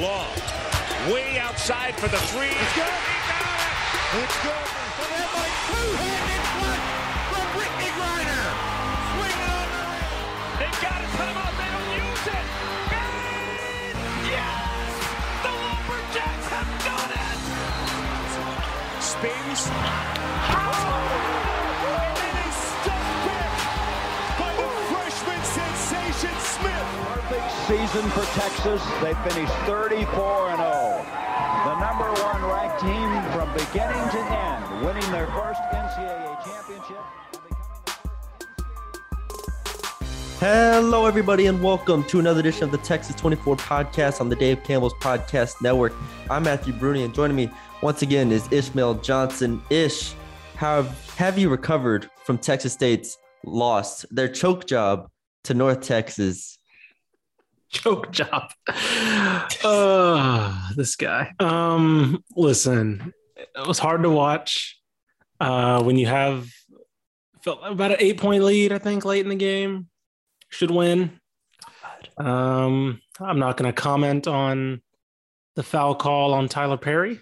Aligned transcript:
Long. 0.00 0.32
Way 1.12 1.38
outside 1.38 1.94
for 1.94 2.08
the 2.08 2.16
three. 2.32 2.48
It's 2.48 2.72
good. 2.72 2.88
He 2.88 3.16
got 3.28 3.44
it. 3.52 4.24
It's 4.24 4.38
good. 4.40 4.66
For 4.96 5.04
them 5.12 5.28
by 5.28 5.44
two-handed 5.68 6.44
flush 6.56 6.88
from 7.28 7.44
Brittney 7.52 7.92
Griner. 8.00 8.48
Swing 9.12 9.40
on 9.44 9.68
the 9.68 9.84
rim. 9.92 10.24
They've 10.56 10.80
got 10.80 11.04
a 11.04 11.08
timeout. 11.20 11.52
They 11.52 11.68
don't 11.68 11.92
use 12.00 12.26
it. 12.32 12.46
And 12.96 14.00
yes! 14.24 14.88
The 15.44 15.52
Lumberjacks 15.52 16.48
have 16.48 16.72
done 16.80 17.12
it! 17.20 17.38
Spins. 19.04 19.68
And 19.68 21.39
Season 27.30 28.02
for 28.10 28.24
Texas. 28.34 28.82
They 29.00 29.14
finished 29.30 29.52
34 29.64 30.50
and 30.50 30.58
0. 30.58 31.06
The 31.64 31.78
number 31.78 32.10
one 32.24 32.44
ranked 32.44 32.80
team 32.80 33.08
from 33.30 33.52
beginning 33.52 34.10
to 34.10 34.18
end, 34.18 34.84
winning 34.84 35.08
their 35.12 35.28
first 35.28 35.60
NCAA 35.70 36.44
championship. 36.44 36.98
Hello, 40.40 41.06
everybody, 41.06 41.46
and 41.46 41.62
welcome 41.62 42.02
to 42.08 42.18
another 42.18 42.40
edition 42.40 42.64
of 42.64 42.72
the 42.72 42.78
Texas 42.78 43.14
24 43.14 43.54
podcast 43.58 44.20
on 44.20 44.28
the 44.28 44.34
Dave 44.34 44.64
Campbell's 44.64 44.94
Podcast 44.94 45.62
Network. 45.62 45.92
I'm 46.28 46.42
Matthew 46.42 46.72
Bruni, 46.72 47.04
and 47.04 47.14
joining 47.14 47.36
me 47.36 47.48
once 47.80 48.02
again 48.02 48.32
is 48.32 48.48
Ishmael 48.50 48.94
Johnson. 48.94 49.62
Ish, 49.70 50.14
have 50.56 51.14
have 51.14 51.38
you 51.38 51.48
recovered 51.48 52.10
from 52.24 52.38
Texas 52.38 52.72
State's 52.72 53.16
loss, 53.44 54.04
their 54.10 54.26
choke 54.26 54.66
job 54.66 55.08
to 55.44 55.54
North 55.54 55.80
Texas? 55.80 56.56
choke 57.82 58.10
job. 58.10 58.50
Uh, 59.64 60.70
this 60.76 60.96
guy. 60.96 61.32
Um, 61.38 62.22
listen, 62.36 63.12
it 63.36 63.66
was 63.66 63.78
hard 63.78 64.02
to 64.02 64.10
watch. 64.10 64.78
Uh, 65.38 65.82
when 65.82 65.96
you 65.96 66.06
have 66.06 66.48
felt 67.42 67.60
about 67.64 67.92
an 67.92 67.96
eight 68.00 68.18
point 68.18 68.42
lead, 68.44 68.72
I 68.72 68.78
think, 68.78 69.04
late 69.04 69.24
in 69.24 69.28
the 69.30 69.36
game, 69.36 69.88
should 70.50 70.70
win. 70.70 71.18
Um, 72.18 73.00
I'm 73.18 73.38
not 73.38 73.56
going 73.56 73.72
to 73.72 73.80
comment 73.80 74.26
on 74.26 74.82
the 75.56 75.62
foul 75.62 75.94
call 75.94 76.34
on 76.34 76.48
Tylor 76.48 76.76
Perry. 76.76 77.18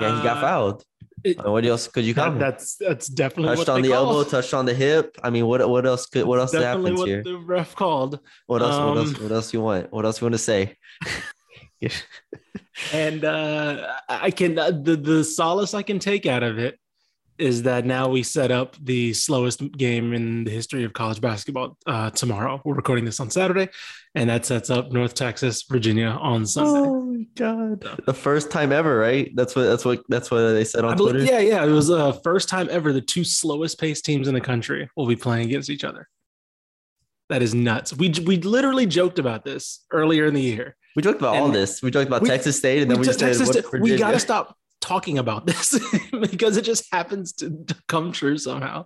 Yeah, 0.00 0.16
he 0.16 0.22
got 0.24 0.38
Uh, 0.38 0.40
fouled. 0.40 0.84
It- 1.24 1.44
what 1.44 1.64
else 1.64 1.88
could 1.88 2.04
you 2.04 2.14
That, 2.14 2.24
comment? 2.24 2.40
that's 2.40 2.76
that's 2.76 3.06
definitely 3.08 3.56
touched 3.56 3.68
what 3.68 3.68
on 3.70 3.82
they 3.82 3.88
the 3.88 3.94
call. 3.94 4.06
elbow, 4.16 4.24
touched 4.28 4.54
on 4.54 4.64
the 4.66 4.74
hip. 4.74 5.16
I 5.22 5.30
mean, 5.30 5.46
what 5.46 5.66
what 5.68 5.84
else 5.86 6.06
could 6.06 6.24
what 6.26 6.38
else 6.38 6.52
Definitely 6.52 6.90
happens 6.92 6.98
what 7.00 7.08
here? 7.08 7.22
the 7.24 7.38
ref 7.38 7.74
called. 7.74 8.20
What 8.46 8.62
else? 8.62 8.76
what 8.78 8.96
else? 8.98 9.14
um, 9.16 9.22
What 9.22 9.32
else 9.32 9.52
you 9.54 9.60
want? 9.62 9.92
What 9.92 10.04
else 10.04 10.20
you 10.20 10.24
want 10.26 10.34
to 10.34 10.38
say? 10.38 10.76
and 12.92 13.24
uh, 13.24 13.94
I 14.08 14.30
can 14.30 14.58
uh, 14.58 14.70
the 14.70 14.96
the 14.96 15.24
solace 15.24 15.74
I 15.74 15.82
can 15.82 15.98
take 15.98 16.26
out 16.26 16.42
of 16.42 16.58
it 16.58 16.78
is 17.38 17.62
that 17.64 17.84
now 17.84 18.08
we 18.08 18.22
set 18.22 18.50
up 18.50 18.76
the 18.80 19.12
slowest 19.12 19.60
game 19.72 20.12
in 20.12 20.44
the 20.44 20.50
history 20.50 20.84
of 20.84 20.92
college 20.92 21.20
basketball 21.20 21.76
uh, 21.86 22.10
tomorrow. 22.10 22.60
We're 22.64 22.74
recording 22.74 23.04
this 23.04 23.18
on 23.20 23.30
Saturday, 23.30 23.68
and 24.14 24.30
that 24.30 24.46
sets 24.46 24.70
up 24.70 24.92
North 24.92 25.14
Texas, 25.14 25.62
Virginia 25.62 26.08
on 26.08 26.46
Sunday. 26.46 26.70
Oh 26.88 27.02
my 27.02 27.26
god! 27.34 27.84
The 28.06 28.14
first 28.14 28.50
time 28.50 28.72
ever, 28.72 28.96
right? 28.96 29.30
That's 29.34 29.56
what 29.56 29.64
that's 29.64 29.84
what 29.84 30.02
that's 30.08 30.30
what 30.30 30.52
they 30.52 30.64
said 30.64 30.84
I 30.84 30.88
on 30.88 30.96
believe, 30.96 31.26
Twitter. 31.26 31.32
yeah, 31.32 31.40
yeah. 31.40 31.64
It 31.64 31.70
was 31.70 31.88
the 31.88 31.96
uh, 31.96 32.12
first 32.12 32.48
time 32.48 32.68
ever 32.70 32.92
the 32.92 33.00
two 33.00 33.24
slowest 33.24 33.80
paced 33.80 34.04
teams 34.04 34.28
in 34.28 34.34
the 34.34 34.40
country 34.40 34.88
will 34.96 35.06
be 35.06 35.16
playing 35.16 35.48
against 35.48 35.70
each 35.70 35.84
other. 35.84 36.08
That 37.30 37.42
is 37.42 37.54
nuts. 37.54 37.92
We 37.92 38.10
we 38.24 38.36
literally 38.38 38.86
joked 38.86 39.18
about 39.18 39.44
this 39.44 39.84
earlier 39.90 40.26
in 40.26 40.34
the 40.34 40.42
year. 40.42 40.76
We 40.94 41.02
joked 41.02 41.18
about 41.18 41.36
all 41.36 41.48
this. 41.48 41.82
We 41.82 41.90
joked 41.90 42.06
about 42.06 42.22
we- 42.22 42.28
Texas 42.28 42.56
State, 42.58 42.82
and 42.82 42.90
then 42.90 42.98
we, 42.98 43.04
t- 43.04 43.08
just 43.08 43.18
said 43.18 43.26
Texas 43.28 43.48
what 43.48 43.64
State- 43.66 43.80
we 43.80 43.96
got 43.96 44.12
to 44.12 44.20
stop 44.20 44.56
talking 44.84 45.18
about 45.18 45.46
this 45.46 45.78
because 46.20 46.56
it 46.58 46.64
just 46.64 46.86
happens 46.92 47.32
to, 47.32 47.50
to 47.66 47.74
come 47.88 48.12
true 48.12 48.36
somehow. 48.36 48.84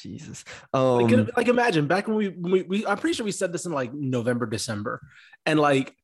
Jesus. 0.00 0.44
Um, 0.72 1.08
Like, 1.08 1.36
like 1.36 1.48
imagine 1.48 1.86
back 1.88 2.06
when 2.06 2.16
we, 2.16 2.28
when 2.28 2.52
we 2.52 2.62
we 2.62 2.86
I'm 2.86 2.96
pretty 2.96 3.14
sure 3.14 3.24
we 3.24 3.32
said 3.32 3.52
this 3.52 3.66
in 3.66 3.72
like 3.72 3.92
November 3.92 4.46
December, 4.46 5.00
and 5.44 5.58
like 5.58 5.94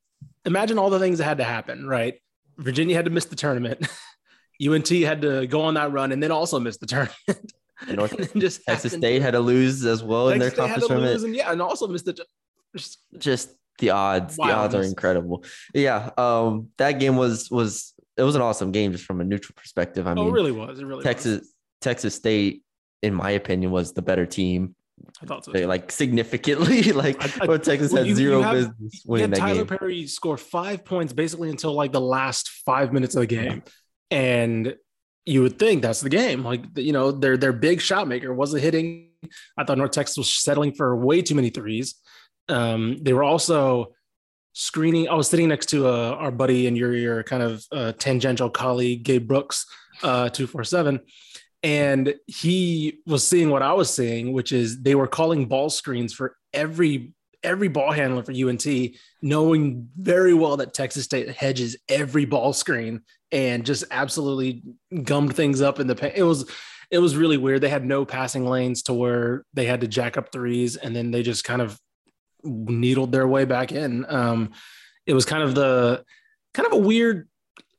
imagine 0.44 0.78
all 0.78 0.90
the 0.90 0.98
things 0.98 1.18
that 1.18 1.24
had 1.24 1.38
to 1.38 1.44
happen. 1.44 1.86
Right, 1.86 2.20
Virginia 2.58 2.96
had 2.96 3.04
to 3.04 3.10
miss 3.10 3.26
the 3.26 3.36
tournament. 3.36 3.86
UNT 4.66 4.88
had 4.88 5.22
to 5.22 5.46
go 5.46 5.62
on 5.62 5.74
that 5.74 5.92
run 5.92 6.12
and 6.12 6.22
then 6.22 6.32
also 6.32 6.58
miss 6.58 6.78
the 6.78 6.86
tournament. 6.86 7.16
And 7.86 8.00
just 8.40 8.64
Texas 8.64 8.92
happened 8.92 9.02
State 9.02 9.20
had 9.20 9.32
to 9.32 9.40
lose 9.40 9.84
as 9.84 10.02
well 10.02 10.30
in 10.30 10.38
their 10.38 10.48
State 10.48 10.60
conference 10.60 10.86
tournament. 10.86 11.22
and 11.24 11.36
yeah, 11.36 11.52
and 11.52 11.60
also 11.60 11.86
missed 11.86 12.06
the. 12.06 12.14
Just, 12.74 12.98
Just 13.18 13.50
the 13.78 13.90
odds. 13.90 14.36
The 14.36 14.44
odds 14.44 14.74
are 14.74 14.82
incredible. 14.82 15.44
Yeah. 15.74 16.08
Um, 16.16 16.68
that 16.78 16.92
game 16.92 17.16
was 17.16 17.50
was 17.50 17.92
it 18.16 18.22
was 18.22 18.34
an 18.34 18.42
awesome 18.42 18.72
game 18.72 18.92
just 18.92 19.04
from 19.04 19.20
a 19.20 19.24
neutral 19.24 19.54
perspective. 19.56 20.06
I 20.06 20.12
oh, 20.12 20.14
mean, 20.14 20.28
it 20.28 20.32
really 20.32 20.52
was. 20.52 20.78
It 20.78 20.86
really 20.86 21.02
Texas 21.02 21.40
Was. 21.40 21.54
Texas 21.80 22.14
State, 22.14 22.62
in 23.02 23.14
my 23.14 23.30
opinion, 23.30 23.70
was 23.70 23.92
the 23.92 24.02
better 24.02 24.26
team. 24.26 24.74
I 25.22 25.26
thought 25.26 25.44
so. 25.44 25.52
They, 25.52 25.66
like 25.66 25.92
significantly, 25.92 26.82
like 26.92 27.22
I- 27.22 27.52
I- 27.52 27.56
Texas 27.58 27.92
well, 27.92 28.02
had 28.02 28.06
you- 28.06 28.12
you 28.12 28.16
zero 28.16 28.42
have- 28.42 28.54
business 28.54 29.04
You 29.04 29.10
winning 29.10 29.30
that 29.30 29.38
Tyler 29.38 29.64
game. 29.64 29.78
Perry 29.78 30.06
score 30.06 30.38
five 30.38 30.84
points 30.84 31.12
basically 31.12 31.50
until 31.50 31.74
like 31.74 31.92
the 31.92 32.00
last 32.00 32.48
five 32.64 32.92
minutes 32.92 33.14
of 33.14 33.20
the 33.20 33.26
game, 33.26 33.62
and 34.10 34.74
you 35.26 35.42
would 35.42 35.58
think 35.58 35.82
that's 35.82 36.00
the 36.00 36.08
game. 36.08 36.42
Like 36.44 36.62
you 36.76 36.92
know, 36.92 37.10
their 37.12 37.36
their 37.36 37.52
big 37.52 37.80
shot 37.80 38.08
maker 38.08 38.32
wasn't 38.32 38.62
hitting. 38.62 39.10
I 39.58 39.64
thought 39.64 39.76
North 39.76 39.90
Texas 39.90 40.16
was 40.16 40.34
settling 40.34 40.72
for 40.72 40.96
way 40.96 41.20
too 41.20 41.34
many 41.34 41.50
threes. 41.50 41.96
Um, 42.48 42.96
they 43.02 43.12
were 43.12 43.24
also 43.24 43.92
screening. 44.56 45.06
I 45.06 45.14
was 45.14 45.28
sitting 45.28 45.48
next 45.48 45.66
to 45.66 45.86
uh, 45.86 46.16
our 46.18 46.30
buddy 46.30 46.66
and 46.66 46.76
your 46.76 46.94
your 46.94 47.22
kind 47.22 47.42
of 47.42 47.64
uh, 47.70 47.92
tangential 47.92 48.48
colleague 48.48 49.04
Gabe 49.04 49.28
Brooks, 49.28 49.66
uh, 50.02 50.30
two 50.30 50.46
four 50.46 50.64
seven. 50.64 51.00
And 51.62 52.14
he 52.26 53.00
was 53.06 53.26
seeing 53.26 53.50
what 53.50 53.62
I 53.62 53.72
was 53.72 53.92
seeing, 53.92 54.32
which 54.32 54.52
is 54.52 54.82
they 54.82 54.94
were 54.94 55.06
calling 55.06 55.46
ball 55.46 55.68
screens 55.68 56.14
for 56.14 56.36
every 56.52 57.12
every 57.42 57.68
ball 57.68 57.92
handler 57.92 58.22
for 58.22 58.32
UNT, 58.32 58.66
knowing 59.20 59.88
very 59.96 60.32
well 60.32 60.56
that 60.56 60.74
Texas 60.74 61.04
State 61.04 61.28
hedges 61.28 61.76
every 61.88 62.24
ball 62.24 62.52
screen 62.52 63.02
and 63.32 63.64
just 63.66 63.84
absolutely 63.90 64.62
gummed 65.02 65.36
things 65.36 65.60
up 65.60 65.80
in 65.80 65.86
the 65.86 65.94
paint. 65.94 66.14
It 66.16 66.22
was 66.22 66.50
it 66.90 66.98
was 66.98 67.16
really 67.16 67.36
weird. 67.36 67.60
They 67.60 67.68
had 67.68 67.84
no 67.84 68.06
passing 68.06 68.46
lanes 68.46 68.84
to 68.84 68.94
where 68.94 69.44
they 69.52 69.66
had 69.66 69.82
to 69.82 69.88
jack 69.88 70.16
up 70.16 70.32
threes, 70.32 70.76
and 70.76 70.96
then 70.96 71.10
they 71.10 71.22
just 71.22 71.44
kind 71.44 71.60
of 71.60 71.78
needled 72.46 73.12
their 73.12 73.26
way 73.26 73.44
back 73.44 73.72
in. 73.72 74.06
Um, 74.08 74.52
it 75.06 75.14
was 75.14 75.24
kind 75.24 75.42
of 75.42 75.54
the 75.54 76.04
kind 76.54 76.66
of 76.66 76.72
a 76.72 76.78
weird 76.78 77.28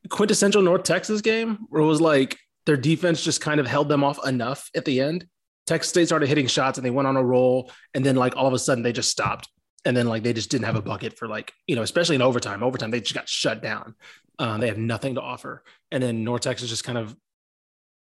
quintessential 0.10 0.62
North 0.62 0.84
Texas 0.84 1.22
game 1.22 1.60
where 1.70 1.82
it 1.82 1.86
was 1.86 2.02
like 2.02 2.38
their 2.66 2.78
defense 2.78 3.24
just 3.24 3.42
kind 3.42 3.60
of 3.60 3.68
held 3.68 3.90
them 3.90 4.04
off 4.04 4.26
enough 4.28 4.70
at 4.76 4.86
the 4.86 5.02
end. 5.02 5.28
Texas 5.66 5.90
State 5.90 6.08
started 6.08 6.28
hitting 6.28 6.48
shots 6.48 6.78
and 6.78 6.86
they 6.86 6.92
went 6.92 7.08
on 7.08 7.18
a 7.18 7.24
roll, 7.24 7.72
and 7.94 8.06
then 8.06 8.16
like 8.16 8.36
all 8.36 8.48
of 8.48 8.54
a 8.54 8.60
sudden 8.60 8.84
they 8.84 8.94
just 8.94 9.10
stopped, 9.10 9.50
and 9.86 9.96
then 9.96 10.08
like 10.08 10.24
they 10.24 10.34
just 10.34 10.50
didn't 10.50 10.66
have 10.66 10.76
a 10.76 10.82
bucket 10.82 11.18
for 11.18 11.28
like 11.28 11.52
you 11.68 11.76
know 11.76 11.82
especially 11.82 12.16
in 12.16 12.22
overtime. 12.22 12.64
Overtime 12.64 12.92
they 12.92 13.02
just 13.02 13.16
got 13.16 13.28
shut 13.28 13.62
down. 13.62 13.96
Uh, 14.40 14.58
they 14.58 14.68
had 14.68 14.78
nothing 14.78 15.16
to 15.16 15.22
offer, 15.22 15.64
and 15.92 16.02
then 16.02 16.24
North 16.24 16.42
Texas 16.42 16.70
just 16.70 16.84
kind 16.84 16.98
of 16.98 17.16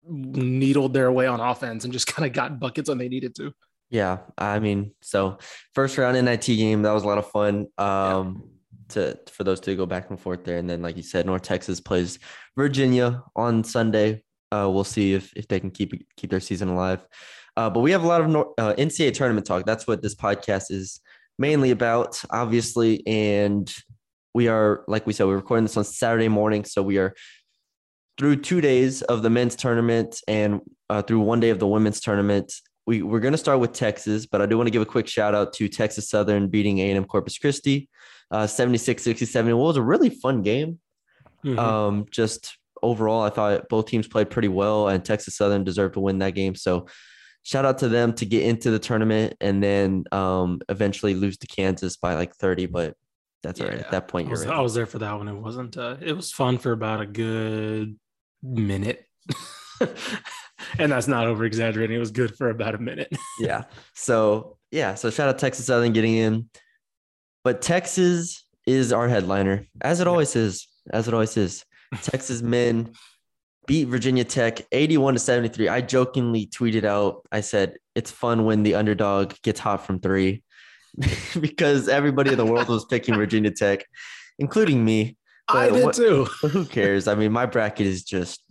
needled 0.03 0.93
their 0.93 1.11
way 1.11 1.27
on 1.27 1.39
offense 1.39 1.83
and 1.83 1.93
just 1.93 2.07
kind 2.13 2.25
of 2.25 2.33
got 2.33 2.59
buckets 2.59 2.89
when 2.89 2.97
they 2.97 3.09
needed 3.09 3.35
to. 3.35 3.53
Yeah, 3.89 4.19
I 4.37 4.59
mean, 4.59 4.91
so 5.01 5.39
first 5.73 5.97
round 5.97 6.23
NIT 6.23 6.45
game 6.45 6.83
that 6.83 6.91
was 6.91 7.03
a 7.03 7.07
lot 7.07 7.17
of 7.17 7.29
fun. 7.31 7.67
Um, 7.77 8.49
to 8.89 9.17
for 9.31 9.43
those 9.43 9.59
two 9.59 9.71
to 9.71 9.77
go 9.77 9.85
back 9.85 10.09
and 10.09 10.19
forth 10.19 10.43
there, 10.43 10.57
and 10.57 10.69
then 10.69 10.81
like 10.81 10.97
you 10.97 11.03
said, 11.03 11.25
North 11.25 11.43
Texas 11.43 11.79
plays 11.79 12.19
Virginia 12.57 13.23
on 13.35 13.63
Sunday. 13.63 14.23
Uh, 14.51 14.69
we'll 14.71 14.83
see 14.83 15.13
if 15.13 15.31
if 15.35 15.47
they 15.47 15.59
can 15.59 15.71
keep 15.71 15.93
keep 16.15 16.29
their 16.29 16.39
season 16.39 16.69
alive. 16.69 17.05
Uh, 17.57 17.69
but 17.69 17.81
we 17.81 17.91
have 17.91 18.03
a 18.03 18.07
lot 18.07 18.21
of 18.21 18.29
Nor- 18.29 18.53
uh, 18.57 18.73
NCAA 18.77 19.13
tournament 19.13 19.45
talk. 19.45 19.65
That's 19.65 19.87
what 19.87 20.01
this 20.01 20.15
podcast 20.15 20.71
is 20.71 21.01
mainly 21.37 21.71
about, 21.71 22.21
obviously. 22.29 23.05
And 23.07 23.73
we 24.33 24.47
are, 24.47 24.83
like 24.87 25.05
we 25.05 25.13
said, 25.13 25.27
we're 25.27 25.35
recording 25.35 25.65
this 25.65 25.77
on 25.77 25.83
Saturday 25.83 26.27
morning, 26.27 26.63
so 26.63 26.81
we 26.83 26.97
are 26.97 27.15
through 28.17 28.37
two 28.37 28.61
days 28.61 29.01
of 29.03 29.23
the 29.23 29.29
men's 29.29 29.55
tournament 29.55 30.21
and 30.27 30.61
uh, 30.89 31.01
through 31.01 31.21
one 31.21 31.39
day 31.39 31.49
of 31.49 31.59
the 31.59 31.67
women's 31.67 32.01
tournament 32.01 32.53
we, 32.89 33.03
we're 33.03 33.19
going 33.19 33.33
to 33.33 33.37
start 33.37 33.59
with 33.59 33.73
Texas, 33.73 34.25
but 34.25 34.41
I 34.41 34.47
do 34.47 34.57
want 34.57 34.65
to 34.65 34.71
give 34.71 34.81
a 34.81 34.85
quick 34.85 35.07
shout 35.07 35.35
out 35.35 35.53
to 35.53 35.67
Texas 35.67 36.09
Southern 36.09 36.47
beating 36.47 36.79
A&M 36.79 37.05
Corpus 37.05 37.37
Christi, 37.37 37.87
uh, 38.31 38.47
76-67. 38.47 39.47
It 39.47 39.53
was 39.53 39.77
a 39.77 39.81
really 39.83 40.09
fun 40.09 40.41
game. 40.41 40.79
Mhm. 41.45 41.59
Um, 41.59 42.05
just 42.09 42.57
overall, 42.81 43.21
I 43.21 43.29
thought 43.29 43.69
both 43.69 43.85
teams 43.85 44.07
played 44.07 44.31
pretty 44.31 44.47
well, 44.47 44.87
and 44.87 45.05
Texas 45.05 45.37
Southern 45.37 45.63
deserved 45.63 45.93
to 45.93 45.99
win 45.99 46.17
that 46.17 46.33
game. 46.33 46.55
So 46.55 46.87
shout 47.43 47.63
out 47.63 47.77
to 47.77 47.89
them 47.89 48.11
to 48.13 48.25
get 48.25 48.41
into 48.41 48.71
the 48.71 48.79
tournament 48.79 49.35
and 49.39 49.61
then 49.61 50.05
um, 50.11 50.59
eventually 50.67 51.13
lose 51.13 51.37
to 51.37 51.47
Kansas 51.47 51.95
by 51.95 52.15
like 52.15 52.33
30, 52.37 52.65
but 52.65 52.95
that's 53.43 53.61
all 53.61 53.67
right. 53.67 53.77
At 53.77 53.91
that 53.91 54.07
point, 54.07 54.25
I 54.25 54.29
you're 54.31 54.39
was. 54.39 54.47
I 54.47 54.61
was 54.61 54.73
there 54.73 54.87
for 54.87 54.97
that 54.97 55.15
one. 55.15 55.27
It 55.27 55.35
wasn't. 55.35 55.77
Uh, 55.77 55.97
it 56.01 56.13
was 56.13 56.31
fun 56.31 56.57
for 56.57 56.71
about 56.71 57.01
a 57.01 57.05
good 57.05 57.99
minute, 58.41 59.05
and 60.79 60.91
that's 60.91 61.07
not 61.07 61.27
over 61.27 61.45
exaggerating. 61.45 61.95
It 61.95 61.99
was 61.99 62.11
good 62.11 62.35
for 62.35 62.49
about 62.49 62.75
a 62.75 62.79
minute. 62.79 63.11
yeah. 63.39 63.63
So 63.93 64.57
yeah. 64.71 64.95
So 64.95 65.09
shout 65.09 65.29
out 65.29 65.39
Texas 65.39 65.65
Southern 65.65 65.93
getting 65.93 66.15
in, 66.15 66.49
but 67.43 67.61
Texas 67.61 68.45
is 68.65 68.93
our 68.93 69.07
headliner, 69.07 69.65
as 69.81 69.99
it 69.99 70.07
always 70.07 70.35
is. 70.35 70.67
As 70.91 71.07
it 71.07 71.13
always 71.13 71.37
is. 71.37 71.65
Texas 72.01 72.41
men 72.41 72.93
beat 73.69 73.85
Virginia 73.85 74.23
Tech 74.23 74.61
81 74.71 75.13
to 75.13 75.19
73. 75.19 75.67
I 75.69 75.81
jokingly 75.81 76.47
tweeted 76.47 76.83
out, 76.85 77.27
I 77.31 77.41
said, 77.41 77.77
it's 77.93 78.09
fun 78.09 78.45
when 78.45 78.63
the 78.63 78.75
underdog 78.75 79.33
gets 79.43 79.59
hot 79.59 79.85
from 79.85 79.99
three 79.99 80.43
because 81.39 81.87
everybody 81.87 82.31
in 82.31 82.37
the 82.37 82.45
world 82.45 82.67
was 82.67 82.85
picking 82.85 83.15
Virginia 83.15 83.51
Tech, 83.51 83.85
including 84.39 84.83
me. 84.83 85.17
I 85.47 85.69
did 85.69 85.83
what- 85.83 85.95
too. 85.95 86.25
Who 86.41 86.65
cares? 86.65 87.07
I 87.07 87.15
mean, 87.15 87.31
my 87.31 87.45
bracket 87.45 87.85
is 87.85 88.03
just 88.03 88.43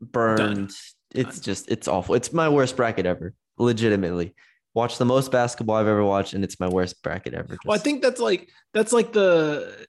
burned. 0.00 0.38
Done. 0.38 0.68
It's 1.14 1.36
Done. 1.36 1.44
just, 1.44 1.70
it's 1.70 1.88
awful. 1.88 2.14
It's 2.14 2.32
my 2.32 2.48
worst 2.48 2.76
bracket 2.76 3.06
ever, 3.06 3.34
legitimately. 3.58 4.34
Watch 4.74 4.98
the 4.98 5.04
most 5.04 5.32
basketball 5.32 5.76
I've 5.76 5.86
ever 5.86 6.04
watched, 6.04 6.34
and 6.34 6.44
it's 6.44 6.60
my 6.60 6.68
worst 6.68 7.02
bracket 7.02 7.34
ever. 7.34 7.56
Well, 7.64 7.74
I 7.74 7.78
think 7.78 8.02
that's 8.02 8.20
like 8.20 8.48
that's 8.72 8.92
like 8.92 9.12
the 9.12 9.86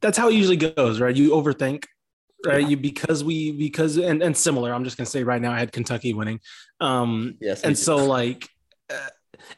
that's 0.00 0.16
how 0.16 0.28
it 0.28 0.34
usually 0.34 0.56
goes, 0.56 1.00
right? 1.00 1.14
You 1.14 1.30
overthink, 1.30 1.84
right? 2.46 2.66
You 2.66 2.76
because 2.76 3.24
we 3.24 3.52
because 3.52 3.96
and 3.96 4.22
and 4.22 4.36
similar. 4.36 4.72
I'm 4.72 4.84
just 4.84 4.96
gonna 4.96 5.06
say 5.06 5.22
right 5.22 5.42
now, 5.42 5.52
I 5.52 5.58
had 5.58 5.72
Kentucky 5.72 6.14
winning, 6.14 6.40
um, 6.80 7.36
yes. 7.40 7.62
and 7.62 7.76
so 7.76 7.96
like 7.96 8.48
uh, 8.90 9.08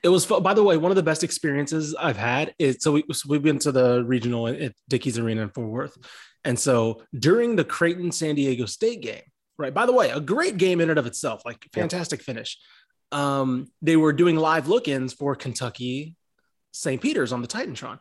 it 0.02 0.08
was. 0.08 0.26
By 0.26 0.54
the 0.54 0.62
way, 0.62 0.76
one 0.76 0.90
of 0.90 0.96
the 0.96 1.02
best 1.02 1.22
experiences 1.22 1.94
I've 1.94 2.16
had 2.16 2.54
is 2.58 2.78
so 2.81 2.92
we 2.92 3.04
so 3.12 3.28
we've 3.28 3.42
been 3.42 3.58
to 3.60 3.72
the 3.72 4.02
regional 4.04 4.48
at 4.48 4.72
Dickies 4.88 5.19
Arena 5.19 5.42
in 5.42 5.50
Fort 5.50 5.69
Worth, 5.69 5.96
and 6.44 6.58
so 6.58 7.02
during 7.16 7.56
the 7.56 7.64
Creighton 7.64 8.10
San 8.12 8.34
Diego 8.34 8.64
State 8.66 9.02
game, 9.02 9.22
right? 9.58 9.75
By 9.75 9.87
the 9.87 9.93
way, 9.93 10.10
a 10.10 10.20
great 10.20 10.56
game 10.56 10.81
in 10.81 10.90
and 10.90 10.99
of 10.99 11.06
itself, 11.06 11.43
like 11.44 11.66
Yeah. 11.75 11.82
fantastic 11.82 12.22
finish. 12.22 12.58
Um, 13.10 13.66
they 13.82 13.96
were 13.96 14.12
doing 14.12 14.37
live 14.37 14.69
look-ins 14.69 15.12
for 15.12 15.34
Kentucky 15.34 16.14
St. 16.72 17.00
Peter's 17.00 17.32
on 17.32 17.43
the 17.43 17.49
Titantron. 17.49 17.99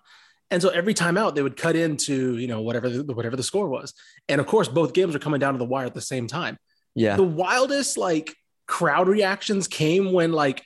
And 0.52 0.62
so 0.62 0.70
every 0.70 0.94
time 0.94 1.18
out, 1.18 1.36
they 1.36 1.42
would 1.42 1.58
cut 1.58 1.76
into, 1.76 2.38
you 2.38 2.48
know, 2.48 2.62
whatever 2.62 2.90
the, 2.90 3.14
whatever 3.14 3.36
the 3.36 3.44
score 3.44 3.68
was. 3.68 3.94
And 4.30 4.40
of 4.40 4.48
course, 4.48 4.68
both 4.68 4.94
games 4.94 5.14
were 5.14 5.20
coming 5.20 5.40
down 5.40 5.54
to 5.54 5.58
the 5.58 5.66
wire 5.66 5.86
at 5.86 5.94
the 5.94 6.02
same 6.02 6.28
time. 6.28 6.58
yeah. 6.96 7.16
The 7.16 7.24
wildest 7.24 7.98
like 7.98 8.34
crowd 8.68 9.08
reactions 9.08 9.68
came 9.68 10.12
when 10.12 10.32
like 10.34 10.62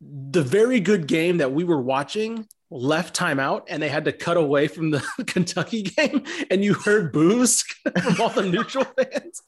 the 0.00 0.42
very 0.42 0.80
good 0.80 1.06
game 1.06 1.38
that 1.38 1.52
we 1.52 1.64
were 1.64 1.80
watching 1.80 2.46
left 2.70 3.14
timeout 3.18 3.62
and 3.68 3.82
they 3.82 3.88
had 3.88 4.04
to 4.04 4.12
cut 4.12 4.36
away 4.36 4.68
from 4.68 4.90
the 4.90 5.00
Kentucky 5.26 5.82
game 5.82 6.22
and 6.50 6.64
you 6.64 6.74
heard 6.74 7.12
boos 7.12 7.62
from 8.02 8.20
all 8.20 8.28
the 8.30 8.42
neutral 8.42 8.84
fans 8.84 9.42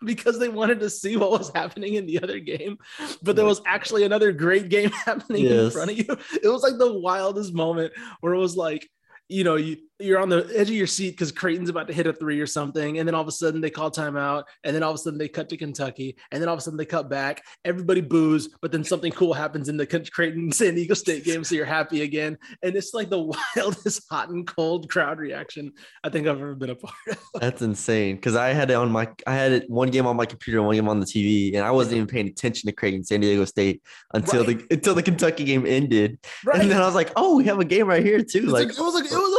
because 0.04 0.38
they 0.38 0.48
wanted 0.48 0.80
to 0.80 0.90
see 0.90 1.16
what 1.16 1.30
was 1.30 1.50
happening 1.54 1.94
in 1.94 2.06
the 2.06 2.22
other 2.22 2.38
game 2.38 2.78
but 3.22 3.36
there 3.36 3.44
was 3.44 3.60
actually 3.66 4.04
another 4.04 4.32
great 4.32 4.68
game 4.68 4.90
happening 5.04 5.44
in 5.44 5.70
front 5.70 5.90
of 5.90 5.98
you. 5.98 6.16
It 6.42 6.48
was 6.48 6.62
like 6.62 6.78
the 6.78 6.92
wildest 6.92 7.52
moment 7.52 7.92
where 8.20 8.34
it 8.34 8.38
was 8.38 8.56
like 8.56 8.88
you 9.28 9.44
know, 9.44 9.56
you 9.56 9.76
you're 10.00 10.20
on 10.20 10.28
the 10.28 10.48
edge 10.54 10.68
of 10.68 10.76
your 10.76 10.86
seat 10.86 11.10
because 11.10 11.32
Creighton's 11.32 11.68
about 11.68 11.88
to 11.88 11.92
hit 11.92 12.06
a 12.06 12.12
three 12.12 12.40
or 12.40 12.46
something, 12.46 12.98
and 12.98 13.06
then 13.06 13.14
all 13.14 13.22
of 13.22 13.28
a 13.28 13.32
sudden 13.32 13.60
they 13.60 13.70
call 13.70 13.90
timeout, 13.90 14.44
and 14.64 14.74
then 14.74 14.82
all 14.82 14.90
of 14.90 14.94
a 14.94 14.98
sudden 14.98 15.18
they 15.18 15.28
cut 15.28 15.48
to 15.48 15.56
Kentucky, 15.56 16.16
and 16.30 16.40
then 16.40 16.48
all 16.48 16.54
of 16.54 16.58
a 16.58 16.62
sudden 16.62 16.76
they 16.76 16.84
cut 16.84 17.10
back. 17.10 17.42
Everybody 17.64 18.00
boos, 18.00 18.48
but 18.62 18.70
then 18.70 18.84
something 18.84 19.10
cool 19.12 19.34
happens 19.34 19.68
in 19.68 19.76
the 19.76 19.86
Creighton 19.86 20.52
San 20.58 20.74
Diego 20.76 20.94
State 20.94 21.24
game, 21.24 21.42
so 21.42 21.54
you're 21.54 21.66
happy 21.66 22.02
again, 22.02 22.38
and 22.62 22.76
it's 22.76 22.94
like 22.94 23.10
the 23.10 23.18
wildest 23.56 24.02
hot 24.10 24.28
and 24.28 24.46
cold 24.46 24.88
crowd 24.90 25.18
reaction 25.18 25.72
I 26.04 26.10
think 26.10 26.26
I've 26.26 26.36
ever 26.36 26.54
been 26.54 26.70
a 26.70 26.76
part 26.76 26.94
of. 27.10 27.18
That's 27.40 27.62
insane. 27.62 28.16
Because 28.16 28.36
I 28.36 28.48
had 28.50 28.70
it 28.70 28.74
on 28.74 28.92
my, 28.92 29.08
I 29.26 29.34
had 29.34 29.52
it 29.52 29.68
one 29.68 29.90
game 29.90 30.06
on 30.06 30.16
my 30.16 30.26
computer, 30.26 30.62
one 30.62 30.76
game 30.76 30.88
on 30.88 31.00
the 31.00 31.06
TV, 31.06 31.54
and 31.56 31.64
I 31.64 31.70
wasn't 31.72 31.96
even 31.96 32.06
paying 32.06 32.28
attention 32.28 32.68
to 32.68 32.72
Creighton 32.72 33.02
San 33.02 33.20
Diego 33.20 33.44
State 33.44 33.82
until 34.14 34.44
the 34.44 34.64
until 34.70 34.94
the 34.94 35.02
Kentucky 35.02 35.44
game 35.44 35.66
ended, 35.66 36.18
Right? 36.44 36.60
and 36.60 36.70
then 36.70 36.80
I 36.80 36.86
was 36.86 36.94
like, 36.94 37.10
oh, 37.16 37.36
we 37.36 37.44
have 37.44 37.58
a 37.58 37.64
game 37.64 37.88
right 37.88 38.04
here 38.04 38.22
too, 38.22 38.44
It's 38.44 38.52
like 38.52 38.68
like, 38.68 38.78
it 38.78 38.82
was 38.82 38.94
like 38.94 39.04
it 39.04 39.10
was 39.12 39.37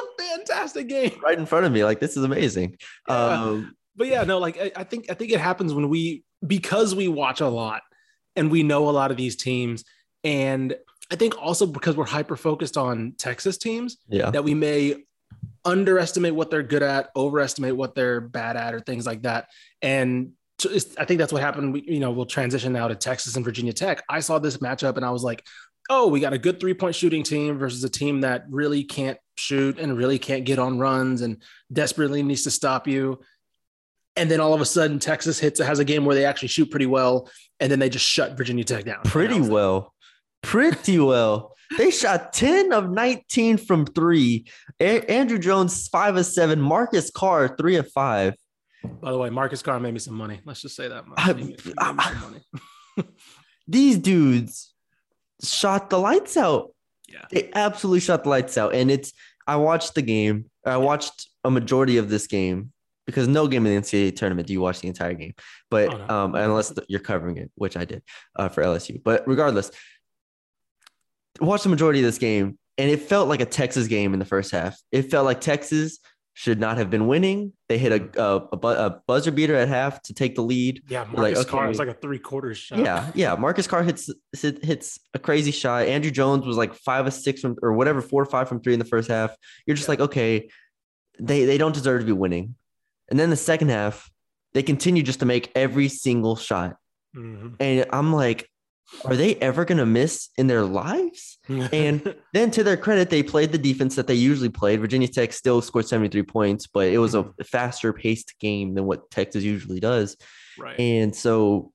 fantastic 0.50 0.88
game. 0.88 1.20
right 1.24 1.38
in 1.38 1.46
front 1.46 1.66
of 1.66 1.72
me. 1.72 1.84
Like 1.84 2.00
this 2.00 2.18
is 2.18 2.24
amazing. 2.24 2.78
Yeah. 3.08 3.16
Um, 3.16 3.76
but 3.96 4.08
yeah, 4.08 4.24
no, 4.24 4.40
like 4.40 4.58
I, 4.60 4.72
I 4.76 4.84
think 4.84 5.10
I 5.10 5.14
think 5.14 5.32
it 5.32 5.40
happens 5.40 5.74
when 5.74 5.90
we 5.90 6.24
because 6.46 6.96
we 6.96 7.08
watch 7.08 7.42
a 7.42 7.48
lot 7.48 7.82
and 8.36 8.50
we 8.50 8.64
know 8.64 8.90
a 8.90 8.92
lot 8.92 9.12
of 9.12 9.18
these 9.18 9.36
teams, 9.36 9.84
and 10.24 10.76
I 11.12 11.16
think 11.16 11.38
also 11.42 11.66
because 11.66 11.98
we're 11.98 12.06
hyper 12.06 12.38
focused 12.38 12.78
on 12.78 13.14
Texas 13.18 13.58
teams 13.58 13.98
yeah, 14.08 14.30
that 14.32 14.44
we 14.44 14.54
may 14.54 15.04
underestimate 15.66 16.34
what 16.34 16.50
they're 16.50 16.64
good 16.64 16.84
at, 16.84 17.10
overestimate 17.16 17.76
what 17.76 17.96
they're 17.96 18.22
bad 18.22 18.56
at, 18.56 18.74
or 18.74 18.80
things 18.80 19.06
like 19.06 19.24
that. 19.24 19.50
And 19.82 20.32
I 20.98 21.06
think 21.06 21.20
that's 21.20 21.32
what 21.32 21.42
happened. 21.42 21.74
We, 21.74 21.82
you 21.82 22.00
know, 22.00 22.12
we'll 22.12 22.26
transition 22.26 22.74
now 22.74 22.88
to 22.88 22.96
Texas 22.96 23.36
and 23.36 23.46
Virginia 23.46 23.74
Tech. 23.74 24.04
I 24.10 24.20
saw 24.20 24.40
this 24.40 24.58
matchup 24.58 24.98
and 24.98 25.06
I 25.06 25.12
was 25.12 25.24
like, 25.24 25.46
oh, 25.90 26.08
we 26.08 26.20
got 26.20 26.34
a 26.34 26.38
good 26.38 26.60
three 26.60 26.74
point 26.74 26.96
shooting 26.96 27.24
team 27.24 27.58
versus 27.58 27.84
a 27.84 27.90
team 27.90 28.22
that 28.22 28.46
really 28.50 28.84
can't 28.84 29.18
shoot 29.36 29.80
and 29.80 29.98
really 29.98 30.20
can't 30.20 30.46
get 30.46 30.60
on 30.60 30.78
runs 30.80 31.22
and 31.22 31.42
desperately 31.72 32.22
needs 32.24 32.44
to 32.44 32.52
stop 32.52 32.88
you. 32.88 33.20
And 34.16 34.30
then 34.30 34.40
all 34.42 34.54
of 34.54 34.60
a 34.62 34.66
sudden, 34.66 35.00
Texas 35.00 35.40
hits 35.40 35.60
has 35.62 35.80
a 35.80 35.86
game 35.86 36.04
where 36.06 36.16
they 36.16 36.26
actually 36.26 36.50
shoot 36.50 36.70
pretty 36.70 36.86
well, 36.88 37.30
and 37.60 37.72
then 37.72 37.80
they 37.80 37.90
just 37.90 38.06
shut 38.06 38.38
Virginia 38.38 38.64
Tech 38.66 38.84
down. 38.86 39.02
Pretty 39.06 39.40
well, 39.40 39.94
pretty 40.44 41.00
well. 41.00 41.56
They 41.78 41.90
shot 41.92 42.34
ten 42.34 42.74
of 42.74 42.90
nineteen 42.90 43.58
from 43.58 43.86
three. 43.86 44.48
A- 44.80 45.06
Andrew 45.10 45.38
Jones 45.40 45.88
five 45.88 46.18
of 46.18 46.26
seven. 46.26 46.60
Marcus 46.60 47.12
Carr 47.12 47.56
three 47.56 47.76
of 47.78 47.90
five. 47.92 48.34
By 49.02 49.12
the 49.12 49.18
way, 49.18 49.30
Marcus 49.30 49.62
Carr 49.62 49.80
made 49.80 49.94
me 49.94 50.00
some 50.00 50.16
money. 50.16 50.42
Let's 50.44 50.62
just 50.62 50.76
say 50.76 50.88
that 50.90 51.08
much. 51.08 51.20
I- 51.20 51.34
He 51.34 51.44
made- 51.46 51.62
he 51.62 51.70
made 51.70 51.96
me 51.96 52.04
some 52.04 52.20
money. 52.22 52.42
These 53.68 53.98
dudes 54.00 54.74
shot 55.44 55.90
the 55.90 55.98
lights 56.00 56.38
out. 56.38 56.74
Yeah. 57.08 57.26
They 57.32 57.50
absolutely 57.54 58.02
shot 58.02 58.24
the 58.24 58.30
lights 58.30 58.58
out. 58.58 58.74
And 58.76 58.92
it's 58.92 59.14
I 59.48 59.56
watched 59.56 59.96
the 59.96 60.02
game. 60.02 60.46
I 60.66 60.78
watched 60.78 61.28
a 61.44 61.50
majority 61.52 61.98
of 61.98 62.10
this 62.10 62.28
game 62.28 62.72
because 63.08 63.28
no 63.28 63.48
game 63.48 63.66
in 63.66 63.74
the 63.76 63.82
NCAA 63.82 64.16
tournament 64.16 64.48
do 64.48 64.54
you 64.54 64.62
watch 64.62 64.82
the 64.82 64.88
entire 64.88 65.14
game. 65.16 65.34
But 65.72 65.92
Oh, 65.94 65.98
no. 65.98 66.08
um, 66.10 66.36
unless 66.36 66.70
the, 66.70 66.86
you're 66.88 67.00
covering 67.00 67.38
it, 67.38 67.52
which 67.56 67.76
I 67.76 67.86
did 67.86 68.04
uh, 68.36 68.50
for 68.50 68.64
LSU. 68.64 69.02
But 69.04 69.28
regardless, 69.28 69.72
watched 71.42 71.64
the 71.64 71.70
majority 71.70 72.00
of 72.00 72.06
this 72.06 72.18
game, 72.18 72.58
and 72.78 72.90
it 72.90 73.02
felt 73.02 73.28
like 73.28 73.42
a 73.42 73.46
Texas 73.46 73.88
game 73.88 74.14
in 74.14 74.20
the 74.20 74.26
first 74.26 74.52
half. 74.52 74.80
It 74.92 75.10
felt 75.10 75.26
like 75.26 75.42
Texas 75.42 76.00
should 76.40 76.58
not 76.58 76.78
have 76.78 76.90
been 76.90 77.06
winning. 77.06 77.52
They 77.68 77.78
hit 77.78 77.92
a 77.92 78.24
a, 78.24 78.58
a, 78.66 79.02
buzzer 79.06 79.30
beater 79.30 79.56
at 79.56 79.68
half 79.68 80.02
to 80.04 80.14
take 80.14 80.36
the 80.36 80.42
lead. 80.42 80.82
Yeah, 80.88 81.02
Like, 81.02 81.12
Marcus 81.12 81.40
okay. 81.40 81.50
Carr 81.50 81.68
was 81.68 81.80
like 81.80 81.90
a 81.90 81.94
three 81.94 82.18
quarters 82.18 82.58
shot. 82.58 82.80
Yeah, 82.80 83.12
yeah. 83.14 83.36
Marcus 83.36 83.68
Carr 83.68 83.84
hits 83.84 84.10
hits 84.32 85.00
a 85.14 85.20
crazy 85.20 85.52
shot. 85.52 85.88
Andrew 85.88 86.12
Jones 86.12 86.46
was 86.46 86.56
like 86.56 86.74
five 86.76 87.06
or 87.06 87.12
six 87.12 87.42
from 87.42 87.58
or 87.62 87.74
whatever, 87.74 88.02
four 88.02 88.22
or 88.22 88.26
five 88.26 88.48
from 88.48 88.62
three 88.62 88.72
in 88.72 88.80
the 88.80 88.86
first 88.86 89.10
half. 89.10 89.36
You're 89.66 89.76
just 89.76 89.90
like, 89.90 90.00
okay, 90.00 90.50
they 91.20 91.44
they 91.44 91.58
don't 91.58 91.74
deserve 91.74 92.00
to 92.00 92.06
be 92.06 92.14
winning. 92.14 92.56
And 93.10 93.20
then 93.20 93.32
the 93.32 93.36
second 93.36 93.68
half, 93.68 94.10
they 94.54 94.64
continue 94.64 95.04
just 95.04 95.20
to 95.20 95.26
make 95.26 95.52
every 95.56 95.90
single 95.90 96.38
shot. 96.38 96.78
Mhm. 97.18 97.58
And 97.60 97.86
I'm 97.92 98.14
like, 98.14 98.50
are 99.06 99.16
they 99.16 99.36
ever 99.36 99.66
gonna 99.66 99.86
miss 99.86 100.30
in 100.38 100.48
their 100.48 100.64
lives? 100.64 101.38
And 101.48 102.16
then 102.34 102.52
to 102.52 102.64
their 102.64 102.78
credit, 102.78 103.10
they 103.10 103.24
played 103.24 103.52
the 103.52 103.58
defense 103.58 103.96
that 103.96 104.08
they 104.08 104.14
usually 104.14 104.50
played. 104.50 104.80
Virginia 104.80 105.08
Tech 105.08 105.34
still 105.34 105.62
scored 105.62 105.88
73 105.88 106.24
points, 106.24 106.68
but 106.68 106.88
it 106.88 106.98
was 106.98 107.16
a 107.16 107.24
mm-hmm. 107.24 107.44
faster 107.44 107.94
paced 107.94 108.38
game 108.40 108.76
than 108.76 108.86
what 108.86 109.10
Texas 109.12 109.44
usually 109.44 109.80
does. 109.80 110.18
right. 110.58 110.80
And 110.80 111.16
so 111.16 111.72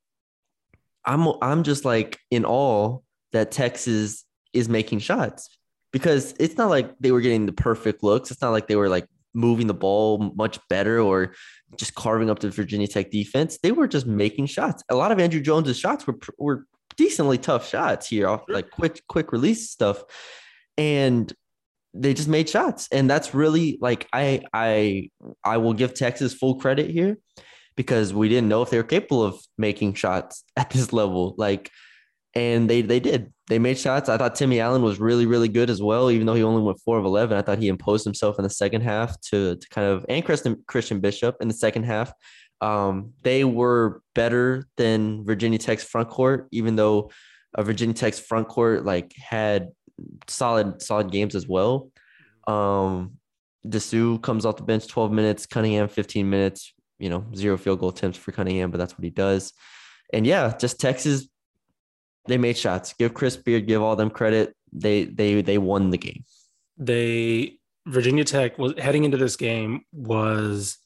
I'm 1.04 1.28
I'm 1.42 1.62
just 1.62 1.84
like 1.84 2.18
in 2.30 2.44
awe 2.44 2.98
that 3.32 3.50
Texas 3.50 4.24
is 4.52 4.68
making 4.68 5.00
shots 5.00 5.56
because 5.92 6.34
it's 6.38 6.56
not 6.56 6.70
like 6.70 6.98
they 6.98 7.12
were 7.12 7.20
getting 7.20 7.46
the 7.46 7.52
perfect 7.52 8.02
looks. 8.02 8.30
It's 8.30 8.40
not 8.40 8.50
like 8.50 8.68
they 8.68 8.76
were 8.76 8.88
like 8.88 9.06
moving 9.34 9.66
the 9.66 9.74
ball 9.74 10.32
much 10.36 10.58
better 10.68 11.00
or 11.00 11.34
just 11.76 11.94
carving 11.94 12.30
up 12.30 12.38
the 12.38 12.50
Virginia 12.50 12.86
Tech 12.86 13.10
defense. 13.10 13.58
They 13.62 13.72
were 13.72 13.88
just 13.88 14.06
making 14.06 14.46
shots. 14.46 14.82
A 14.88 14.94
lot 14.94 15.12
of 15.12 15.18
Andrew 15.18 15.40
Jones's 15.40 15.78
shots 15.78 16.06
were 16.06 16.18
were 16.38 16.66
decently 16.96 17.38
tough 17.38 17.68
shots 17.68 18.08
here, 18.08 18.28
off 18.28 18.44
Sure. 18.46 18.54
like 18.56 18.70
quick 18.70 19.02
quick 19.08 19.32
release 19.32 19.70
stuff, 19.70 20.02
and 20.76 21.32
they 21.94 22.12
just 22.14 22.28
made 22.28 22.48
shots. 22.48 22.88
And 22.90 23.08
that's 23.08 23.34
really 23.34 23.78
like 23.80 24.08
I 24.12 24.42
I 24.52 25.10
I 25.44 25.58
will 25.58 25.74
give 25.74 25.94
Texas 25.94 26.34
full 26.34 26.56
credit 26.56 26.90
here 26.90 27.18
because 27.76 28.12
we 28.14 28.28
didn't 28.28 28.48
know 28.48 28.62
if 28.62 28.70
they 28.70 28.76
were 28.76 28.82
capable 28.84 29.22
of 29.22 29.40
making 29.58 29.94
shots 29.94 30.44
at 30.56 30.70
this 30.70 30.92
level. 30.92 31.34
Like, 31.38 31.70
and 32.34 32.68
they 32.68 32.82
they 32.82 33.00
did. 33.00 33.32
They 33.46 33.58
made 33.58 33.78
shots. 33.78 34.08
I 34.08 34.16
thought 34.16 34.34
Timmy 34.36 34.58
Allen 34.58 34.82
was 34.82 34.98
really 34.98 35.26
really 35.26 35.48
good 35.48 35.70
as 35.70 35.82
well, 35.82 36.10
even 36.10 36.26
though 36.26 36.34
he 36.34 36.42
only 36.42 36.62
went 36.62 36.80
four 36.80 36.98
of 36.98 37.04
eleven. 37.04 37.36
I 37.38 37.42
thought 37.42 37.58
he 37.58 37.68
imposed 37.68 38.04
himself 38.04 38.38
in 38.38 38.42
the 38.42 38.50
second 38.50 38.80
half 38.80 39.20
to 39.30 39.56
to 39.56 39.68
kind 39.68 39.86
of 39.86 40.04
and 40.08 40.24
Christian 40.24 40.64
Christian 40.66 41.00
Bishop 41.00 41.36
in 41.40 41.48
the 41.48 41.54
second 41.54 41.84
half. 41.84 42.12
Um, 42.60 43.12
they 43.22 43.44
were 43.44 44.00
better 44.14 44.66
than 44.76 45.24
Virginia 45.24 45.58
Tech's 45.58 45.84
front 45.84 46.08
court, 46.08 46.48
even 46.50 46.76
though 46.76 47.10
uh, 47.54 47.62
Virginia 47.62 47.94
Tech's 47.94 48.18
front 48.18 48.48
court 48.48 48.84
like 48.84 49.14
had 49.16 49.68
solid 50.28 50.80
solid 50.82 51.10
games 51.10 51.34
as 51.34 51.46
well. 51.46 51.90
Um, 52.46 53.18
Disu 53.66 54.20
comes 54.22 54.44
off 54.44 54.56
the 54.56 54.62
bench 54.62 54.86
12 54.88 55.10
minutes, 55.12 55.46
Cunningham 55.46 55.88
15 55.88 56.28
minutes, 56.28 56.74
you 56.98 57.08
know, 57.08 57.24
zero 57.34 57.56
field 57.56 57.80
goal 57.80 57.88
attempts 57.90 58.18
for 58.18 58.32
Cunningham, 58.32 58.70
but 58.70 58.78
that's 58.78 58.92
what 58.98 59.04
he 59.04 59.10
does. 59.10 59.52
And 60.12 60.26
yeah, 60.26 60.54
just 60.58 60.78
Texas, 60.80 61.28
they 62.26 62.38
made 62.38 62.56
shots. 62.56 62.92
Give 62.92 63.14
Chris 63.14 63.36
Beard, 63.36 63.66
give 63.66 63.82
all 63.82 63.96
them 63.96 64.10
credit. 64.10 64.54
They 64.72 65.04
they 65.04 65.40
they 65.42 65.58
won 65.58 65.90
the 65.90 65.98
game. 65.98 66.24
they 66.76 67.58
Virginia 67.86 68.24
Tech 68.24 68.58
was 68.58 68.74
heading 68.78 69.04
into 69.04 69.16
this 69.16 69.36
game 69.36 69.82
was 69.92 70.78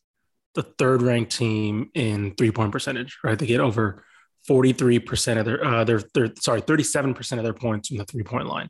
the 0.55 0.63
third 0.63 1.03
ranked 1.03 1.37
team 1.37 1.91
in 1.95 2.35
three 2.35 2.51
point 2.51 2.73
percentage, 2.73 3.19
right? 3.23 3.39
They 3.39 3.47
get 3.47 3.61
over 3.61 4.05
43% 4.49 5.39
of 5.39 5.45
their, 5.45 5.65
uh, 5.65 5.85
their, 5.85 6.03
their, 6.15 6.33
sorry, 6.41 6.63
37% 6.63 7.39
of 7.39 7.45
their 7.45 7.53
points 7.53 7.89
from 7.89 7.99
the 7.99 8.05
three 8.05 8.23
point 8.23 8.47
line. 8.47 8.69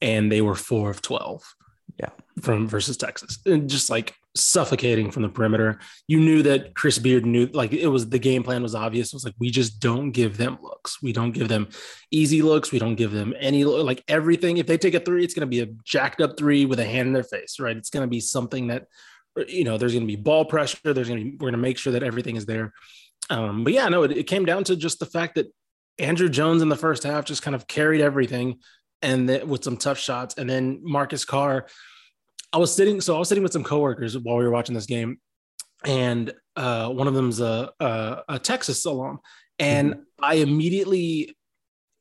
And 0.00 0.30
they 0.30 0.40
were 0.40 0.54
four 0.54 0.90
of 0.90 1.02
12. 1.02 1.42
Yeah. 1.98 2.10
From 2.42 2.68
versus 2.68 2.96
Texas. 2.96 3.38
And 3.46 3.68
just 3.68 3.90
like 3.90 4.14
suffocating 4.36 5.10
from 5.10 5.22
the 5.22 5.28
perimeter. 5.28 5.80
You 6.06 6.20
knew 6.20 6.42
that 6.44 6.74
Chris 6.74 6.98
Beard 6.98 7.26
knew, 7.26 7.46
like 7.46 7.72
it 7.72 7.88
was 7.88 8.08
the 8.08 8.18
game 8.18 8.42
plan 8.42 8.62
was 8.62 8.74
obvious. 8.74 9.08
It 9.08 9.14
was 9.14 9.24
like, 9.24 9.34
we 9.38 9.50
just 9.50 9.80
don't 9.80 10.12
give 10.12 10.36
them 10.36 10.58
looks. 10.62 11.02
We 11.02 11.12
don't 11.12 11.32
give 11.32 11.48
them 11.48 11.68
easy 12.10 12.42
looks. 12.42 12.70
We 12.70 12.78
don't 12.78 12.94
give 12.94 13.10
them 13.10 13.34
any, 13.38 13.64
like 13.64 14.04
everything. 14.08 14.58
If 14.58 14.66
they 14.66 14.78
take 14.78 14.94
a 14.94 15.00
three, 15.00 15.24
it's 15.24 15.34
going 15.34 15.40
to 15.40 15.46
be 15.46 15.60
a 15.60 15.66
jacked 15.84 16.20
up 16.20 16.38
three 16.38 16.66
with 16.66 16.78
a 16.78 16.84
hand 16.84 17.08
in 17.08 17.12
their 17.12 17.24
face, 17.24 17.58
right? 17.58 17.76
It's 17.76 17.90
going 17.90 18.04
to 18.04 18.10
be 18.10 18.20
something 18.20 18.68
that, 18.68 18.86
you 19.46 19.64
know, 19.64 19.78
there's 19.78 19.92
going 19.92 20.06
to 20.06 20.06
be 20.06 20.16
ball 20.16 20.44
pressure. 20.44 20.92
There's 20.94 21.08
going 21.08 21.18
to 21.18 21.24
be, 21.24 21.30
we're 21.32 21.50
going 21.50 21.52
to 21.52 21.58
make 21.58 21.78
sure 21.78 21.92
that 21.92 22.02
everything 22.02 22.36
is 22.36 22.46
there. 22.46 22.72
Um, 23.30 23.64
but 23.64 23.72
yeah, 23.72 23.88
no, 23.88 24.02
it, 24.04 24.12
it 24.12 24.24
came 24.24 24.44
down 24.44 24.64
to 24.64 24.76
just 24.76 24.98
the 24.98 25.06
fact 25.06 25.34
that 25.34 25.46
Andrew 25.98 26.28
Jones 26.28 26.62
in 26.62 26.68
the 26.68 26.76
first 26.76 27.02
half 27.02 27.24
just 27.24 27.42
kind 27.42 27.54
of 27.54 27.66
carried 27.66 28.00
everything 28.00 28.60
and 29.02 29.28
then 29.28 29.48
with 29.48 29.64
some 29.64 29.76
tough 29.76 29.98
shots. 29.98 30.36
And 30.38 30.48
then 30.48 30.80
Marcus 30.82 31.24
Carr, 31.24 31.66
I 32.52 32.58
was 32.58 32.74
sitting, 32.74 33.00
so 33.00 33.14
I 33.14 33.18
was 33.18 33.28
sitting 33.28 33.42
with 33.42 33.52
some 33.52 33.64
coworkers 33.64 34.16
while 34.16 34.36
we 34.36 34.44
were 34.44 34.50
watching 34.50 34.74
this 34.74 34.86
game, 34.86 35.18
and 35.84 36.32
uh, 36.56 36.88
one 36.88 37.06
of 37.06 37.14
them's 37.14 37.40
a, 37.40 37.70
a, 37.78 38.22
a 38.28 38.38
Texas 38.38 38.84
alum, 38.86 39.18
and 39.58 39.92
mm-hmm. 39.92 40.02
I 40.24 40.34
immediately, 40.34 41.36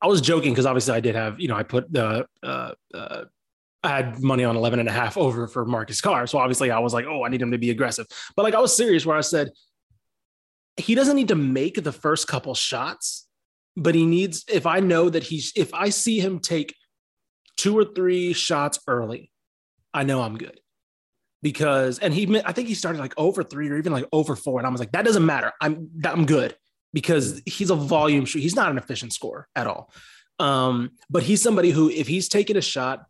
I 0.02 0.08
was 0.08 0.22
joking 0.22 0.54
because 0.54 0.66
obviously 0.66 0.94
I 0.94 1.02
did 1.02 1.16
have, 1.16 1.40
you 1.40 1.50
know, 1.50 1.56
I 1.56 1.64
put 1.64 1.92
the, 1.92 2.28
uh, 2.42 2.72
uh, 2.94 3.26
I 3.84 3.90
had 3.90 4.22
money 4.22 4.44
on 4.44 4.56
11 4.56 4.80
and 4.80 4.90
a 4.90 4.92
half 4.92 5.18
over 5.18 5.48
for 5.48 5.66
Marcus 5.66 6.02
Carr. 6.02 6.28
So 6.28 6.40
obviously 6.40 6.72
I 6.72 6.80
was 6.80 6.94
like, 6.94 7.06
oh, 7.06 7.24
I 7.24 7.30
need 7.30 7.42
him 7.42 7.52
to 7.52 7.58
be 7.58 7.70
aggressive. 7.70 8.08
But 8.36 8.44
like 8.44 8.56
I 8.56 8.60
was 8.60 8.76
serious 8.76 9.06
where 9.06 9.18
I 9.18 9.22
said, 9.22 9.50
he 10.78 10.96
doesn't 10.96 11.16
need 11.16 11.30
to 11.30 11.36
make 11.36 11.84
the 11.84 11.92
first 11.92 12.28
couple 12.28 12.54
shots, 12.56 13.28
but 13.76 13.96
he 13.96 14.06
needs, 14.06 14.46
if 14.52 14.66
I 14.66 14.80
know 14.80 15.10
that 15.10 15.24
he's, 15.24 15.52
if 15.56 15.74
I 15.74 15.90
see 15.90 16.20
him 16.20 16.40
take 16.40 16.76
two 17.56 17.78
or 17.78 17.86
three 17.86 18.34
shots 18.34 18.80
early, 18.88 19.32
I 19.94 20.04
know 20.04 20.22
I'm 20.22 20.38
good. 20.38 20.60
Because, 21.44 22.00
and 22.00 22.14
he, 22.14 22.42
I 22.44 22.52
think 22.52 22.68
he 22.68 22.74
started 22.74 23.00
like 23.00 23.14
over 23.16 23.44
three 23.44 23.70
or 23.70 23.78
even 23.78 23.94
like 23.94 24.06
over 24.12 24.36
four. 24.36 24.60
And 24.60 24.68
I 24.68 24.72
was 24.72 24.80
like, 24.80 24.92
that 24.94 25.06
doesn't 25.06 25.26
matter. 25.26 25.52
I'm, 25.62 25.90
I'm 26.04 26.26
good 26.26 26.56
because 26.94 27.42
he's 27.46 27.70
a 27.70 27.76
volume 27.76 28.26
shooter. 28.26 28.42
He's 28.42 28.56
not 28.56 28.72
an 28.72 28.78
efficient 28.78 29.14
scorer 29.14 29.48
at 29.56 29.68
all. 29.68 29.92
Um, 30.40 30.92
but 31.10 31.24
he's 31.24 31.42
somebody 31.42 31.70
who, 31.70 31.90
if 31.90 32.08
he's 32.08 32.28
taking 32.28 32.58
a 32.58 32.62
shot, 32.62 33.06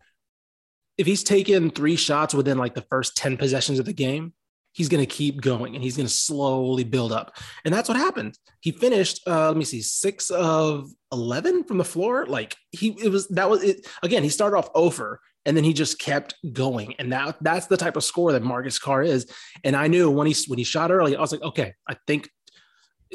if 0.97 1.05
he's 1.05 1.23
taken 1.23 1.69
three 1.69 1.95
shots 1.95 2.33
within 2.33 2.57
like 2.57 2.73
the 2.73 2.85
first 2.89 3.15
10 3.17 3.37
possessions 3.37 3.79
of 3.79 3.85
the 3.85 3.93
game, 3.93 4.33
he's 4.73 4.89
going 4.89 5.03
to 5.03 5.11
keep 5.11 5.41
going 5.41 5.75
and 5.75 5.83
he's 5.83 5.97
going 5.97 6.07
to 6.07 6.13
slowly 6.13 6.83
build 6.83 7.11
up. 7.11 7.35
And 7.65 7.73
that's 7.73 7.89
what 7.89 7.97
happened. 7.97 8.37
He 8.59 8.71
finished, 8.71 9.21
uh, 9.27 9.47
let 9.47 9.57
me 9.57 9.63
see, 9.63 9.81
six 9.81 10.29
of 10.29 10.89
11 11.11 11.63
from 11.63 11.77
the 11.77 11.83
floor. 11.83 12.25
Like 12.25 12.55
he, 12.71 12.95
it 13.03 13.09
was, 13.09 13.27
that 13.29 13.49
was 13.49 13.63
it. 13.63 13.87
Again, 14.03 14.23
he 14.23 14.29
started 14.29 14.57
off 14.57 14.69
over 14.75 15.19
and 15.45 15.55
then 15.55 15.63
he 15.63 15.73
just 15.73 15.99
kept 15.99 16.35
going. 16.53 16.93
And 16.99 17.11
that, 17.11 17.37
that's 17.41 17.67
the 17.67 17.77
type 17.77 17.95
of 17.95 18.03
score 18.03 18.31
that 18.33 18.43
Marcus 18.43 18.77
Carr 18.77 19.01
is. 19.03 19.31
And 19.63 19.75
I 19.75 19.87
knew 19.87 20.11
when 20.11 20.27
he, 20.27 20.35
when 20.47 20.59
he 20.59 20.63
shot 20.63 20.91
early, 20.91 21.15
I 21.15 21.21
was 21.21 21.31
like, 21.31 21.41
okay, 21.41 21.73
I 21.87 21.95
think, 22.05 22.29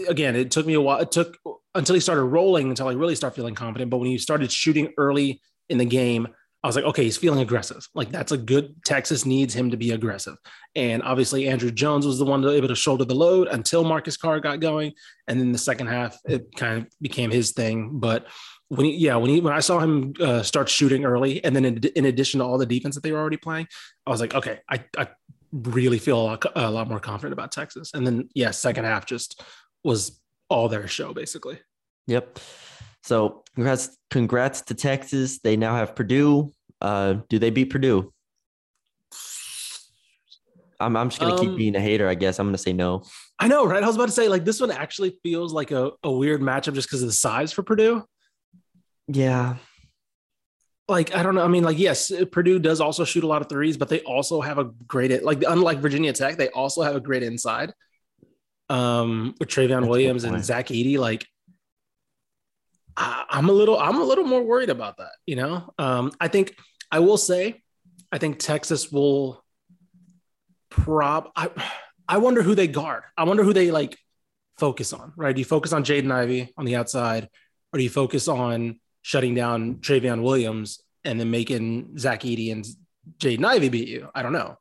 again, 0.08 0.34
it 0.34 0.50
took 0.50 0.66
me 0.66 0.74
a 0.74 0.80
while. 0.80 1.00
It 1.00 1.12
took 1.12 1.38
until 1.74 1.94
he 1.94 2.00
started 2.00 2.24
rolling 2.24 2.70
until 2.70 2.88
I 2.88 2.92
really 2.92 3.14
started 3.14 3.36
feeling 3.36 3.54
confident. 3.54 3.90
But 3.90 3.98
when 3.98 4.08
he 4.08 4.18
started 4.18 4.50
shooting 4.50 4.92
early 4.96 5.40
in 5.68 5.78
the 5.78 5.84
game, 5.84 6.28
I 6.62 6.68
was 6.68 6.76
like, 6.76 6.84
okay, 6.84 7.02
he's 7.02 7.16
feeling 7.16 7.40
aggressive. 7.40 7.88
Like 7.94 8.10
that's 8.10 8.30
a 8.30 8.36
good 8.36 8.84
Texas 8.84 9.26
needs 9.26 9.52
him 9.52 9.70
to 9.70 9.76
be 9.76 9.90
aggressive. 9.90 10.36
And 10.76 11.02
obviously 11.02 11.48
Andrew 11.48 11.72
Jones 11.72 12.06
was 12.06 12.18
the 12.18 12.24
one 12.24 12.46
able 12.46 12.68
to 12.68 12.76
shoulder 12.76 13.04
the 13.04 13.14
load 13.14 13.48
until 13.48 13.82
Marcus 13.82 14.16
Carr 14.16 14.38
got 14.38 14.60
going. 14.60 14.92
And 15.26 15.40
then 15.40 15.50
the 15.50 15.58
second 15.58 15.88
half, 15.88 16.16
it 16.24 16.54
kind 16.56 16.78
of 16.78 16.86
became 17.00 17.32
his 17.32 17.50
thing. 17.50 17.98
But 17.98 18.28
when 18.68 18.86
he, 18.86 18.96
yeah, 18.96 19.16
when 19.16 19.30
he, 19.30 19.40
when 19.40 19.52
I 19.52 19.60
saw 19.60 19.80
him 19.80 20.14
uh, 20.20 20.42
start 20.42 20.68
shooting 20.68 21.04
early, 21.04 21.44
and 21.44 21.54
then 21.54 21.64
in, 21.64 21.78
in, 21.96 22.06
addition 22.06 22.38
to 22.38 22.46
all 22.46 22.58
the 22.58 22.64
defense 22.64 22.94
that 22.94 23.02
they 23.02 23.12
were 23.12 23.18
already 23.18 23.36
playing, 23.36 23.66
I 24.06 24.10
was 24.10 24.20
like, 24.20 24.34
okay, 24.34 24.60
I, 24.68 24.84
I 24.96 25.08
really 25.52 25.98
feel 25.98 26.18
a 26.18 26.22
lot, 26.22 26.46
a 26.54 26.70
lot 26.70 26.88
more 26.88 27.00
confident 27.00 27.32
about 27.32 27.52
Texas. 27.52 27.90
And 27.92 28.06
then, 28.06 28.28
yeah, 28.34 28.50
second 28.50 28.84
half 28.84 29.04
just 29.04 29.42
was 29.84 30.20
all 30.48 30.68
their 30.68 30.86
show 30.86 31.12
basically. 31.12 31.58
Yep. 32.06 32.38
So 33.02 33.42
congrats, 33.54 33.96
congrats 34.10 34.62
to 34.62 34.74
Texas. 34.74 35.40
They 35.40 35.56
now 35.56 35.74
have 35.74 35.94
Purdue. 35.94 36.52
Uh, 36.80 37.16
do 37.28 37.38
they 37.38 37.50
beat 37.50 37.70
Purdue? 37.70 38.12
I'm, 40.82 40.96
I'm 40.96 41.08
just 41.08 41.20
gonna 41.20 41.34
um, 41.34 41.40
keep 41.40 41.56
being 41.56 41.76
a 41.76 41.80
hater. 41.80 42.08
I 42.08 42.14
guess 42.14 42.38
I'm 42.38 42.46
gonna 42.46 42.58
say 42.58 42.72
no. 42.72 43.04
I 43.38 43.48
know, 43.48 43.64
right? 43.64 43.82
I 43.82 43.86
was 43.86 43.96
about 43.96 44.06
to 44.06 44.12
say 44.12 44.28
like 44.28 44.44
this 44.44 44.60
one 44.60 44.70
actually 44.70 45.16
feels 45.22 45.52
like 45.52 45.70
a, 45.70 45.92
a 46.02 46.10
weird 46.10 46.40
matchup 46.40 46.74
just 46.74 46.88
because 46.88 47.02
of 47.02 47.08
the 47.08 47.14
size 47.14 47.52
for 47.52 47.62
Purdue. 47.62 48.04
Yeah. 49.08 49.56
Like 50.88 51.14
I 51.14 51.22
don't 51.22 51.34
know. 51.34 51.44
I 51.44 51.48
mean, 51.48 51.64
like 51.64 51.78
yes, 51.78 52.12
Purdue 52.32 52.58
does 52.58 52.80
also 52.80 53.04
shoot 53.04 53.24
a 53.24 53.26
lot 53.26 53.42
of 53.42 53.48
threes, 53.48 53.76
but 53.76 53.88
they 53.88 54.00
also 54.00 54.40
have 54.40 54.58
a 54.58 54.64
great 54.64 55.22
like 55.22 55.42
unlike 55.46 55.78
Virginia 55.78 56.12
Tech, 56.12 56.36
they 56.36 56.48
also 56.48 56.82
have 56.82 56.96
a 56.96 57.00
great 57.00 57.22
inside. 57.22 57.72
Um, 58.68 59.34
with 59.38 59.48
Trevion 59.48 59.86
Williams 59.88 60.24
and 60.24 60.42
Zach 60.42 60.68
Edey, 60.68 60.98
like 60.98 61.26
I, 62.96 63.24
am 63.32 63.48
a 63.48 63.52
little 63.52 63.78
I'm 63.78 64.00
a 64.00 64.04
little 64.04 64.24
more 64.24 64.42
worried 64.42 64.70
about 64.70 64.98
that. 64.98 65.12
You 65.26 65.36
know, 65.36 65.74
um, 65.78 66.12
I 66.20 66.28
think 66.28 66.56
I 66.90 66.98
will 66.98 67.16
say, 67.16 67.62
I 68.10 68.18
think 68.18 68.38
Texas 68.38 68.90
will 68.90 69.44
prob. 70.70 71.30
I 71.36 71.50
I 72.08 72.18
wonder 72.18 72.42
who 72.42 72.54
they 72.54 72.68
guard. 72.68 73.04
I 73.16 73.24
wonder 73.24 73.42
who 73.42 73.52
they 73.52 73.70
like 73.70 73.98
focus 74.58 74.92
on. 74.92 75.12
Right? 75.16 75.34
Do 75.34 75.40
you 75.40 75.44
focus 75.44 75.72
on 75.72 75.84
Jaden 75.84 76.10
Ivey 76.10 76.52
on 76.56 76.64
the 76.64 76.76
outside, 76.76 77.28
or 77.72 77.78
do 77.78 77.82
you 77.82 77.90
focus 77.90 78.28
on 78.28 78.80
shutting 79.02 79.34
down 79.34 79.76
Trevion 79.76 80.22
Williams 80.22 80.80
and 81.04 81.18
then 81.18 81.30
making 81.30 81.98
Zach 81.98 82.20
Edey 82.20 82.52
and 82.52 82.64
Jaden 83.18 83.44
Ivey 83.44 83.68
beat 83.68 83.88
you? 83.88 84.08
I 84.14 84.22
don't 84.22 84.32
know. 84.32 84.56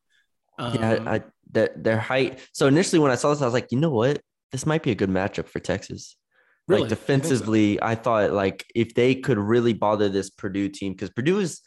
Um, 0.57 0.75
yeah, 0.75 1.03
I, 1.05 1.23
their, 1.51 1.69
their 1.75 1.99
height. 1.99 2.39
So 2.53 2.67
initially, 2.67 2.99
when 2.99 3.11
I 3.11 3.15
saw 3.15 3.31
this, 3.31 3.41
I 3.41 3.45
was 3.45 3.53
like, 3.53 3.71
you 3.71 3.79
know 3.79 3.89
what? 3.89 4.21
This 4.51 4.65
might 4.65 4.83
be 4.83 4.91
a 4.91 4.95
good 4.95 5.09
matchup 5.09 5.47
for 5.47 5.59
Texas. 5.59 6.15
Really? 6.67 6.81
Like 6.81 6.89
defensively, 6.89 7.79
I, 7.81 7.85
so? 7.85 7.91
I 7.91 7.95
thought 7.95 8.31
like 8.31 8.71
if 8.75 8.93
they 8.93 9.15
could 9.15 9.37
really 9.37 9.73
bother 9.73 10.09
this 10.09 10.29
Purdue 10.29 10.69
team, 10.69 10.93
because 10.93 11.09
Purdue 11.09 11.39
is 11.39 11.61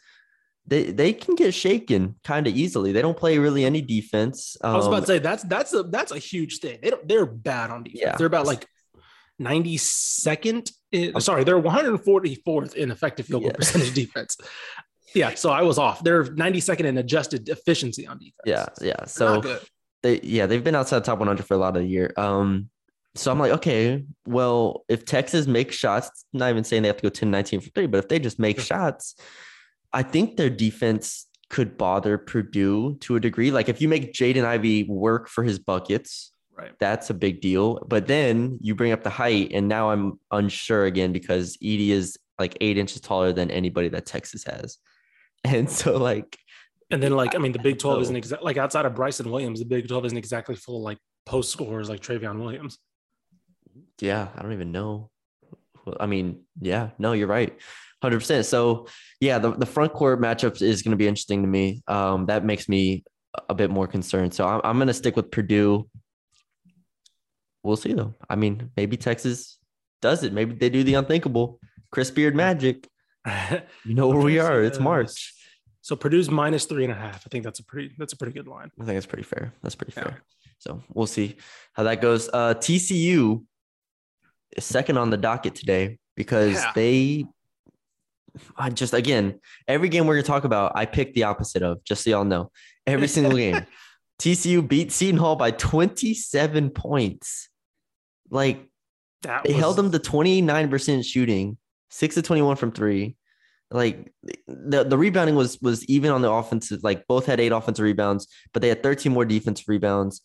they 0.67 0.83
they 0.91 1.13
can 1.13 1.35
get 1.35 1.53
shaken 1.53 2.15
kind 2.23 2.47
of 2.47 2.55
easily. 2.55 2.91
They 2.91 3.01
don't 3.01 3.17
play 3.17 3.37
really 3.37 3.65
any 3.65 3.81
defense. 3.81 4.57
Um, 4.61 4.73
I 4.73 4.77
was 4.77 4.87
about 4.87 4.95
to 4.95 5.01
um, 5.01 5.05
say 5.05 5.19
that's 5.19 5.43
that's 5.43 5.73
a 5.73 5.83
that's 5.83 6.11
a 6.11 6.17
huge 6.17 6.59
thing. 6.59 6.79
They 6.81 6.89
don't 6.89 7.07
they're 7.07 7.25
bad 7.25 7.69
on 7.71 7.83
defense. 7.83 8.01
Yeah. 8.01 8.15
They're 8.17 8.27
about 8.27 8.45
like 8.45 8.67
92nd. 9.41 10.71
In, 10.91 11.19
sorry, 11.21 11.43
they're 11.43 11.61
144th 11.61 12.73
in 12.75 12.91
effective 12.91 13.27
field 13.27 13.43
goal 13.43 13.51
yeah. 13.51 13.57
percentage 13.57 13.93
defense. 13.93 14.37
Yeah, 15.13 15.33
so 15.35 15.49
I 15.49 15.61
was 15.61 15.77
off. 15.77 16.03
They're 16.03 16.25
92nd 16.25 16.81
in 16.81 16.97
adjusted 16.97 17.47
efficiency 17.47 18.05
on 18.07 18.17
defense. 18.17 18.35
Yeah, 18.45 18.65
yeah. 18.81 19.05
So 19.05 19.59
they 20.03 20.19
yeah 20.21 20.45
they've 20.45 20.63
been 20.63 20.75
outside 20.75 21.03
top 21.03 21.19
100 21.19 21.45
for 21.45 21.53
a 21.53 21.57
lot 21.57 21.75
of 21.75 21.83
the 21.83 21.87
year. 21.87 22.13
Um, 22.17 22.69
so 23.15 23.31
I'm 23.31 23.39
like, 23.39 23.53
okay, 23.53 24.03
well, 24.27 24.83
if 24.89 25.05
Texas 25.05 25.47
makes 25.47 25.75
shots, 25.75 26.25
not 26.33 26.49
even 26.49 26.63
saying 26.63 26.81
they 26.81 26.89
have 26.89 26.97
to 26.97 27.03
go 27.03 27.09
10 27.09 27.31
19 27.31 27.61
for 27.61 27.69
three, 27.69 27.87
but 27.87 27.97
if 27.99 28.09
they 28.09 28.19
just 28.19 28.39
make 28.39 28.59
shots, 28.59 29.15
I 29.93 30.03
think 30.03 30.35
their 30.35 30.49
defense 30.49 31.25
could 31.49 31.77
bother 31.77 32.17
Purdue 32.17 32.97
to 33.01 33.15
a 33.15 33.19
degree. 33.19 33.51
Like 33.51 33.69
if 33.69 33.81
you 33.81 33.87
make 33.87 34.13
Jaden 34.13 34.43
Ivey 34.43 34.83
work 34.83 35.29
for 35.29 35.43
his 35.43 35.59
buckets, 35.59 36.33
right, 36.57 36.73
that's 36.79 37.09
a 37.09 37.13
big 37.13 37.39
deal. 37.39 37.79
But 37.87 38.07
then 38.07 38.59
you 38.61 38.75
bring 38.75 38.91
up 38.91 39.03
the 39.03 39.09
height, 39.09 39.51
and 39.53 39.69
now 39.69 39.91
I'm 39.91 40.19
unsure 40.31 40.85
again 40.85 41.13
because 41.13 41.55
Edey 41.57 41.89
is 41.89 42.17
like 42.37 42.57
eight 42.59 42.77
inches 42.77 42.99
taller 42.99 43.31
than 43.31 43.49
anybody 43.49 43.87
that 43.89 44.05
Texas 44.05 44.43
has. 44.45 44.77
And 45.43 45.69
so 45.69 45.97
like 45.97 46.39
and 46.89 47.03
then 47.03 47.11
like 47.11 47.35
I 47.35 47.37
mean 47.37 47.51
the 47.51 47.59
Big 47.59 47.77
12 47.77 48.01
isn't 48.01 48.15
exactly 48.15 48.45
like 48.45 48.57
outside 48.57 48.87
of 48.87 48.95
Bryson 48.95 49.29
Williams, 49.29 49.59
the 49.59 49.65
Big 49.65 49.87
12 49.87 50.05
isn't 50.05 50.17
exactly 50.17 50.55
full 50.55 50.77
of 50.77 50.81
like 50.81 50.97
post 51.27 51.51
scorers 51.51 51.87
like 51.87 52.01
Trevion 52.01 52.39
Williams 52.39 52.79
yeah, 53.99 54.27
I 54.35 54.41
don't 54.41 54.53
even 54.53 54.71
know. 54.71 55.09
I 55.99 56.05
mean, 56.05 56.43
yeah, 56.59 56.89
no, 56.97 57.13
you're 57.13 57.27
right. 57.27 57.57
100%. 58.03 58.45
So, 58.45 58.87
yeah, 59.19 59.39
the, 59.39 59.51
the 59.51 59.65
front 59.65 59.93
court 59.93 60.19
matchup 60.21 60.61
is 60.61 60.81
going 60.81 60.91
to 60.91 60.97
be 60.97 61.07
interesting 61.07 61.41
to 61.41 61.47
me. 61.47 61.81
Um, 61.87 62.25
that 62.27 62.43
makes 62.45 62.67
me 62.69 63.03
a 63.49 63.53
bit 63.53 63.69
more 63.69 63.87
concerned. 63.87 64.33
So, 64.33 64.47
I'm, 64.47 64.61
I'm 64.63 64.77
going 64.77 64.87
to 64.87 64.93
stick 64.93 65.15
with 65.15 65.31
Purdue. 65.31 65.87
We'll 67.63 67.77
see, 67.77 67.93
though. 67.93 68.13
I 68.29 68.35
mean, 68.35 68.71
maybe 68.77 68.97
Texas 68.97 69.57
does 70.01 70.23
it. 70.23 70.33
Maybe 70.33 70.55
they 70.55 70.69
do 70.69 70.83
the 70.83 70.95
unthinkable. 70.95 71.59
Chris 71.91 72.11
Beard 72.11 72.35
magic. 72.35 72.87
You 73.85 73.95
know 73.95 74.07
where 74.07 74.21
we 74.21 74.37
are. 74.37 74.61
It's 74.61 74.79
March. 74.79 75.33
So 75.81 75.95
Purdue's 75.95 76.29
minus 76.31 76.65
three 76.65 76.83
and 76.83 76.91
a 76.91 76.95
half. 76.95 77.25
I 77.25 77.29
think 77.29 77.43
that's 77.43 77.59
a 77.59 77.63
pretty 77.63 77.93
that's 77.97 78.13
a 78.13 78.17
pretty 78.17 78.33
good 78.33 78.47
line. 78.47 78.71
I 78.79 78.85
think 78.85 78.97
it's 78.97 79.05
pretty 79.05 79.23
fair. 79.23 79.53
That's 79.61 79.75
pretty 79.75 79.91
fair. 79.91 80.21
So 80.57 80.83
we'll 80.93 81.05
see 81.05 81.37
how 81.73 81.83
that 81.83 82.01
goes. 82.01 82.27
Uh, 82.27 82.55
TCU 82.55 83.43
second 84.59 84.97
on 84.97 85.09
the 85.09 85.17
docket 85.17 85.55
today 85.55 85.97
because 86.15 86.53
yeah. 86.53 86.71
they 86.75 87.25
I 88.57 88.69
just 88.69 88.93
again, 88.93 89.39
every 89.67 89.89
game 89.89 90.07
we're 90.07 90.15
gonna 90.15 90.23
talk 90.23 90.43
about, 90.43 90.73
I 90.75 90.85
picked 90.85 91.15
the 91.15 91.23
opposite 91.23 91.63
of, 91.63 91.83
just 91.83 92.03
so 92.03 92.09
y'all 92.09 92.25
know. 92.25 92.51
Every 92.85 93.07
single 93.07 93.37
game. 93.37 93.65
TCU 94.19 94.65
beat 94.65 94.91
Seton 94.91 95.17
Hall 95.17 95.35
by 95.35 95.51
27 95.51 96.69
points. 96.69 97.49
Like 98.29 98.67
That 99.23 99.43
they 99.43 99.53
was, 99.53 99.59
held 99.59 99.75
them 99.75 99.91
to 99.91 99.99
29% 99.99 101.05
shooting, 101.05 101.57
six 101.89 102.15
to 102.15 102.21
21 102.21 102.55
from 102.55 102.71
three. 102.71 103.15
Like 103.71 104.13
the, 104.47 104.83
the 104.83 104.97
rebounding 104.97 105.35
was 105.35 105.59
was 105.61 105.83
even 105.85 106.11
on 106.11 106.21
the 106.21 106.31
offensive, 106.31 106.83
like 106.83 107.07
both 107.07 107.25
had 107.25 107.39
eight 107.39 107.51
offensive 107.51 107.83
rebounds, 107.83 108.27
but 108.53 108.61
they 108.61 108.69
had 108.69 108.83
13 108.83 109.11
more 109.11 109.25
defensive 109.25 109.67
rebounds. 109.67 110.21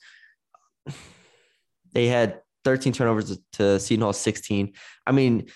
They 1.93 2.07
had 2.07 2.41
13 2.65 2.93
turnovers 2.93 3.39
to 3.53 3.81
Seton 3.81 4.03
Hall 4.03 4.13
16. 4.13 4.73
I 5.07 5.13
mean, 5.13 5.49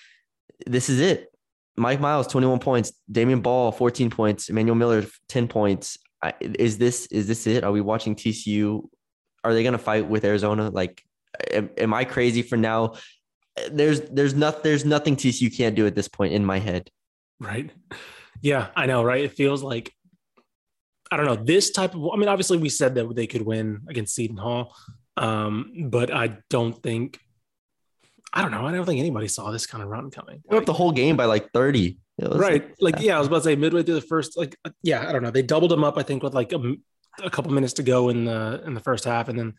this 0.66 0.88
is 0.88 1.00
it. 1.00 1.28
Mike 1.76 2.00
Miles, 2.00 2.26
21 2.28 2.60
points, 2.60 2.92
Damion 3.10 3.42
Baugh, 3.42 3.72
14 3.72 4.10
points, 4.10 4.48
Emmanuel 4.48 4.76
Miller, 4.76 5.04
10 5.28 5.48
points. 5.48 5.98
Is 6.40 6.78
this 6.78 7.06
is 7.06 7.26
this 7.26 7.46
it? 7.46 7.64
Are 7.64 7.72
we 7.72 7.80
watching 7.80 8.14
TCU? 8.14 8.88
Are 9.42 9.52
they 9.52 9.62
gonna 9.62 9.76
fight 9.76 10.08
with 10.08 10.24
Arizona? 10.24 10.70
Like, 10.70 11.02
am, 11.52 11.68
am 11.76 11.92
I 11.92 12.04
crazy 12.04 12.42
for 12.42 12.56
now? 12.56 12.94
There's 13.70 14.00
there's 14.02 14.34
not 14.34 14.62
there's 14.62 14.84
nothing 14.84 15.16
TCU 15.16 15.54
can't 15.54 15.74
do 15.74 15.86
at 15.86 15.94
this 15.94 16.08
point 16.08 16.32
in 16.32 16.44
my 16.44 16.58
head. 16.58 16.90
right. 17.40 17.70
Yeah, 18.40 18.68
I 18.76 18.86
know, 18.86 19.02
right? 19.02 19.24
It 19.24 19.32
feels 19.32 19.62
like 19.62 19.92
I 21.10 21.16
don't 21.16 21.26
know 21.26 21.36
this 21.36 21.70
type 21.70 21.94
of. 21.94 22.08
I 22.12 22.16
mean, 22.16 22.28
obviously, 22.28 22.58
we 22.58 22.68
said 22.68 22.94
that 22.94 23.14
they 23.14 23.26
could 23.26 23.42
win 23.42 23.82
against 23.88 24.14
Seton 24.14 24.36
Hall, 24.36 24.74
um, 25.16 25.88
but 25.90 26.12
I 26.12 26.38
don't 26.50 26.80
think. 26.82 27.20
I 28.32 28.42
don't 28.42 28.50
know. 28.50 28.66
I 28.66 28.72
don't 28.72 28.84
think 28.84 28.98
anybody 28.98 29.28
saw 29.28 29.52
this 29.52 29.66
kind 29.66 29.82
of 29.82 29.88
run 29.88 30.10
coming. 30.10 30.42
They 30.50 30.56
up 30.56 30.64
the 30.64 30.72
whole 30.72 30.90
game 30.90 31.16
by 31.16 31.26
like 31.26 31.52
30. 31.52 31.98
Right 32.38 32.70
like 32.80 33.00
yeah 33.00 33.16
i 33.16 33.18
was 33.18 33.26
about 33.26 33.38
to 33.38 33.42
say 33.44 33.56
midway 33.56 33.82
through 33.82 33.96
the 33.96 34.00
first 34.00 34.36
like 34.36 34.56
uh, 34.64 34.70
yeah 34.84 35.08
i 35.08 35.10
don't 35.10 35.22
know 35.22 35.32
they 35.32 35.42
doubled 35.42 35.72
them 35.72 35.82
up 35.82 35.98
i 35.98 36.02
think 36.04 36.22
with 36.22 36.32
like 36.32 36.52
a 36.52 37.30
couple 37.30 37.50
minutes 37.50 37.72
to 37.74 37.82
go 37.82 38.08
in 38.08 38.24
the 38.24 38.62
in 38.64 38.74
the 38.74 38.80
first 38.80 39.04
half 39.04 39.28
and 39.28 39.36
then 39.36 39.54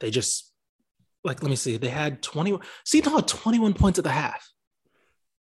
they 0.00 0.10
just 0.10 0.50
like 1.22 1.42
let 1.42 1.50
me 1.50 1.56
see 1.56 1.76
they 1.76 1.88
had 1.88 2.22
20 2.22 2.58
Seton 2.84 3.10
Hall 3.10 3.20
had 3.20 3.28
21 3.28 3.74
points 3.74 3.98
at 3.98 4.04
the 4.04 4.10
half 4.10 4.48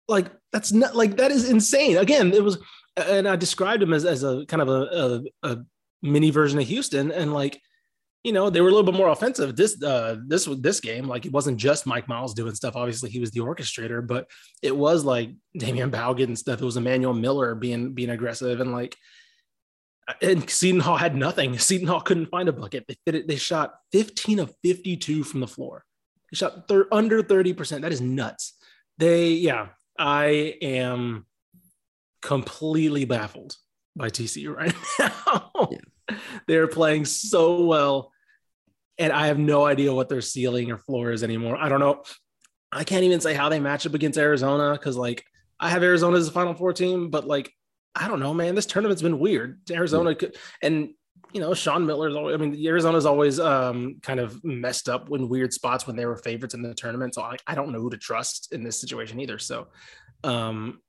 like 0.07 0.31
that's 0.53 0.71
not 0.71 0.95
like 0.95 1.17
that 1.17 1.31
is 1.31 1.49
insane 1.49 1.97
again 1.97 2.33
it 2.33 2.43
was 2.43 2.57
and 2.95 3.27
i 3.27 3.35
described 3.35 3.81
them 3.81 3.93
as, 3.93 4.05
as 4.05 4.23
a 4.23 4.45
kind 4.45 4.61
of 4.61 4.69
a, 4.69 5.23
a, 5.43 5.49
a 5.51 5.57
mini 6.01 6.29
version 6.29 6.59
of 6.59 6.67
houston 6.67 7.11
and 7.11 7.33
like 7.33 7.59
you 8.23 8.31
know 8.31 8.49
they 8.49 8.61
were 8.61 8.69
a 8.69 8.71
little 8.71 8.89
bit 8.89 8.97
more 8.97 9.09
offensive 9.09 9.55
this 9.55 9.81
uh 9.83 10.15
this 10.27 10.47
this 10.59 10.79
game 10.79 11.07
like 11.07 11.25
it 11.25 11.31
wasn't 11.33 11.57
just 11.57 11.85
mike 11.85 12.07
miles 12.07 12.33
doing 12.33 12.55
stuff 12.55 12.75
obviously 12.75 13.09
he 13.09 13.19
was 13.19 13.31
the 13.31 13.41
orchestrator 13.41 14.05
but 14.05 14.27
it 14.61 14.75
was 14.75 15.03
like 15.03 15.31
Damion 15.57 15.91
Baugh 15.91 16.13
getting 16.13 16.35
stuff. 16.35 16.61
It 16.61 16.65
was 16.65 16.77
Emmanuel 16.77 17.13
Miller 17.13 17.55
being 17.55 17.93
being 17.93 18.09
aggressive 18.09 18.59
and 18.59 18.71
like 18.71 18.95
and 20.21 20.49
Seton 20.49 20.81
Hall 20.81 20.97
had 20.97 21.15
nothing. 21.15 21.57
Seton 21.57 21.87
Hall 21.87 22.01
couldn't 22.01 22.27
find 22.27 22.49
a 22.49 22.53
bucket. 22.53 22.85
They 22.87 22.97
fit 23.05 23.15
it, 23.15 23.27
they 23.27 23.37
shot 23.37 23.75
15 23.91 24.39
of 24.39 24.53
52 24.63 25.23
from 25.23 25.39
the 25.39 25.47
floor. 25.47 25.85
They 26.31 26.35
shot 26.35 26.67
thir- 26.67 26.87
under 26.91 27.23
30%. 27.23 27.81
That 27.81 27.93
is 27.93 28.01
nuts. 28.01 28.57
They 28.97 29.29
yeah, 29.29 29.69
I 29.97 30.57
am 30.61 31.25
completely 32.21 33.05
baffled 33.05 33.55
by 33.95 34.09
TCU 34.09 34.55
right 34.55 34.73
now. 34.99 35.69
They're 36.47 36.67
playing 36.67 37.05
so 37.05 37.63
well 37.63 38.11
and 38.97 39.11
I 39.11 39.27
have 39.27 39.39
no 39.39 39.65
idea 39.65 39.93
what 39.93 40.09
their 40.09 40.21
ceiling 40.21 40.71
or 40.71 40.77
floor 40.77 41.11
is 41.11 41.23
anymore. 41.23 41.57
I 41.57 41.69
don't 41.69 41.79
know. 41.79 42.03
I 42.71 42.83
can't 42.83 43.03
even 43.03 43.21
say 43.21 43.33
how 43.33 43.49
they 43.49 43.59
match 43.59 43.85
up 43.85 43.93
against 43.93 44.17
Arizona 44.17 44.73
because 44.73 44.97
like 44.97 45.23
I 45.59 45.69
have 45.69 45.83
Arizona 45.83 46.17
as 46.17 46.27
a 46.27 46.31
Final 46.31 46.53
Four 46.53 46.73
team, 46.73 47.09
but 47.09 47.27
like 47.27 47.51
I 47.95 48.07
don't 48.07 48.19
know, 48.19 48.33
man. 48.33 48.55
This 48.55 48.65
tournament's 48.65 49.01
been 49.01 49.19
weird. 49.19 49.59
Arizona 49.71 50.15
could, 50.15 50.35
and 50.61 50.89
you 51.31 51.41
know, 51.41 51.53
Sean 51.53 51.85
Miller's 51.85 52.15
always. 52.15 52.33
I 52.35 52.37
mean, 52.37 52.65
Arizona's 52.65 53.05
always 53.05 53.39
um, 53.39 53.97
kind 54.01 54.19
of 54.19 54.43
messed 54.43 54.89
up 54.89 55.09
in 55.11 55.29
weird 55.29 55.53
spots 55.53 55.85
when 55.87 55.95
they 55.95 56.05
were 56.05 56.17
favorites 56.17 56.53
in 56.53 56.61
the 56.61 56.73
tournament. 56.73 57.15
So 57.15 57.21
I, 57.21 57.37
I 57.47 57.55
don't 57.55 57.71
know 57.71 57.79
who 57.79 57.89
to 57.89 57.97
trust 57.97 58.53
in 58.53 58.63
this 58.63 58.79
situation 58.79 59.19
either. 59.19 59.39
So 59.39 59.67
um, 60.23 60.79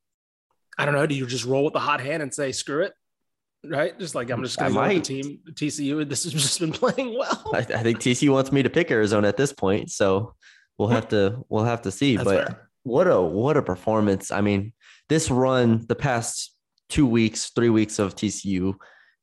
I 0.78 0.84
don't 0.84 0.94
know. 0.94 1.06
Do 1.06 1.14
you 1.14 1.26
just 1.26 1.44
roll 1.44 1.64
with 1.64 1.72
the 1.72 1.80
hot 1.80 2.00
hand 2.00 2.22
and 2.22 2.32
say 2.32 2.52
screw 2.52 2.82
it? 2.82 2.92
Right, 3.66 3.98
just 3.98 4.14
like 4.14 4.30
I'm 4.30 4.42
just 4.42 4.58
going 4.58 4.72
to 4.72 4.78
go 4.78 4.82
with 4.86 5.04
the 5.04 5.22
team. 5.22 5.38
TCU. 5.52 6.08
This 6.08 6.24
has 6.24 6.32
just 6.32 6.60
been 6.60 6.72
playing 6.82 7.16
well. 7.18 7.50
I, 7.54 7.58
I 7.58 7.82
think 7.82 7.98
TCU 7.98 8.30
wants 8.30 8.52
me 8.52 8.62
to 8.62 8.70
pick 8.70 8.90
Arizona 8.90 9.28
at 9.28 9.36
this 9.36 9.52
point, 9.52 9.90
so 9.90 10.34
we'll 10.78 10.88
have 10.88 11.08
to 11.08 11.44
we'll 11.48 11.64
have 11.64 11.82
to 11.82 11.90
see. 11.90 12.16
That's 12.16 12.24
but 12.24 12.46
fair. 12.48 12.68
what 12.82 13.06
a 13.06 13.20
what 13.20 13.56
a 13.56 13.62
performance! 13.62 14.30
I 14.30 14.40
mean, 14.40 14.72
this 15.08 15.30
run, 15.30 15.84
the 15.88 15.94
past 15.94 16.52
two 16.88 17.06
weeks, 17.06 17.50
three 17.54 17.70
weeks 17.70 17.98
of 17.98 18.14
TCU, 18.14 18.74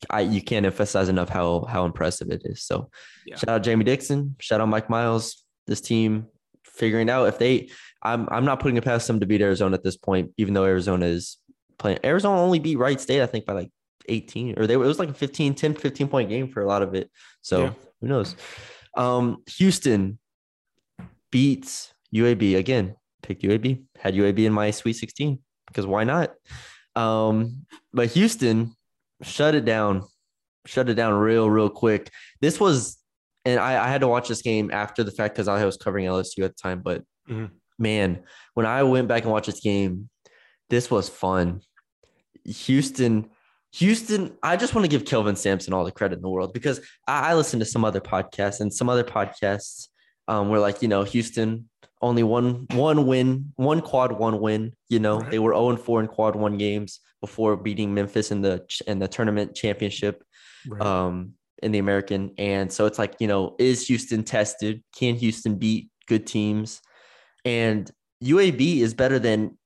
I 0.10 0.22
you 0.22 0.42
can't 0.42 0.66
emphasize 0.66 1.10
enough 1.10 1.30
how 1.30 1.66
how 1.70 1.86
impressive 1.86 2.30
it 2.32 2.42
is. 2.46 2.64
So, 2.64 2.90
Yeah. 3.26 3.36
shout 3.36 3.50
out 3.50 3.64
Jamie 3.64 3.84
Dixon, 3.86 4.36
shout 4.40 4.62
out 4.62 4.68
Mike 4.68 4.90
Miles. 4.90 5.44
This 5.68 5.82
team 5.82 6.28
figuring 6.66 7.10
out 7.10 7.28
if 7.28 7.38
they, 7.38 7.70
I'm 8.02 8.28
I'm 8.32 8.46
not 8.46 8.60
putting 8.60 8.78
it 8.78 8.84
past 8.84 9.06
them 9.08 9.20
to 9.20 9.26
beat 9.28 9.42
Arizona 9.42 9.76
at 9.76 9.84
this 9.84 9.98
point, 9.98 10.32
even 10.38 10.54
though 10.56 10.66
Arizona 10.66 11.06
is 11.06 11.38
playing. 11.78 12.00
Arizona 12.04 12.40
only 12.42 12.58
beat 12.60 12.78
Wright 12.78 13.00
State, 13.00 13.22
I 13.22 13.28
think, 13.28 13.46
by 13.46 13.54
like 13.54 13.70
18 14.08 14.58
or 14.60 14.68
they 14.68 14.78
were, 14.78 14.86
it 14.86 14.88
was 14.88 15.00
like 15.00 15.10
a 15.10 15.14
15, 15.14 15.54
10, 15.56 15.76
15 15.76 16.08
point 16.08 16.30
game 16.30 16.48
for 16.50 16.62
a 16.62 16.68
lot 16.68 16.82
of 16.82 16.94
it. 16.96 17.10
So 17.42 17.64
Yeah. 17.64 17.74
who 18.02 18.08
knows? 18.08 18.36
Um, 18.98 19.44
Houston 19.58 20.20
beats 21.32 21.94
UAB 22.14 22.56
again. 22.58 22.96
Picked 23.22 23.44
UAB, 23.44 23.84
had 23.98 24.16
UAB 24.16 24.46
in 24.46 24.54
my 24.54 24.72
Sweet 24.72 24.94
16 24.94 25.40
because 25.68 25.86
why 25.86 26.04
not? 26.04 26.34
Um, 26.96 27.66
but 27.94 28.08
Houston 28.10 28.76
shut 29.22 29.54
it 29.56 29.64
down, 29.64 30.04
shut 30.66 30.90
it 30.90 30.96
down 30.96 31.14
real, 31.14 31.50
real 31.50 31.70
quick. 31.70 32.10
This 32.42 32.60
was, 32.60 32.98
and 33.46 33.60
I, 33.60 33.86
I 33.86 33.88
had 33.88 34.02
to 34.02 34.08
watch 34.08 34.28
this 34.28 34.42
game 34.42 34.72
after 34.74 35.04
the 35.04 35.12
fact 35.12 35.36
because 35.36 35.48
I 35.48 35.64
was 35.64 35.78
covering 35.78 36.06
LSU 36.06 36.44
at 36.44 36.56
the 36.56 36.62
time. 36.62 36.82
But 36.82 37.04
Mhm. 37.30 37.52
man, 37.78 38.24
when 38.56 38.66
I 38.66 38.84
went 38.84 39.08
back 39.08 39.24
and 39.24 39.32
watched 39.32 39.46
this 39.46 39.60
game, 39.62 40.10
this 40.70 40.90
was 40.90 41.08
fun. 41.08 41.62
Houston, 42.44 43.30
Houston, 43.74 44.38
I 44.44 44.58
just 44.58 44.76
want 44.76 44.84
to 44.86 44.90
give 44.90 45.06
Kelvin 45.06 45.36
Sampson 45.36 45.74
all 45.74 45.86
the 45.86 45.92
credit 45.92 46.16
in 46.18 46.22
the 46.22 46.30
world 46.30 46.54
because 46.54 46.80
I, 47.08 47.32
I 47.32 47.36
listened 47.36 47.62
to 47.62 47.66
some 47.66 47.86
other 47.86 48.02
podcasts 48.02 48.60
and 48.60 48.74
some 48.74 48.90
other 48.90 49.04
podcasts 49.04 49.88
um, 50.28 50.50
were 50.50 50.60
like, 50.60 50.82
you 50.82 50.88
know, 50.88 51.04
Houston 51.04 51.70
only 52.02 52.24
one 52.24 52.66
one 52.72 53.06
win, 53.06 53.54
one 53.58 53.80
quad 53.82 54.12
one 54.12 54.40
win. 54.42 54.74
You 54.90 55.00
know, 55.00 55.20
Right. 55.20 55.32
they 55.32 55.40
were 55.40 55.54
0 55.54 55.70
and 55.70 55.80
4 55.80 56.02
in 56.02 56.08
quad 56.08 56.36
one 56.36 56.58
games 56.58 57.00
before 57.22 57.56
beating 57.56 57.94
Memphis 57.94 58.32
in 58.32 58.42
the 58.42 58.66
in 58.88 59.00
the 59.00 59.08
tournament 59.08 59.56
championship 59.56 60.24
Right. 60.68 60.82
um, 60.82 61.34
in 61.64 61.72
the 61.72 61.80
American. 61.80 62.34
And 62.38 62.72
so 62.74 62.88
it's 62.88 62.98
like, 63.00 63.16
you 63.20 63.28
know, 63.28 63.56
is 63.60 63.88
Houston 63.88 64.24
tested? 64.24 64.84
Can 64.96 65.16
Houston 65.16 65.56
beat 65.56 65.90
good 66.08 66.26
teams? 66.28 66.82
And 67.46 67.90
UAB 68.24 68.80
is 68.82 68.94
better 68.96 69.18
than 69.20 69.58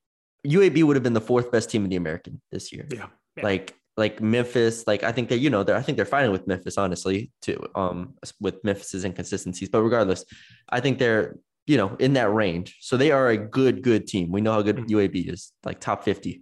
UAB 0.46 0.84
would 0.84 0.96
have 0.96 1.04
been 1.04 1.14
the 1.14 1.22
fourth 1.22 1.52
best 1.52 1.70
team 1.70 1.84
in 1.86 1.90
the 1.90 1.96
American 1.96 2.42
this 2.52 2.72
year. 2.72 2.86
yeah. 2.92 3.08
Yeah. 3.38 3.44
Like 3.44 3.76
like 3.98 4.22
Memphis, 4.22 4.86
like 4.88 5.04
I 5.04 5.12
think 5.12 5.30
that 5.30 5.38
you 5.40 5.50
know 5.50 5.64
they're 5.64 5.76
I 5.78 5.82
think 5.82 5.96
they're 5.96 6.06
fighting 6.06 6.32
with 6.32 6.48
Memphis 6.48 6.78
honestly 6.78 7.32
too 7.42 7.60
um 7.76 8.16
with 8.42 8.64
Memphis's 8.64 9.06
inconsistencies. 9.06 9.70
But 9.70 9.84
regardless, 9.84 10.26
I 10.70 10.80
think 10.82 11.00
they're 11.00 11.38
you 11.68 11.78
know 11.78 11.96
in 12.00 12.14
that 12.14 12.32
range. 12.34 12.78
So 12.82 12.98
they 12.98 13.12
are 13.12 13.30
a 13.30 13.38
good 13.38 13.82
good 13.84 14.08
team. 14.08 14.32
We 14.32 14.42
know 14.42 14.52
how 14.54 14.62
good 14.62 14.78
Mhm. 14.78 14.90
UAB 14.90 15.30
is, 15.32 15.52
like 15.64 15.80
top 15.80 16.04
fifty. 16.04 16.42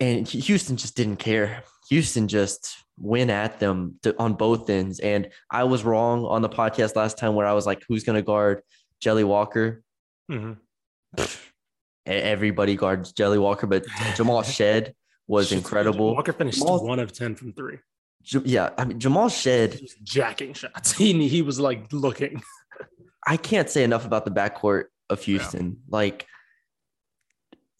And 0.00 0.26
Houston 0.28 0.76
just 0.76 0.96
didn't 0.96 1.16
care. 1.16 1.62
Houston 1.88 2.26
just 2.26 2.74
went 2.98 3.30
at 3.30 3.60
them 3.60 3.94
to, 4.02 4.14
on 4.18 4.34
both 4.34 4.68
ends. 4.68 4.98
And 5.00 5.28
I 5.50 5.64
was 5.64 5.84
wrong 5.84 6.24
on 6.24 6.42
the 6.42 6.48
podcast 6.48 6.96
last 6.96 7.16
time 7.18 7.34
where 7.34 7.46
I 7.46 7.52
was 7.52 7.64
like, 7.66 7.82
who's 7.88 8.02
going 8.02 8.16
to 8.16 8.22
guard 8.22 8.62
Jelly 9.00 9.22
Walker? 9.24 9.82
Mhm. 10.30 10.56
E- 11.20 11.24
Everybody 12.06 12.74
guards 12.76 13.12
Jelly 13.12 13.38
Walker, 13.38 13.66
but 13.66 13.84
Jamal 14.16 14.42
Shead 14.42 14.94
was 15.26 15.52
incredible. 15.52 16.14
Walker 16.14 16.32
finished 16.32 16.58
Jamal- 16.58 16.84
one 16.86 16.98
of 16.98 17.12
10 17.12 17.34
from 17.34 17.52
three. 17.52 17.78
J- 18.22 18.42
Yeah, 18.44 18.70
I 18.78 18.84
mean 18.84 18.98
Jamal 19.00 19.28
Shead. 19.28 19.74
He 19.74 19.82
was 19.82 19.94
jacking 20.02 20.54
shots. 20.54 20.92
He, 20.98 21.28
he 21.28 21.42
was 21.42 21.58
like 21.60 21.92
looking. 21.92 22.42
I 23.26 23.36
can't 23.36 23.70
say 23.70 23.84
enough 23.84 24.04
about 24.04 24.24
the 24.24 24.30
backcourt 24.30 24.84
of 25.10 25.22
Houston. 25.22 25.78
Like 25.88 26.26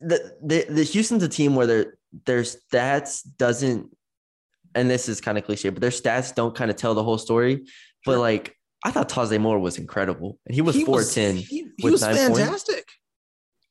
the, 0.01 0.35
the 0.43 0.67
the 0.69 0.83
Houston's 0.85 1.23
a 1.23 1.29
team 1.29 1.55
where 1.55 1.67
their 1.67 1.99
their 2.27 2.43
stats 2.43 3.23
doesn't, 3.39 3.95
and 4.75 4.91
this 4.91 5.09
is 5.09 5.21
kind 5.21 5.37
of 5.39 5.45
cliche, 5.45 5.69
but 5.71 5.81
their 5.81 5.91
stats 5.91 6.35
don't 6.35 6.55
kind 6.55 6.71
of 6.71 6.77
tell 6.77 6.95
the 6.95 7.03
whole 7.05 7.19
story. 7.19 7.65
But 8.05 8.19
like 8.19 8.57
I 8.85 8.91
thought 8.91 9.09
Taze 9.09 9.39
Moore 9.41 9.59
was 9.59 9.79
incredible, 9.79 10.39
and 10.47 10.55
he 10.55 10.61
was 10.63 10.81
four 10.83 11.03
ten, 11.05 11.37
He, 11.37 11.69
he 11.79 11.85
with 11.85 11.93
was 11.93 12.03
nine 12.03 12.17
points. 12.17 12.39
fantastic. 12.39 12.85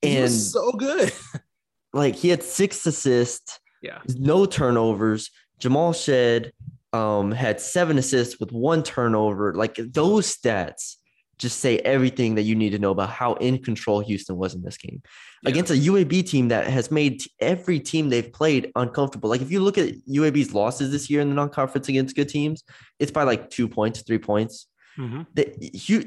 he 0.02 0.22
was 0.22 0.52
so 0.52 0.72
good. 0.74 1.12
like 1.94 2.16
he 2.16 2.30
had 2.30 2.42
six 2.44 2.86
assists, 2.88 3.60
Yeah. 3.84 4.00
no 4.08 4.46
turnovers. 4.46 5.30
Jamal 5.60 5.94
Shead 5.94 6.52
um, 6.94 7.32
had 7.32 7.60
seven 7.60 7.98
assists 7.98 8.40
with 8.40 8.52
one 8.52 8.82
turnover. 8.82 9.54
Like 9.54 9.76
those 9.76 10.36
stats 10.36 10.96
just 11.38 11.60
say 11.60 11.80
everything 11.80 12.36
that 12.36 12.44
you 12.44 12.56
need 12.56 12.70
to 12.70 12.80
know 12.80 12.92
about 12.92 13.10
how 13.10 13.34
in 13.34 13.62
control 13.62 14.00
Houston 14.00 14.38
was 14.38 14.54
in 14.54 14.62
this 14.62 14.78
game 14.78 15.02
yeah. 15.42 15.50
against 15.50 15.72
a 15.72 15.76
UAB 15.76 16.28
team 16.28 16.48
that 16.48 16.68
has 16.68 16.92
made 16.92 17.22
every 17.40 17.80
team 17.80 18.10
they've 18.10 18.32
played 18.32 18.72
uncomfortable. 18.76 19.30
Like 19.30 19.42
if 19.42 19.52
you 19.52 19.60
look 19.60 19.78
at 19.78 19.94
UAB's 20.08 20.54
losses 20.54 20.92
this 20.92 21.10
year 21.10 21.22
in 21.22 21.30
the 21.30 21.36
non-conference 21.36 21.90
against 21.90 22.16
good 22.16 22.30
teams, 22.30 22.64
it's 23.00 23.12
by 23.12 23.24
like 23.24 23.50
two 23.50 23.68
points, 23.68 24.04
three 24.04 24.20
points. 24.20 24.68
Mm-hmm. 24.98 25.24
The, 25.34 25.46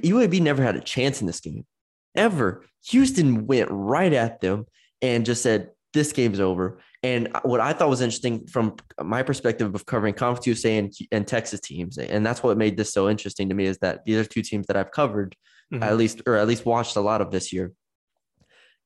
UAB 0.04 0.40
never 0.40 0.62
had 0.62 0.76
a 0.76 0.80
chance 0.80 1.20
in 1.20 1.26
this 1.26 1.40
game, 1.40 1.66
ever. 2.14 2.64
Houston 2.88 3.46
went 3.46 3.68
right 3.70 4.12
at 4.12 4.40
them 4.40 4.66
and 5.02 5.26
just 5.26 5.42
said, 5.42 5.70
"This 5.92 6.12
game's 6.12 6.38
over." 6.38 6.78
And 7.06 7.28
what 7.44 7.60
I 7.60 7.72
thought 7.72 7.88
was 7.88 8.00
interesting 8.00 8.48
from 8.48 8.74
my 9.00 9.22
perspective 9.22 9.72
of 9.72 9.86
covering 9.86 10.12
Conference 10.12 10.44
USA 10.48 10.78
and, 10.78 10.92
and 11.12 11.24
Texas 11.24 11.60
teams, 11.60 11.98
and 11.98 12.26
that's 12.26 12.42
what 12.42 12.58
made 12.58 12.76
this 12.76 12.92
so 12.92 13.08
interesting 13.08 13.48
to 13.48 13.54
me, 13.54 13.66
is 13.66 13.78
that 13.78 14.04
these 14.04 14.16
are 14.16 14.24
two 14.24 14.42
teams 14.42 14.66
that 14.66 14.76
I've 14.76 14.90
covered 14.90 15.36
mm-hmm. 15.72 15.84
at 15.84 15.96
least, 15.96 16.22
or 16.26 16.34
at 16.34 16.48
least 16.48 16.66
watched 16.66 16.96
a 16.96 17.00
lot 17.00 17.20
of 17.20 17.30
this 17.30 17.52
year. 17.52 17.72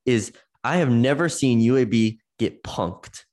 Is 0.05 0.33
I 0.63 0.77
have 0.77 0.91
never 0.91 1.31
seen 1.31 1.63
UAB 1.63 2.19
get 2.39 2.63
punked, 2.63 3.25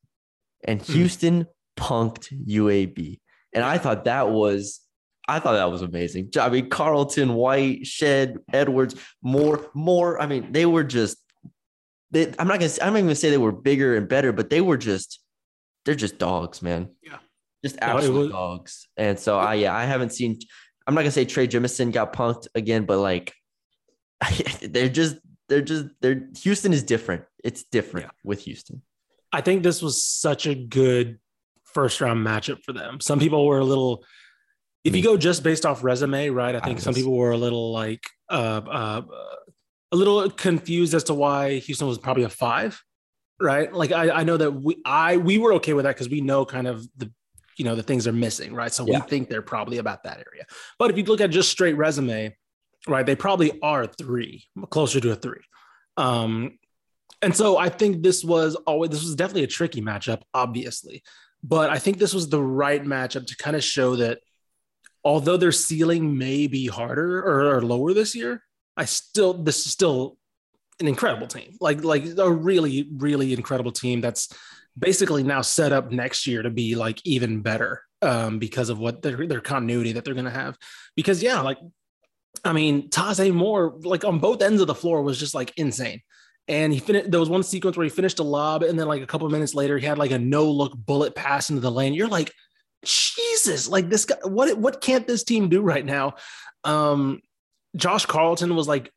and 0.63 0.81
hmm. 0.81 0.93
Houston 0.93 1.43
mm-hmm. 1.43 1.83
punked 1.83 2.47
UAB, 2.47 3.19
and 3.53 3.65
I 3.65 3.77
thought 3.79 4.05
that 4.05 4.29
was 4.29 4.79
I 5.27 5.39
thought 5.39 5.53
that 5.53 5.69
was 5.69 5.81
amazing. 5.81 6.29
I 6.39 6.47
mean, 6.47 6.69
Carlton, 6.69 7.33
White, 7.33 7.85
Shead, 7.85 8.37
Edwards, 8.53 8.95
more, 9.21 9.69
more. 9.73 10.21
I 10.21 10.27
mean, 10.27 10.53
they 10.53 10.65
were 10.65 10.85
just. 10.85 11.17
They, 12.11 12.33
I'm 12.39 12.47
not 12.47 12.59
gonna. 12.59 12.71
I'm 12.81 12.93
not 12.93 12.99
even 12.99 13.05
gonna 13.05 13.15
say 13.15 13.29
they 13.29 13.37
were 13.37 13.51
bigger 13.51 13.95
and 13.95 14.07
better, 14.07 14.31
but 14.31 14.49
they 14.49 14.61
were 14.61 14.77
just. 14.77 15.19
They're 15.85 15.95
just 15.95 16.17
dogs, 16.17 16.61
man. 16.61 16.89
Yeah. 17.01 17.17
Just 17.63 17.77
absolute 17.81 18.19
was, 18.19 18.31
dogs. 18.31 18.87
And 18.97 19.17
so 19.17 19.39
I, 19.39 19.55
yeah, 19.55 19.75
I 19.75 19.85
haven't 19.85 20.11
seen. 20.11 20.39
I'm 20.85 20.93
not 20.93 21.01
gonna 21.01 21.11
say 21.11 21.25
Trey 21.25 21.47
Jemison 21.47 21.91
got 21.91 22.13
punked 22.13 22.47
again, 22.55 22.85
but 22.85 22.99
like, 22.99 23.33
they're 24.61 24.89
just, 24.89 25.17
they're 25.49 25.61
just, 25.61 25.85
they're. 26.01 26.29
Houston 26.43 26.73
is 26.73 26.83
different. 26.83 27.23
It's 27.43 27.63
different 27.63 28.07
yeah. 28.07 28.11
with 28.23 28.41
Houston. 28.41 28.81
I 29.31 29.41
think 29.41 29.63
this 29.63 29.81
was 29.81 30.03
such 30.03 30.45
a 30.45 30.55
good 30.55 31.19
first 31.63 31.99
round 31.99 32.25
matchup 32.25 32.63
for 32.63 32.73
them. 32.73 32.99
Some 33.01 33.19
people 33.19 33.45
were 33.45 33.59
a 33.59 33.65
little 33.65 34.03
if 34.87 34.95
you 34.95 35.03
go 35.03 35.17
just 35.17 35.43
based 35.43 35.65
off 35.65 35.83
resume, 35.83 36.29
right? 36.29 36.55
I 36.55 36.61
think 36.61 36.79
some 36.79 36.93
people 36.93 37.13
were 37.13 37.31
a 37.31 37.37
little 37.37 37.73
like 37.73 38.03
uh, 38.29 38.61
uh, 38.65 39.01
a 39.91 39.95
little 39.95 40.29
confused 40.29 40.93
as 40.93 41.05
to 41.05 41.13
why 41.13 41.59
Houston 41.59 41.87
was 41.87 41.97
probably 41.97 42.23
a 42.23 42.29
five, 42.29 42.81
right? 43.39 43.71
Like 43.73 43.91
I, 43.91 44.09
I 44.09 44.23
know 44.23 44.37
that 44.37 44.51
we 44.51 44.77
I 44.85 45.17
we 45.17 45.37
were 45.37 45.53
okay 45.53 45.73
with 45.73 45.83
that 45.83 45.95
because 45.95 46.09
we 46.09 46.21
know 46.21 46.45
kind 46.45 46.67
of 46.67 46.87
the 46.97 47.11
you 47.57 47.65
know 47.65 47.75
the 47.75 47.83
things 47.83 48.07
are 48.07 48.13
missing, 48.13 48.53
right? 48.53 48.71
So 48.71 48.85
yeah. 48.85 48.99
we 48.99 49.07
think 49.07 49.29
they're 49.29 49.41
probably 49.41 49.77
about 49.77 50.03
that 50.03 50.17
area. 50.17 50.45
But 50.77 50.91
if 50.91 50.97
you 50.97 51.03
look 51.03 51.21
at 51.21 51.29
just 51.29 51.49
straight 51.49 51.77
resume, 51.77 52.35
right, 52.87 53.05
they 53.05 53.15
probably 53.15 53.59
are 53.61 53.85
three, 53.87 54.45
closer 54.69 54.99
to 54.99 55.11
a 55.11 55.15
three. 55.15 55.41
Um, 55.95 56.59
and 57.21 57.35
so 57.35 57.57
I 57.57 57.69
think 57.69 58.03
this 58.03 58.23
was 58.23 58.55
always 58.67 58.91
this 58.91 59.03
was 59.03 59.15
definitely 59.15 59.43
a 59.43 59.47
tricky 59.47 59.81
matchup, 59.81 60.21
obviously. 60.33 61.03
But 61.43 61.69
I 61.69 61.79
think 61.79 61.97
this 61.97 62.13
was 62.13 62.29
the 62.29 62.41
right 62.41 62.83
matchup 62.83 63.27
to 63.27 63.37
kind 63.37 63.55
of 63.55 63.63
show 63.63 63.95
that 63.95 64.19
although 65.03 65.37
their 65.37 65.51
ceiling 65.51 66.17
may 66.17 66.47
be 66.47 66.67
harder 66.67 67.19
or, 67.19 67.55
or 67.55 67.61
lower 67.61 67.93
this 67.93 68.13
year, 68.15 68.43
I 68.77 68.85
still 68.85 69.33
this 69.33 69.65
is 69.65 69.71
still 69.71 70.17
an 70.79 70.87
incredible 70.87 71.27
team. 71.27 71.57
Like 71.59 71.83
like 71.83 72.05
a 72.17 72.31
really 72.31 72.87
really 72.95 73.33
incredible 73.33 73.71
team 73.71 73.99
that's 73.99 74.29
basically 74.77 75.23
now 75.23 75.41
set 75.41 75.71
up 75.71 75.91
next 75.91 76.27
year 76.27 76.43
to 76.43 76.49
be 76.49 76.75
like 76.75 77.01
even 77.03 77.41
better 77.41 77.81
um, 78.01 78.39
because 78.39 78.69
of 78.69 78.79
what 78.79 79.01
their 79.01 79.27
their 79.27 79.41
continuity 79.41 79.93
that 79.93 80.05
they're 80.05 80.13
going 80.13 80.25
to 80.25 80.31
have. 80.31 80.57
Because 80.95 81.21
yeah, 81.23 81.41
like 81.41 81.57
I 82.43 82.53
mean, 82.53 82.89
Taze 82.89 83.33
Moore 83.33 83.75
like 83.81 84.05
on 84.05 84.19
both 84.19 84.41
ends 84.41 84.61
of 84.61 84.67
the 84.67 84.75
floor 84.75 85.01
was 85.01 85.19
just 85.19 85.33
like 85.33 85.53
insane. 85.57 86.01
And 86.49 86.71
he 86.71 86.79
finished. 86.79 87.11
There 87.11 87.19
was 87.19 87.29
one 87.29 87.43
sequence 87.43 87.75
where 87.75 87.83
he 87.83 87.89
finished 87.89 88.19
a 88.19 88.23
lob, 88.23 88.63
and 88.63 88.79
then 88.79 88.87
like 88.87 89.01
a 89.01 89.07
couple 89.07 89.29
minutes 89.29 89.53
later, 89.53 89.77
he 89.77 89.85
had 89.85 89.97
like 89.97 90.11
a 90.11 90.19
no 90.19 90.49
look 90.49 90.73
bullet 90.77 91.13
pass 91.13 91.49
into 91.49 91.61
the 91.61 91.71
lane. 91.71 91.93
You're 91.93 92.07
like, 92.07 92.31
Jesus, 92.85 93.67
like 93.67 93.89
this 93.89 94.05
guy, 94.05 94.15
what 94.23 94.57
what 94.57 94.79
can't 94.79 95.05
this 95.05 95.25
team 95.25 95.49
do 95.49 95.61
right 95.61 95.85
now? 95.85 96.15
Um, 96.63 97.19
Josh 97.77 98.05
Carlton 98.05 98.55
was 98.55 98.67
like 98.67 98.91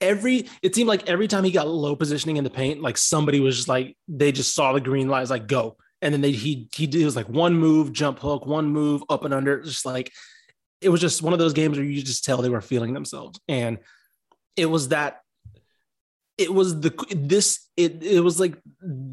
every 0.00 0.48
it 0.62 0.74
seemed 0.74 0.88
like 0.88 1.08
every 1.08 1.28
time 1.28 1.44
he 1.44 1.50
got 1.50 1.68
low 1.68 1.94
positioning 1.94 2.36
in 2.36 2.44
the 2.44 2.50
paint, 2.50 2.80
like 2.80 2.96
somebody 2.96 3.40
was 3.40 3.56
just 3.56 3.68
like 3.68 3.96
they 4.08 4.32
just 4.32 4.54
saw 4.54 4.72
the 4.72 4.80
green 4.80 5.08
lights, 5.08 5.30
like 5.30 5.46
go. 5.46 5.76
And 6.02 6.14
then 6.14 6.22
they 6.22 6.32
he 6.32 6.68
he 6.74 6.86
did 6.86 7.04
was 7.04 7.16
like 7.16 7.28
one 7.28 7.54
move, 7.54 7.92
jump 7.92 8.18
hook, 8.18 8.46
one 8.46 8.68
move, 8.68 9.02
up 9.10 9.24
and 9.24 9.34
under, 9.34 9.60
just 9.62 9.84
like 9.84 10.10
it 10.80 10.88
was 10.88 11.00
just 11.00 11.22
one 11.22 11.32
of 11.32 11.38
those 11.38 11.52
games 11.52 11.76
where 11.76 11.86
you 11.86 12.02
just 12.02 12.24
tell 12.24 12.40
they 12.40 12.48
were 12.48 12.62
feeling 12.62 12.94
themselves. 12.94 13.38
And 13.48 13.78
it 14.56 14.66
was 14.66 14.88
that 14.88 15.20
it 16.38 16.52
was 16.52 16.80
the 16.80 16.90
this 17.10 17.68
it 17.76 18.02
it 18.02 18.20
was 18.20 18.40
like 18.40 18.56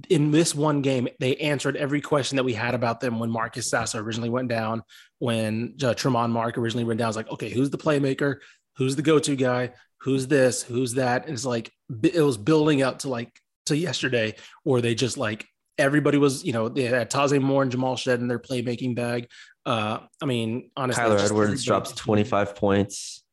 in 0.09 0.31
this 0.31 0.55
one 0.55 0.81
game 0.81 1.09
they 1.19 1.35
answered 1.37 1.75
every 1.75 1.99
question 1.99 2.37
that 2.37 2.45
we 2.45 2.53
had 2.53 2.73
about 2.73 3.01
them 3.01 3.19
when 3.19 3.29
Marcus 3.29 3.69
Sasser 3.69 3.99
originally 3.99 4.29
went 4.29 4.47
down 4.47 4.81
when 5.19 5.75
uh, 5.83 5.93
Tramon 5.93 6.29
Mark 6.29 6.57
originally 6.57 6.85
went 6.85 6.99
down. 6.99 7.09
It's 7.09 7.17
like 7.17 7.29
okay, 7.29 7.49
who's 7.49 7.69
the 7.69 7.77
playmaker? 7.77 8.37
Who's 8.77 8.95
the 8.95 9.01
go-to 9.01 9.35
guy? 9.35 9.71
Who's 10.01 10.27
this? 10.27 10.61
Who's 10.61 10.93
that? 10.93 11.25
And 11.25 11.33
it's 11.33 11.45
like 11.45 11.71
it 12.03 12.21
was 12.21 12.37
building 12.37 12.81
up 12.81 12.99
to 12.99 13.09
like 13.09 13.31
to 13.65 13.75
yesterday 13.75 14.35
where 14.63 14.81
they 14.81 14.95
just 14.95 15.17
like 15.17 15.45
everybody 15.77 16.17
was 16.17 16.43
you 16.43 16.53
know 16.53 16.69
they 16.69 16.83
had 16.83 17.11
Taze 17.11 17.39
Moore 17.41 17.63
and 17.63 17.71
Jamal 17.71 17.95
Shead 17.95 18.19
in 18.19 18.27
their 18.27 18.39
playmaking 18.39 18.95
bag. 18.95 19.27
Uh, 19.65 19.99
I 20.21 20.25
mean, 20.25 20.71
honestly, 20.77 21.03
Kyler 21.03 21.23
Edwards 21.23 21.65
drops 21.65 21.91
25 21.91 22.55
points. 22.55 23.23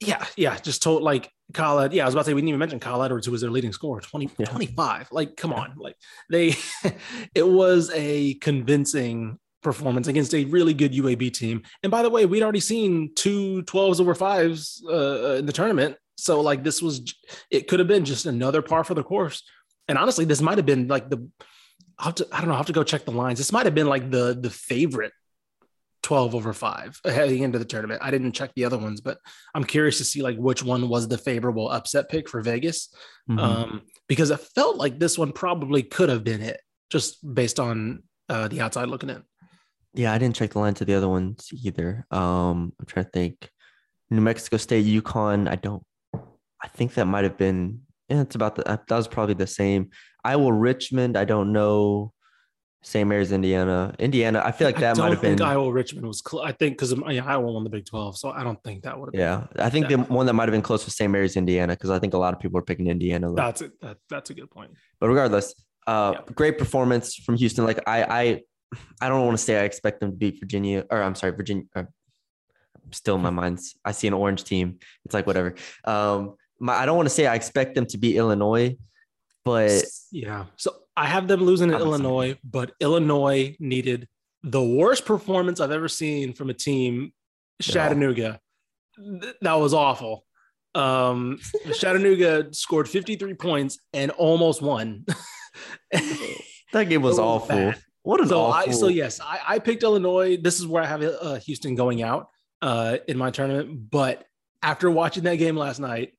Yeah, 0.00 0.24
yeah, 0.36 0.56
just 0.56 0.82
told 0.82 1.02
like 1.02 1.30
Kyle, 1.52 1.92
yeah, 1.92 2.04
I 2.04 2.06
was 2.06 2.14
about 2.14 2.22
to 2.22 2.26
say 2.26 2.34
we 2.34 2.40
didn't 2.40 2.50
even 2.50 2.58
mention 2.58 2.80
Kyle 2.80 3.02
Edwards, 3.02 3.26
who 3.26 3.32
was 3.32 3.40
their 3.40 3.50
leading 3.50 3.72
scorer, 3.72 4.00
20, 4.00 4.30
yeah. 4.38 4.46
25. 4.46 5.08
Like, 5.10 5.36
come 5.36 5.52
on. 5.52 5.74
Like 5.76 5.96
they 6.30 6.54
it 7.34 7.46
was 7.46 7.90
a 7.94 8.34
convincing 8.34 9.38
performance 9.62 10.08
against 10.08 10.34
a 10.34 10.44
really 10.46 10.74
good 10.74 10.92
UAB 10.92 11.32
team. 11.32 11.62
And 11.82 11.90
by 11.90 12.02
the 12.02 12.10
way, 12.10 12.26
we'd 12.26 12.42
already 12.42 12.60
seen 12.60 13.14
two 13.14 13.62
12s 13.64 14.00
over 14.00 14.14
fives 14.14 14.82
uh, 14.88 15.36
in 15.38 15.46
the 15.46 15.52
tournament. 15.52 15.96
So 16.16 16.40
like 16.40 16.62
this 16.62 16.82
was 16.82 17.14
it 17.50 17.68
could 17.68 17.78
have 17.78 17.88
been 17.88 18.04
just 18.04 18.26
another 18.26 18.62
par 18.62 18.84
for 18.84 18.94
the 18.94 19.02
course. 19.02 19.42
And 19.88 19.96
honestly, 19.98 20.24
this 20.24 20.40
might 20.40 20.58
have 20.58 20.66
been 20.66 20.88
like 20.88 21.08
the 21.10 21.28
I'll 21.98 22.06
have 22.06 22.14
to, 22.16 22.28
I 22.32 22.38
don't 22.38 22.48
know, 22.48 22.54
I 22.54 22.58
have 22.58 22.66
to 22.66 22.72
go 22.72 22.84
check 22.84 23.04
the 23.04 23.10
lines. 23.12 23.38
This 23.38 23.52
might 23.52 23.66
have 23.66 23.74
been 23.74 23.86
like 23.86 24.10
the 24.10 24.38
the 24.38 24.50
favorite 24.50 25.12
12 26.02 26.34
over 26.34 26.52
5 26.52 27.00
heading 27.04 27.42
into 27.42 27.58
the 27.58 27.64
tournament. 27.64 28.00
I 28.02 28.10
didn't 28.10 28.32
check 28.32 28.52
the 28.54 28.64
other 28.64 28.78
ones, 28.78 29.00
but 29.00 29.18
I'm 29.54 29.64
curious 29.64 29.98
to 29.98 30.04
see 30.04 30.22
like 30.22 30.36
which 30.36 30.62
one 30.62 30.88
was 30.88 31.08
the 31.08 31.18
favorable 31.18 31.70
upset 31.70 32.08
pick 32.08 32.28
for 32.28 32.40
Vegas. 32.40 32.94
Mm-hmm. 33.28 33.38
Um, 33.38 33.82
because 34.08 34.30
it 34.30 34.40
felt 34.40 34.76
like 34.76 34.98
this 34.98 35.18
one 35.18 35.32
probably 35.32 35.82
could 35.82 36.08
have 36.08 36.24
been 36.24 36.40
hit 36.40 36.60
just 36.90 37.18
based 37.34 37.60
on 37.60 38.02
uh, 38.28 38.48
the 38.48 38.60
outside 38.60 38.88
looking 38.88 39.10
in. 39.10 39.22
Yeah, 39.94 40.12
I 40.12 40.18
didn't 40.18 40.36
check 40.36 40.50
the 40.50 40.58
line 40.58 40.74
to 40.74 40.84
the 40.84 40.94
other 40.94 41.08
ones 41.08 41.48
either. 41.52 42.06
Um, 42.10 42.72
I'm 42.78 42.86
trying 42.86 43.06
to 43.06 43.10
think. 43.10 43.50
New 44.10 44.20
Mexico 44.20 44.56
State, 44.56 44.86
UConn. 44.86 45.48
I 45.48 45.56
don't. 45.56 45.82
I 46.14 46.68
think 46.68 46.94
that 46.94 47.06
might 47.06 47.24
have 47.24 47.36
been. 47.36 47.80
Yeah, 48.08 48.22
it's 48.22 48.34
about 48.34 48.56
the. 48.56 48.62
That 48.64 48.96
was 48.96 49.08
probably 49.08 49.34
the 49.34 49.46
same. 49.46 49.90
Iowa 50.24 50.52
Richmond. 50.52 51.16
I 51.16 51.24
don't 51.24 51.52
know. 51.52 52.12
St. 52.82 53.06
Mary's, 53.06 53.30
Indiana. 53.30 53.94
Indiana, 53.98 54.42
I 54.42 54.52
feel 54.52 54.66
like 54.66 54.78
that 54.78 54.96
might 54.96 55.12
have 55.12 55.20
been. 55.20 55.40
Iowa 55.40 55.70
Richmond 55.70 56.06
was. 56.06 56.22
Cl- 56.26 56.42
I 56.42 56.52
think 56.52 56.78
because 56.78 56.94
yeah, 57.10 57.24
Iowa 57.24 57.52
won 57.52 57.62
the 57.62 57.70
Big 57.70 57.84
Twelve, 57.84 58.16
so 58.16 58.30
I 58.30 58.42
don't 58.42 58.62
think 58.64 58.84
that 58.84 58.98
would. 58.98 59.14
have 59.14 59.20
Yeah, 59.20 59.64
I 59.64 59.68
think 59.68 59.88
the 59.88 59.98
one 59.98 60.26
that 60.26 60.32
might 60.32 60.48
have 60.48 60.52
been 60.52 60.62
close 60.62 60.84
was 60.86 60.96
St. 60.96 61.10
Mary's, 61.10 61.36
Indiana, 61.36 61.74
because 61.74 61.90
I 61.90 61.98
think 61.98 62.14
a 62.14 62.18
lot 62.18 62.32
of 62.32 62.40
people 62.40 62.58
are 62.58 62.62
picking 62.62 62.86
Indiana. 62.86 63.32
That's 63.34 63.60
it. 63.60 63.72
That, 63.82 63.98
that's 64.08 64.30
a 64.30 64.34
good 64.34 64.50
point. 64.50 64.70
But 64.98 65.08
regardless, 65.08 65.54
uh, 65.86 66.14
yeah. 66.14 66.20
great 66.34 66.58
performance 66.58 67.14
from 67.16 67.36
Houston. 67.36 67.64
Like 67.66 67.80
I, 67.86 68.02
I, 68.02 68.40
I 69.00 69.08
don't 69.08 69.24
want 69.24 69.38
to 69.38 69.42
say 69.42 69.58
I 69.58 69.64
expect 69.64 70.00
them 70.00 70.10
to 70.10 70.16
beat 70.16 70.38
Virginia, 70.40 70.84
or 70.90 71.02
I'm 71.02 71.14
sorry, 71.14 71.32
Virginia. 71.32 71.64
Or, 71.74 71.88
still 72.92 73.16
in 73.16 73.22
my 73.22 73.30
mind, 73.30 73.60
I 73.84 73.92
see 73.92 74.08
an 74.08 74.14
orange 74.14 74.44
team. 74.44 74.78
It's 75.04 75.14
like 75.14 75.26
whatever. 75.26 75.54
Um, 75.84 76.34
my, 76.58 76.74
I 76.74 76.86
don't 76.86 76.96
want 76.96 77.08
to 77.08 77.14
say 77.14 77.26
I 77.26 77.34
expect 77.34 77.74
them 77.74 77.86
to 77.86 77.98
beat 77.98 78.16
Illinois, 78.16 78.76
but 79.44 79.82
yeah. 80.10 80.46
So 80.56 80.74
I 80.96 81.06
have 81.06 81.28
them 81.28 81.42
losing 81.42 81.70
in 81.70 81.76
Illinois, 81.76 82.36
but 82.44 82.72
Illinois 82.80 83.56
needed 83.58 84.08
the 84.42 84.62
worst 84.62 85.04
performance 85.04 85.60
I've 85.60 85.70
ever 85.70 85.88
seen 85.88 86.32
from 86.32 86.50
a 86.50 86.54
team, 86.54 87.12
Chattanooga. 87.60 88.40
Yeah. 88.98 89.32
That 89.42 89.54
was 89.54 89.72
awful. 89.72 90.24
Um, 90.74 91.38
Chattanooga 91.74 92.52
scored 92.52 92.88
53 92.88 93.34
points 93.34 93.78
and 93.92 94.10
almost 94.12 94.62
won. 94.62 95.04
that 95.92 96.88
game 96.88 97.02
was 97.02 97.18
awful. 97.18 97.56
Bad. 97.56 97.82
What 98.02 98.20
is 98.20 98.30
so 98.30 98.40
awful? 98.40 98.70
I, 98.70 98.74
so 98.74 98.88
yes, 98.88 99.20
I, 99.20 99.40
I, 99.46 99.58
picked 99.58 99.82
Illinois. 99.82 100.36
This 100.36 100.58
is 100.58 100.66
where 100.66 100.82
I 100.82 100.86
have 100.86 101.02
uh, 101.02 101.34
Houston 101.40 101.74
going 101.74 102.02
out 102.02 102.28
uh, 102.62 102.98
in 103.06 103.18
my 103.18 103.30
tournament. 103.30 103.90
But 103.90 104.24
after 104.62 104.90
watching 104.90 105.24
that 105.24 105.36
game 105.36 105.56
last 105.56 105.80
night, 105.80 106.14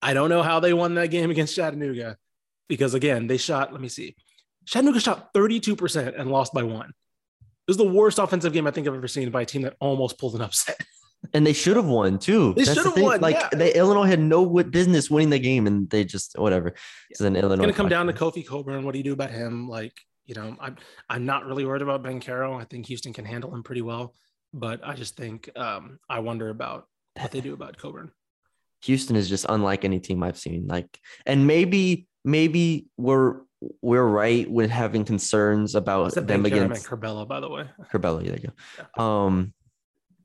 I 0.00 0.14
don't 0.14 0.28
know 0.28 0.42
how 0.42 0.60
they 0.60 0.72
won 0.72 0.94
that 0.94 1.08
game 1.08 1.30
against 1.30 1.56
Chattanooga 1.56 2.18
because 2.68 2.94
again, 2.94 3.26
they 3.26 3.36
shot, 3.36 3.72
let 3.72 3.80
me 3.80 3.88
see, 3.88 4.16
Chattanooga 4.66 5.00
shot 5.00 5.32
32% 5.34 6.18
and 6.18 6.30
lost 6.30 6.52
by 6.52 6.62
one. 6.62 6.88
It 6.88 7.70
was 7.70 7.76
the 7.76 7.88
worst 7.88 8.18
offensive 8.18 8.52
game 8.52 8.66
I 8.66 8.70
think 8.70 8.86
I've 8.86 8.94
ever 8.94 9.08
seen 9.08 9.30
by 9.30 9.42
a 9.42 9.46
team 9.46 9.62
that 9.62 9.74
almost 9.80 10.18
pulled 10.18 10.36
an 10.36 10.42
upset. 10.42 10.80
and 11.34 11.46
they 11.46 11.52
should 11.52 11.76
have 11.76 11.86
won 11.86 12.18
too. 12.18 12.54
They 12.54 12.64
should 12.64 12.84
have 12.84 12.96
won, 12.96 13.20
Like 13.20 13.36
yeah. 13.36 13.48
they 13.52 13.74
Illinois 13.74 14.06
had 14.06 14.20
no 14.20 14.46
business 14.46 15.10
winning 15.10 15.30
the 15.30 15.38
game, 15.38 15.66
and 15.66 15.88
they 15.90 16.04
just 16.04 16.38
whatever. 16.38 16.74
It's 17.10 17.20
an 17.20 17.36
Illinois. 17.36 17.54
It's 17.54 17.60
gonna 17.60 17.72
come 17.72 17.88
down 17.88 18.06
to. 18.06 18.12
Kofi 18.12 18.46
Cockburn. 18.46 18.84
What 18.84 18.92
do 18.92 18.98
you 18.98 19.04
do 19.04 19.12
about 19.12 19.30
him? 19.30 19.68
Like, 19.68 19.92
you 20.26 20.34
know, 20.34 20.56
I'm 20.60 20.76
I'm 21.08 21.24
not 21.24 21.46
really 21.46 21.64
worried 21.64 21.82
about 21.82 22.02
Ben 22.02 22.20
Caro. 22.20 22.58
I 22.58 22.64
think 22.64 22.86
Houston 22.86 23.12
can 23.12 23.24
handle 23.24 23.54
him 23.54 23.62
pretty 23.62 23.82
well, 23.82 24.14
but 24.52 24.80
I 24.84 24.94
just 24.94 25.16
think 25.16 25.48
um, 25.56 25.98
I 26.08 26.18
wonder 26.20 26.48
about 26.50 26.86
what 27.14 27.30
they 27.30 27.40
do 27.40 27.54
about 27.54 27.76
Cockburn. 27.78 28.10
Houston 28.82 29.16
is 29.16 29.28
just 29.28 29.46
unlike 29.48 29.84
any 29.84 30.00
team 30.00 30.22
I've 30.22 30.38
seen. 30.38 30.66
Like, 30.66 30.98
and 31.24 31.46
maybe 31.46 32.08
maybe 32.24 32.86
we're 32.96 33.40
we're 33.80 34.06
right 34.06 34.50
with 34.50 34.70
having 34.70 35.04
concerns 35.04 35.74
about 35.74 36.14
them 36.14 36.26
Ben 36.26 36.46
against 36.46 36.86
Curbelo, 36.86 37.26
by 37.26 37.40
the 37.40 37.48
way. 37.48 37.68
Curbelo. 37.92 38.22
There 38.24 38.36
you 38.36 38.50
go. 38.96 39.02
Um, 39.02 39.54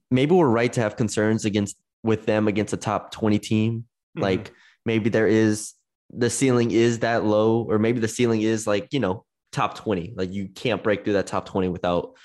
maybe 0.10 0.34
we're 0.34 0.50
right 0.50 0.72
to 0.74 0.82
have 0.82 0.98
concerns 0.98 1.46
against 1.46 1.78
with 2.04 2.26
them 2.26 2.48
against 2.48 2.74
a 2.74 2.78
top 2.78 3.12
twenty 3.12 3.40
team. 3.40 3.86
Mhm. 4.18 4.22
Like 4.22 4.52
maybe 4.86 5.10
there 5.10 5.28
is 5.28 5.74
the 6.10 6.30
ceiling 6.30 6.72
is 6.72 7.00
that 7.00 7.24
low, 7.24 7.62
or 7.70 7.80
maybe 7.80 8.00
the 8.00 8.08
ceiling 8.08 8.42
is 8.42 8.66
like 8.68 8.92
you 8.92 9.00
know 9.00 9.26
top 9.52 9.76
twenty. 9.76 10.14
Like 10.16 10.32
you 10.32 10.48
can't 10.48 10.84
break 10.84 11.04
through 11.04 11.14
that 11.14 11.28
top 11.28 11.46
twenty 11.46 11.70
without 11.70 12.16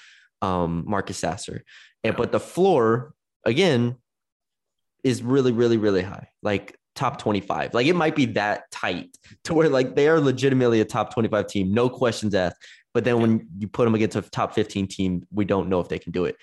um 0.43 0.85
Marcus 0.87 1.19
Sasser. 1.19 1.63
And 2.05 2.17
but 2.17 2.33
the 2.33 2.41
floor 2.41 3.15
again 3.45 3.97
is 5.05 5.23
really, 5.23 5.53
really, 5.53 5.77
really 5.77 6.03
high. 6.03 6.29
Like 6.43 6.77
top 6.97 7.19
25. 7.19 7.75
Like 7.75 7.87
it 7.87 7.95
might 7.95 8.17
be 8.17 8.27
that 8.27 8.71
tight 8.73 9.17
to 9.45 9.55
where 9.55 9.69
like 9.69 9.95
they 9.95 10.09
are 10.09 10.19
legitimately 10.19 10.81
a 10.81 10.85
top 10.85 11.15
25 11.15 11.47
team, 11.47 11.73
no 11.73 11.89
questions 11.89 12.35
asked. 12.35 12.57
But 12.93 13.05
then 13.05 13.21
when 13.21 13.47
you 13.59 13.69
put 13.69 13.85
them 13.85 13.95
against 13.95 14.17
a 14.17 14.23
top 14.23 14.55
15 14.55 14.89
team, 14.89 15.27
we 15.31 15.45
don't 15.45 15.69
know 15.69 15.81
if 15.81 15.89
they 15.89 15.99
can 15.99 16.13
do 16.13 16.25
it. 16.25 16.37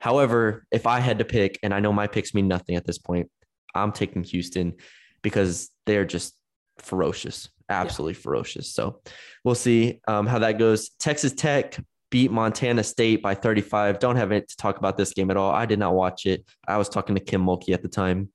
However, 0.00 0.66
if 0.72 0.86
I 0.86 0.98
had 0.98 1.20
to 1.20 1.24
pick, 1.24 1.58
and 1.62 1.72
I 1.72 1.80
know 1.80 1.92
my 1.92 2.08
picks 2.08 2.34
mean 2.34 2.48
nothing 2.48 2.74
at 2.74 2.84
this 2.84 2.98
point, 2.98 3.30
I'm 3.74 3.92
taking 3.92 4.24
Houston 4.24 4.74
because 5.22 5.70
they're 5.86 6.04
just 6.04 6.34
ferocious, 6.78 7.48
absolutely 7.68 8.14
ferocious. 8.14 8.72
So 8.72 9.00
we'll 9.44 9.54
see 9.54 10.00
um, 10.08 10.26
how 10.26 10.38
that 10.40 10.58
goes. 10.58 10.90
Texas 10.98 11.32
Tech 11.32 11.78
beat 12.10 12.30
Montana 12.30 12.82
State 12.84 13.22
by 13.22 13.34
35. 13.34 13.98
Don't 13.98 14.16
have 14.16 14.30
it 14.32 14.48
to 14.48 14.56
talk 14.56 14.78
about 14.78 14.96
this 14.96 15.12
game 15.12 15.30
at 15.30 15.36
all. 15.36 15.50
I 15.50 15.66
did 15.66 15.78
not 15.78 15.94
watch 15.94 16.26
it. 16.26 16.44
I 16.68 16.76
was 16.76 16.88
talking 16.88 17.14
to 17.16 17.20
Kim 17.20 17.44
Mulkey 17.44 17.72
at 17.74 17.82
the 17.82 17.88
time, 17.88 18.30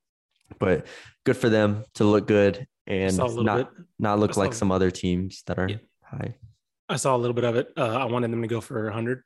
but 0.60 0.86
good 1.26 1.38
for 1.38 1.50
them 1.50 1.86
to 1.96 2.04
look 2.04 2.28
good 2.28 2.68
and 2.88 3.14
saw 3.14 3.26
a 3.26 3.28
little 3.28 3.44
not 3.44 3.76
bit. 3.76 3.86
not 4.00 4.20
look 4.20 4.36
like 4.36 4.54
some 4.54 4.72
other 4.72 4.92
teams 4.92 5.44
that 5.48 5.60
are 5.60 5.70
Yeah. 5.70 5.78
high. 6.04 6.36
I 6.90 6.96
saw 6.96 7.16
a 7.16 7.20
little 7.20 7.36
bit 7.36 7.44
of 7.44 7.56
it. 7.56 7.72
Uh, 7.78 7.86
I 7.86 8.06
wanted 8.06 8.32
them 8.32 8.42
to 8.42 8.48
go 8.48 8.60
for 8.62 8.86
100. 8.86 9.24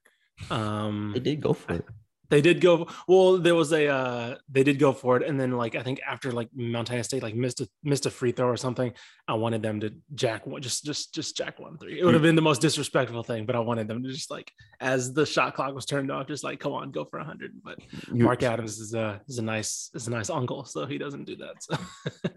Um, 0.51 1.11
They 1.13 1.21
did 1.21 1.41
go 1.41 1.53
for 1.53 1.73
it. 1.75 1.85
They 2.29 2.41
did 2.41 2.61
go 2.61 2.87
well. 3.07 3.37
There 3.37 3.53
was 3.53 3.71
a 3.73 3.87
uh, 3.87 4.35
they 4.49 4.63
did 4.63 4.79
go 4.79 4.91
for 4.93 5.17
it, 5.17 5.27
and 5.27 5.39
then 5.39 5.51
like 5.51 5.75
I 5.75 5.83
think 5.83 5.99
after 6.07 6.31
like 6.31 6.49
Montana 6.55 7.03
State 7.03 7.21
like 7.21 7.35
missed 7.35 7.61
a 7.61 7.67
missed 7.83 8.05
a 8.05 8.09
free 8.09 8.31
throw 8.31 8.47
or 8.47 8.57
something, 8.57 8.91
I 9.27 9.33
wanted 9.35 9.61
them 9.61 9.79
to 9.81 9.93
jack 10.15 10.47
one, 10.47 10.61
just 10.61 10.83
just 10.83 11.13
just 11.13 11.37
jack 11.37 11.59
one 11.59 11.77
three. 11.77 11.99
It 11.99 12.05
would 12.05 12.13
have 12.15 12.23
been 12.23 12.35
the 12.35 12.41
most 12.41 12.61
disrespectful 12.61 13.23
thing, 13.23 13.45
but 13.45 13.55
I 13.55 13.59
wanted 13.59 13.87
them 13.87 14.01
to 14.03 14.09
just 14.09 14.31
like 14.31 14.51
as 14.79 15.13
the 15.13 15.25
shot 15.25 15.53
clock 15.53 15.75
was 15.75 15.85
turned 15.85 16.09
off, 16.11 16.27
just 16.27 16.43
like 16.43 16.59
come 16.59 16.71
on, 16.73 16.91
go 16.91 17.05
for 17.05 17.19
hundred. 17.19 17.51
But 17.63 17.77
You- 18.11 18.23
Mark 18.23 18.41
Adams 18.41 18.79
is 18.79 18.93
a 18.95 19.21
is 19.27 19.37
a 19.37 19.43
nice 19.43 19.91
is 19.93 20.07
a 20.07 20.11
nice 20.11 20.29
uncle, 20.31 20.65
so 20.65 20.85
he 20.85 20.97
doesn't 20.97 21.25
do 21.25 21.35
that. 21.35 21.61
So 21.61 22.29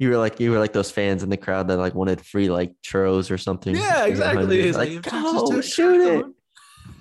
You 0.00 0.10
were 0.10 0.16
like 0.16 0.38
you 0.38 0.52
were 0.52 0.58
like 0.60 0.72
those 0.72 0.90
fans 0.92 1.22
in 1.24 1.30
the 1.30 1.36
crowd 1.36 1.66
that 1.68 1.76
like 1.78 1.94
wanted 1.94 2.24
free 2.24 2.48
like 2.50 2.74
churros 2.84 3.30
or 3.32 3.38
something. 3.38 3.74
yeah, 3.74 4.04
exactly. 4.04 4.70
Like, 4.72 4.90
like, 4.90 5.10
go 5.10 5.50
just- 5.56 5.74
shoot 5.74 6.00
it, 6.00 6.26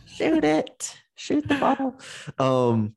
shoot 0.08 0.44
it, 0.44 0.98
shoot 1.18 1.48
the 1.48 1.56
ball. 1.56 2.00
Um, 2.40 2.96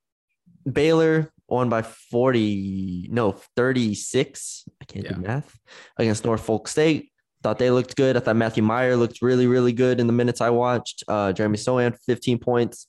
Baylor 0.70 1.33
won 1.48 1.68
by 1.68 1.83
forty, 1.83 3.09
no 3.11 3.33
thirty 3.56 3.94
six. 3.94 4.64
I 4.80 4.85
can't 4.85 5.04
Yeah. 5.04 5.14
do 5.14 5.20
math 5.22 5.59
against 5.98 6.24
Norfolk 6.24 6.68
State. 6.68 7.11
Thought 7.42 7.59
they 7.59 7.70
looked 7.70 7.96
good. 7.96 8.16
I 8.16 8.20
thought 8.20 8.37
Matthew 8.37 8.62
Mayer 8.62 8.96
looked 8.96 9.22
really 9.22 9.46
really 9.46 9.72
good 9.72 9.98
in 9.98 10.06
the 10.06 10.12
minutes 10.12 10.40
I 10.40 10.50
watched. 10.50 11.02
Uh, 11.09 11.33
Jeremy 11.33 11.56
Sochan 11.56 11.96
fifteen 12.06 12.38
points. 12.38 12.87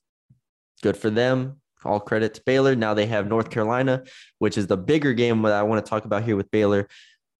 Good 0.84 0.98
for 0.98 1.10
them. 1.10 1.62
All 1.84 2.00
credit 2.00 2.36
to 2.36 2.42
Baylor. 2.46 2.76
Now 2.76 2.94
they 2.94 3.08
have 3.08 3.28
North 3.28 3.50
Carolina, 3.50 4.04
which 4.40 4.58
is 4.58 4.68
the 4.68 4.78
bigger 4.78 5.14
game 5.14 5.42
that 5.44 5.54
I 5.54 5.64
want 5.64 5.84
to 5.84 5.90
talk 5.90 6.06
about 6.06 6.24
here 6.24 6.36
with 6.36 6.52
Baylor. 6.52 6.88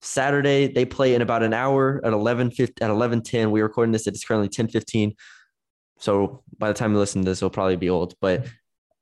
Saturday, 0.00 0.66
they 0.66 0.84
play 0.84 1.14
in 1.14 1.22
about 1.22 1.44
an 1.44 1.54
hour 1.54 2.00
at 2.04 2.12
11 2.12 2.50
at 2.80 2.90
11 2.90 3.22
We're 3.52 3.62
recording 3.62 3.92
this. 3.92 4.08
It's 4.08 4.24
currently 4.24 4.48
10 4.48 4.66
15. 4.68 5.14
So 6.02 6.42
by 6.58 6.66
the 6.66 6.74
time 6.74 6.92
you 6.92 6.98
listen 6.98 7.22
to 7.22 7.30
this, 7.30 7.38
it'll 7.38 7.50
probably 7.50 7.76
be 7.76 7.88
old. 7.88 8.14
But 8.20 8.46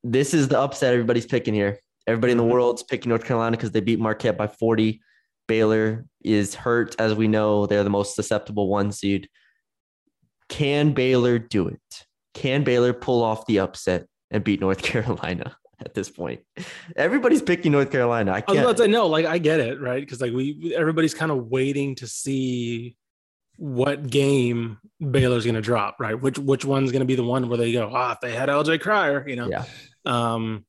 this 0.05 0.35
is 0.35 0.49
the 0.49 0.61
upset 0.61 0.93
everybody's 0.93 1.25
picking 1.25 1.55
here. 1.55 1.79
Everybody 2.07 2.33
in 2.33 2.37
the 2.37 2.45
mm-hmm. 2.45 2.53
world's 2.53 2.83
picking 2.83 3.09
North 3.09 3.25
Carolina 3.25 3.57
because 3.57 3.71
they 3.71 3.81
beat 3.81 3.99
Marquette 3.99 4.37
by 4.37 4.49
40. 4.49 5.01
Baylor 5.49 6.05
is 6.23 6.55
hurt, 6.55 6.95
as 6.99 7.15
we 7.15 7.27
know. 7.27 7.65
They're 7.65 7.85
the 7.85 7.91
most 7.91 8.15
susceptible 8.15 8.69
one 8.69 8.93
seed. 8.93 9.31
Can 10.51 10.93
Baylor 10.93 11.39
do 11.39 11.69
it? 11.69 12.05
Can 12.35 12.65
Baylor 12.65 12.93
pull 12.93 13.23
off 13.23 13.47
the 13.47 13.61
upset 13.61 14.07
and 14.31 14.45
beat 14.45 14.61
North 14.61 14.83
Carolina 14.83 15.57
at 15.83 15.95
this 15.95 16.11
point? 16.11 16.41
Everybody's 16.97 17.41
picking 17.41 17.73
North 17.73 17.91
Carolina. 17.91 18.33
I 18.33 18.35
I 18.35 18.37
was 18.37 18.45
can't. 18.47 18.59
about 18.59 18.77
to 18.77 18.83
say 18.83 18.91
no, 18.91 19.07
like 19.07 19.25
I 19.25 19.39
get 19.39 19.61
it, 19.61 19.81
right? 19.81 20.03
Because 20.03 20.21
like 20.21 20.35
we 20.35 20.75
everybody's 20.77 21.15
kind 21.15 21.33
of 21.33 21.47
waiting 21.47 21.95
to 21.95 22.07
see 22.07 22.95
what 23.63 24.09
game 24.09 24.79
Baylor's 25.11 25.45
gonna 25.45 25.61
drop, 25.61 25.97
right? 26.01 26.19
Which 26.19 26.39
which 26.39 26.65
one's 26.65 26.93
gonna 26.93 27.05
be 27.05 27.15
the 27.15 27.23
one 27.25 27.47
where 27.51 27.59
they 27.59 27.73
go, 27.73 27.91
ah, 27.93 28.13
if 28.13 28.21
they 28.21 28.33
had 28.35 28.49
LJ 28.49 28.81
Cryer, 28.81 29.29
you 29.29 29.37
know. 29.37 29.49
Yeah. 29.51 29.65
Um 30.07 30.65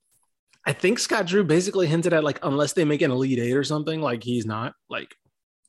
I 0.66 0.74
think 0.74 1.00
Scott 1.00 1.26
Drew 1.26 1.46
basically 1.46 1.88
hinted 1.88 2.12
at 2.12 2.26
like 2.26 2.40
unless 2.44 2.74
they 2.74 2.84
make 2.84 3.02
an 3.02 3.10
elite 3.10 3.40
eight 3.40 3.54
or 3.56 3.64
something, 3.64 4.02
like 4.02 4.24
he's 4.24 4.46
not 4.46 4.74
like, 4.90 5.16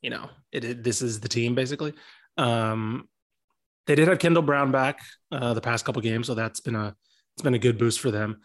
you 0.02 0.10
know, 0.10 0.28
it, 0.50 0.64
it- 0.64 0.82
this 0.82 1.00
is 1.00 1.20
the 1.20 1.28
team 1.28 1.54
basically. 1.54 1.94
Um 2.36 3.08
they 3.86 3.94
did 3.94 4.08
have 4.08 4.18
Kendall 4.18 4.42
Brown 4.42 4.72
back 4.72 4.98
uh 5.30 5.54
the 5.54 5.60
past 5.60 5.84
couple 5.84 6.02
games, 6.02 6.26
so 6.26 6.34
that's 6.34 6.58
been 6.58 6.74
a 6.74 6.94
it's 7.36 7.42
been 7.42 7.54
a 7.54 7.58
good 7.58 7.78
boost 7.78 8.00
for 8.00 8.10
them. 8.10 8.40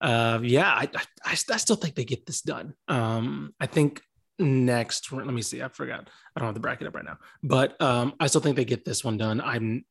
Uh, 0.00 0.40
yeah, 0.42 0.68
I, 0.72 0.88
I, 0.94 1.02
I 1.24 1.32
I 1.32 1.56
still 1.58 1.76
think 1.76 1.94
they 1.96 2.04
get 2.04 2.24
this 2.26 2.40
done. 2.40 2.74
Um, 2.88 3.54
I 3.60 3.66
think 3.66 4.00
next, 4.38 5.12
let 5.12 5.26
me 5.26 5.42
see, 5.42 5.62
I 5.62 5.68
forgot. 5.68 6.08
I 6.34 6.40
don't 6.40 6.46
have 6.46 6.54
the 6.54 6.60
bracket 6.60 6.86
up 6.86 6.94
right 6.94 7.04
now, 7.04 7.18
but 7.42 7.80
um, 7.80 8.14
I 8.18 8.26
still 8.26 8.40
think 8.40 8.56
they 8.56 8.64
get 8.64 8.84
this 8.84 9.04
one 9.04 9.16
done. 9.16 9.40
I'm, 9.40 9.84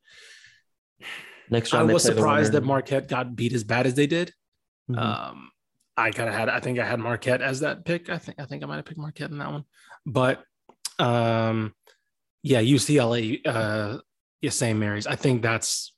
Next 1.50 1.74
I 1.74 1.82
was 1.82 2.02
surprised 2.02 2.52
that. 2.52 2.64
Marquette 2.64 3.08
got 3.08 3.36
beat 3.36 3.52
as 3.52 3.64
bad 3.64 3.86
as 3.86 3.94
they 3.94 4.06
did. 4.06 4.32
Mhm. 4.90 4.98
Um, 4.98 5.50
I 5.96 6.10
kind 6.10 6.28
of 6.28 6.34
had, 6.34 6.48
I 6.48 6.60
think 6.60 6.78
I 6.78 6.86
had 6.86 6.98
Marquette 6.98 7.42
as 7.42 7.60
that 7.60 7.84
pick. 7.84 8.08
I 8.08 8.18
think, 8.18 8.40
I 8.40 8.46
think 8.46 8.62
I 8.62 8.66
might 8.66 8.76
have 8.76 8.84
picked 8.86 8.98
Marquette 8.98 9.30
in 9.30 9.38
that 9.38 9.52
one, 9.52 9.64
but 10.06 10.42
um, 10.98 11.74
yeah, 12.42 12.60
UCLA, 12.60 13.40
uh, 13.44 13.98
yeah, 14.40 14.50
St. 14.50 14.78
Mary's. 14.78 15.06
I 15.06 15.16
think 15.16 15.42
that's, 15.42 15.94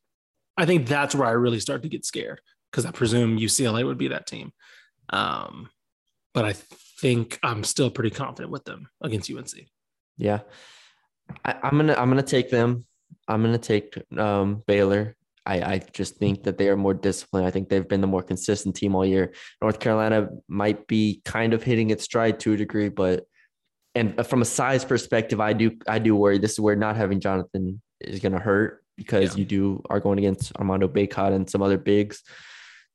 I 0.57 0.67
think 0.67 0.87
that's 0.87 1.15
where 1.15 1.29
I 1.29 1.33
really 1.33 1.61
start 1.61 1.83
to 1.83 1.89
get 1.89 2.05
scared 2.05 2.41
because 2.71 2.85
I 2.87 2.91
presume 2.91 3.39
UCLA 3.39 3.85
would 3.87 3.99
be 3.99 4.09
that 4.09 4.27
team. 4.27 4.53
Um, 5.11 5.69
but 6.33 6.45
I 6.45 6.55
think 7.05 7.39
I'm 7.43 7.65
still 7.65 7.91
pretty 7.91 8.09
confident 8.09 8.51
with 8.51 8.65
them 8.65 8.89
against 9.03 9.31
UNC. 9.31 9.51
Yeah, 10.17 10.41
I, 11.45 11.55
I'm 11.63 11.77
gonna 11.77 11.95
I'm 11.99 12.09
gonna 12.09 12.23
take 12.23 12.49
them. 12.51 12.87
I'm 13.29 13.43
gonna 13.43 13.59
take 13.59 13.93
um, 14.17 14.63
Baylor. 14.67 15.15
I, 15.45 15.57
I 15.75 15.79
just 15.93 16.17
think 16.17 16.45
that 16.45 16.57
they 16.57 16.71
are 16.71 16.77
more 16.79 16.95
disciplined. 16.95 17.47
I 17.47 17.51
think 17.51 17.69
they've 17.69 17.87
been 17.87 18.01
the 18.01 18.07
more 18.07 18.23
consistent 18.23 18.75
team 18.75 18.95
all 18.95 19.05
year. 19.05 19.35
North 19.61 19.79
Carolina 19.79 20.29
might 20.49 20.87
be 20.87 21.21
kind 21.27 21.53
of 21.53 21.63
hitting 21.63 21.91
its 21.91 22.05
stride 22.05 22.41
to 22.41 22.55
a 22.55 22.57
degree, 22.57 22.89
but 22.89 23.27
and 23.95 24.27
from 24.27 24.41
a 24.41 24.47
size 24.47 24.83
perspective, 24.87 25.41
I 25.41 25.53
do 25.53 25.73
I 25.87 25.99
do 25.99 26.17
worry. 26.17 26.39
This 26.39 26.53
is 26.53 26.61
where 26.61 26.75
not 26.75 26.97
having 26.97 27.21
Jonathan 27.21 27.83
is 28.01 28.21
going 28.21 28.33
to 28.33 28.39
hurt 28.39 28.83
because 28.97 29.35
Yeah. 29.35 29.41
you 29.41 29.45
do 29.45 29.83
are 29.91 30.01
going 30.01 30.19
against 30.19 30.57
Armando 30.57 30.89
Bacot 30.89 31.35
and 31.35 31.51
some 31.51 31.61
other 31.61 31.77
bigs 31.77 32.23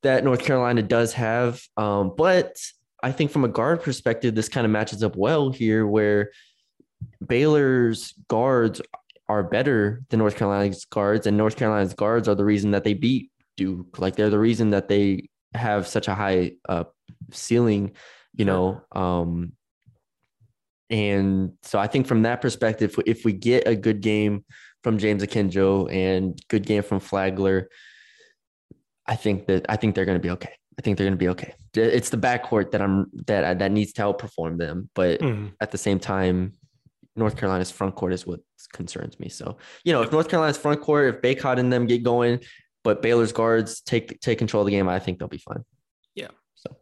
that 0.02 0.24
North 0.24 0.44
Carolina 0.44 0.82
does 0.82 1.14
have. 1.14 1.62
Um, 1.78 2.14
but 2.18 2.56
I 3.02 3.12
think 3.12 3.32
from 3.32 3.46
a 3.46 3.50
guard 3.50 3.82
perspective, 3.82 4.36
this 4.36 4.50
kind 4.50 4.66
of 4.66 4.72
matches 4.72 5.04
up 5.04 5.16
well 5.16 5.52
here, 5.52 5.88
where 5.88 6.32
Baylor's 7.26 8.14
guards 8.28 8.82
are 9.28 9.44
better 9.44 10.02
than 10.10 10.20
North 10.20 10.36
Carolina's 10.36 10.86
guards, 10.86 11.28
and 11.28 11.38
North 11.38 11.56
Carolina's 11.56 11.94
guards 11.94 12.28
are 12.28 12.36
the 12.36 12.46
reason 12.46 12.72
that 12.72 12.84
they 12.84 12.94
beat 12.94 13.32
Duke. 13.58 14.00
Like 14.00 14.16
they're 14.16 14.30
the 14.30 14.40
reason 14.40 14.72
that 14.72 14.88
they 14.88 15.30
have 15.54 15.88
such 15.88 16.08
a 16.08 16.16
high 16.16 16.54
uh, 16.68 16.86
ceiling, 17.32 17.94
you 18.36 18.46
know. 18.46 18.82
Um, 18.92 19.54
and 20.90 21.54
so 21.64 21.80
I 21.80 21.88
think 21.88 22.08
from 22.08 22.24
that 22.24 22.42
perspective, 22.42 22.96
if 23.06 23.24
we 23.24 23.34
get 23.34 23.68
a 23.68 23.76
good 23.76 24.02
game 24.02 24.44
from 24.84 24.98
James 24.98 25.24
Akinjo 25.24 25.92
and 25.94 26.40
good 26.48 26.66
game 26.66 26.84
from 26.84 27.00
Flagler, 27.00 27.70
I 29.06 29.16
think 29.16 29.48
that 29.48 29.66
I 29.70 29.76
think 29.76 29.96
they're 29.96 30.06
going 30.06 30.20
to 30.20 30.24
be 30.24 30.32
okay. 30.32 30.59
I 30.80 30.82
think 30.82 30.98
they're 30.98 31.06
going 31.06 31.18
to 31.18 31.18
be 31.18 31.28
okay. 31.28 31.54
It's 31.74 32.10
the 32.10 32.16
backcourt 32.18 32.72
that 32.72 32.82
I'm 32.82 33.08
that 33.28 33.60
that 33.60 33.70
needs 33.70 33.92
to 33.94 34.02
outperform 34.02 34.58
them, 34.58 34.90
but 34.96 35.20
Mhm. 35.20 35.52
at 35.60 35.72
the 35.72 35.78
same 35.78 36.00
time, 36.00 36.54
North 37.18 37.36
Carolina's 37.36 37.70
front 37.70 37.96
court 37.96 38.14
is 38.14 38.26
what 38.26 38.40
concerns 38.72 39.20
me. 39.20 39.28
So, 39.28 39.58
you 39.84 39.92
know, 39.92 40.02
if 40.04 40.12
North 40.14 40.30
Carolina's 40.30 40.58
front 40.58 40.80
court, 40.80 41.14
if 41.14 41.22
Bacot 41.22 41.60
and 41.60 41.72
them 41.72 41.86
get 41.86 42.02
going, 42.02 42.40
but 42.86 43.02
Baylor's 43.02 43.34
guards 43.34 43.82
take 43.82 44.22
take 44.22 44.38
control 44.38 44.62
of 44.62 44.68
the 44.68 44.72
game, 44.72 44.88
I 44.88 45.00
think 45.00 45.20
they'll 45.20 45.28
be 45.28 45.38
fine. 45.50 45.66
Yeah. 46.16 46.30
So 46.56 46.78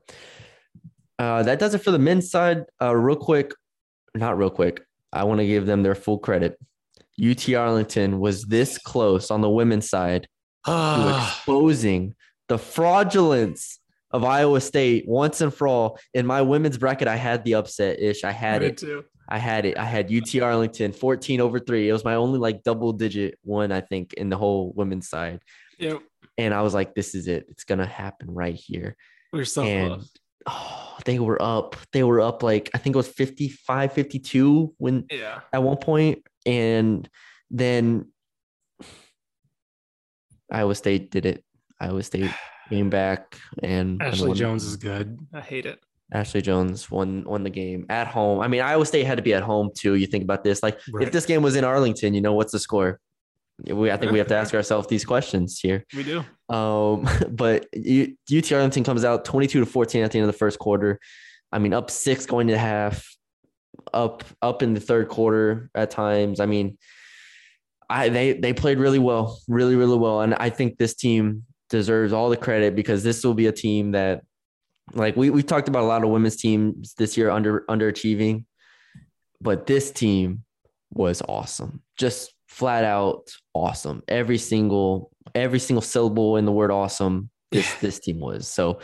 uh, 1.18 1.42
that 1.42 1.58
does 1.58 1.74
it 1.74 1.80
for 1.80 1.90
the 1.90 1.98
men's 1.98 2.30
side. 2.30 2.66
Uh, 2.80 2.96
real 2.96 3.16
quick, 3.16 3.52
not 4.14 4.38
real 4.38 4.52
quick. 4.52 4.84
I 5.12 5.24
want 5.24 5.40
to 5.40 5.48
give 5.48 5.66
them 5.66 5.82
their 5.82 5.96
full 5.96 6.20
credit. 6.20 6.60
UT 7.20 7.50
Arlington 7.56 8.20
was 8.20 8.44
this 8.44 8.78
close 8.78 9.32
on 9.32 9.42
the 9.42 9.50
women's 9.50 9.90
side 9.90 10.28
to 10.66 11.24
exposing 11.26 12.14
the 12.48 12.60
fraudulence 12.60 13.80
of 14.12 14.24
Iowa 14.24 14.62
State 14.62 15.06
once 15.08 15.42
and 15.42 15.54
for 15.54 15.68
all. 15.68 16.00
In 16.14 16.26
my 16.26 16.42
women's 16.42 16.78
bracket, 16.78 17.08
I 17.08 17.16
had 17.16 17.44
the 17.44 17.56
upset 17.56 18.00
ish. 18.00 18.24
I 18.24 18.32
had 18.32 18.64
it. 18.64 18.78
too. 18.78 19.04
I 19.30 19.38
had 19.38 19.66
it. 19.66 19.78
I 19.78 19.84
had 19.84 20.12
UT 20.14 20.42
Arlington 20.42 20.94
14 20.94 21.42
over 21.42 21.60
three. 21.60 21.90
It 21.90 21.94
was 21.94 22.06
my 22.06 22.16
only 22.16 22.40
like 22.40 22.64
double 22.64 22.94
digit 22.94 23.38
one, 23.44 23.72
I 23.74 23.82
think, 23.82 24.14
in 24.14 24.30
the 24.30 24.38
whole 24.38 24.72
women's 24.76 25.10
side. 25.10 25.42
Yeah, 25.78 25.98
And 26.38 26.54
I 26.54 26.62
was 26.62 26.74
like, 26.74 26.96
this 26.96 27.14
is 27.14 27.28
it. 27.28 27.46
It's 27.50 27.66
going 27.66 27.80
to 27.80 27.86
happen 27.86 28.34
right 28.34 28.56
here. 28.56 28.96
we're 29.34 29.44
so 29.44 29.64
and 29.64 29.94
close. 29.96 30.12
oh, 30.48 30.98
they 31.04 31.20
were 31.20 31.42
up. 31.42 31.76
They 31.92 32.04
were 32.04 32.22
up 32.22 32.42
like, 32.42 32.70
I 32.74 32.78
think 32.78 32.96
it 32.96 32.98
was 32.98 33.10
55, 33.10 33.92
52 33.92 34.74
when 34.78 35.06
Yeah, 35.12 35.42
at 35.52 35.62
one 35.62 35.78
point, 35.78 36.26
And 36.46 37.08
then 37.52 38.06
Iowa 40.52 40.76
State 40.76 41.12
did 41.12 41.26
it. 41.26 41.44
Iowa 41.80 42.02
State 42.02 42.32
came 42.70 42.90
back 42.90 43.38
and 43.64 44.02
and 44.02 44.14
Ashley 44.14 44.30
won. 44.30 44.38
Joens 44.38 44.64
is 44.64 44.76
good. 44.78 45.18
I 45.34 45.42
hate 45.42 45.66
it. 45.66 45.80
Ashley 46.14 46.42
Joens 46.42 46.90
won 46.90 47.24
won 47.26 47.44
the 47.44 47.50
game 47.50 47.86
at 47.90 48.08
home. 48.08 48.40
I 48.40 48.48
mean, 48.48 48.62
Iowa 48.62 48.86
State 48.86 49.06
had 49.06 49.18
to 49.18 49.22
be 49.22 49.34
at 49.34 49.44
home 49.44 49.72
too. 49.76 49.96
You 49.96 50.08
think 50.08 50.24
about 50.24 50.44
this, 50.44 50.64
like 50.64 50.80
Right. 50.92 51.06
if 51.06 51.12
this 51.12 51.26
game 51.26 51.42
was 51.42 51.56
in 51.56 51.64
Arlington, 51.64 52.14
you 52.14 52.22
know 52.22 52.34
what's 52.34 52.52
the 52.52 52.60
score? 52.60 53.00
We 53.66 53.92
I 53.92 53.98
think 53.98 54.12
we 54.12 54.20
have 54.20 54.28
to 54.28 54.36
ask 54.36 54.54
ourselves 54.60 54.88
these 54.88 55.04
questions 55.04 55.60
here. 55.60 55.84
We 55.96 56.04
do. 56.04 56.24
Um, 56.54 57.08
but 57.30 57.68
UT 57.76 58.52
Arlington 58.52 58.84
comes 58.84 59.04
out 59.04 59.26
22 59.26 59.60
to 59.62 59.66
14 59.66 60.04
at 60.04 60.12
the 60.12 60.20
end 60.20 60.28
of 60.28 60.34
the 60.34 60.38
first 60.38 60.60
quarter. 60.60 61.00
I 61.52 61.60
mean, 61.60 61.74
up 61.74 61.90
six 61.90 62.26
going 62.26 62.48
to 62.48 62.58
half, 62.58 63.06
up 63.94 64.24
up 64.42 64.62
in 64.64 64.74
the 64.74 64.80
third 64.80 65.10
quarter 65.10 65.70
at 65.76 65.92
times. 65.92 66.40
I 66.40 66.46
mean, 66.46 66.78
I 67.90 68.08
they 68.10 68.34
they 68.34 68.54
played 68.54 68.80
really 68.80 69.00
well, 69.00 69.40
really 69.50 69.76
really 69.76 69.98
well, 69.98 70.22
and 70.22 70.36
I 70.36 70.50
think 70.50 70.78
this 70.78 70.94
team 70.94 71.44
deserves 71.70 72.14
all 72.14 72.30
the 72.30 72.38
credit 72.38 72.76
because 72.76 73.04
this 73.04 73.24
will 73.24 73.34
be 73.34 73.48
a 73.48 73.52
team 73.52 73.92
that, 73.92 74.24
like 74.94 75.16
we 75.18 75.30
we 75.30 75.44
talked 75.44 75.68
about 75.68 75.84
a 75.84 75.86
lot 75.88 76.04
of 76.04 76.10
women's 76.10 76.38
teams 76.38 76.94
this 76.94 77.18
year 77.18 77.30
under 77.30 77.66
underachieving, 77.70 78.46
but 79.42 79.66
this 79.66 79.92
team 79.92 80.44
was 80.92 81.22
awesome, 81.28 81.82
just 81.98 82.34
flat 82.48 82.84
out 82.84 83.30
awesome. 83.54 84.02
Every 84.08 84.38
single 84.38 85.12
every 85.36 85.60
single 85.60 85.82
syllable 85.82 86.38
in 86.38 86.46
the 86.46 86.52
word 86.52 86.72
awesome 86.72 87.30
this 87.52 87.74
this 87.82 88.00
team 88.00 88.20
was. 88.20 88.48
So 88.48 88.80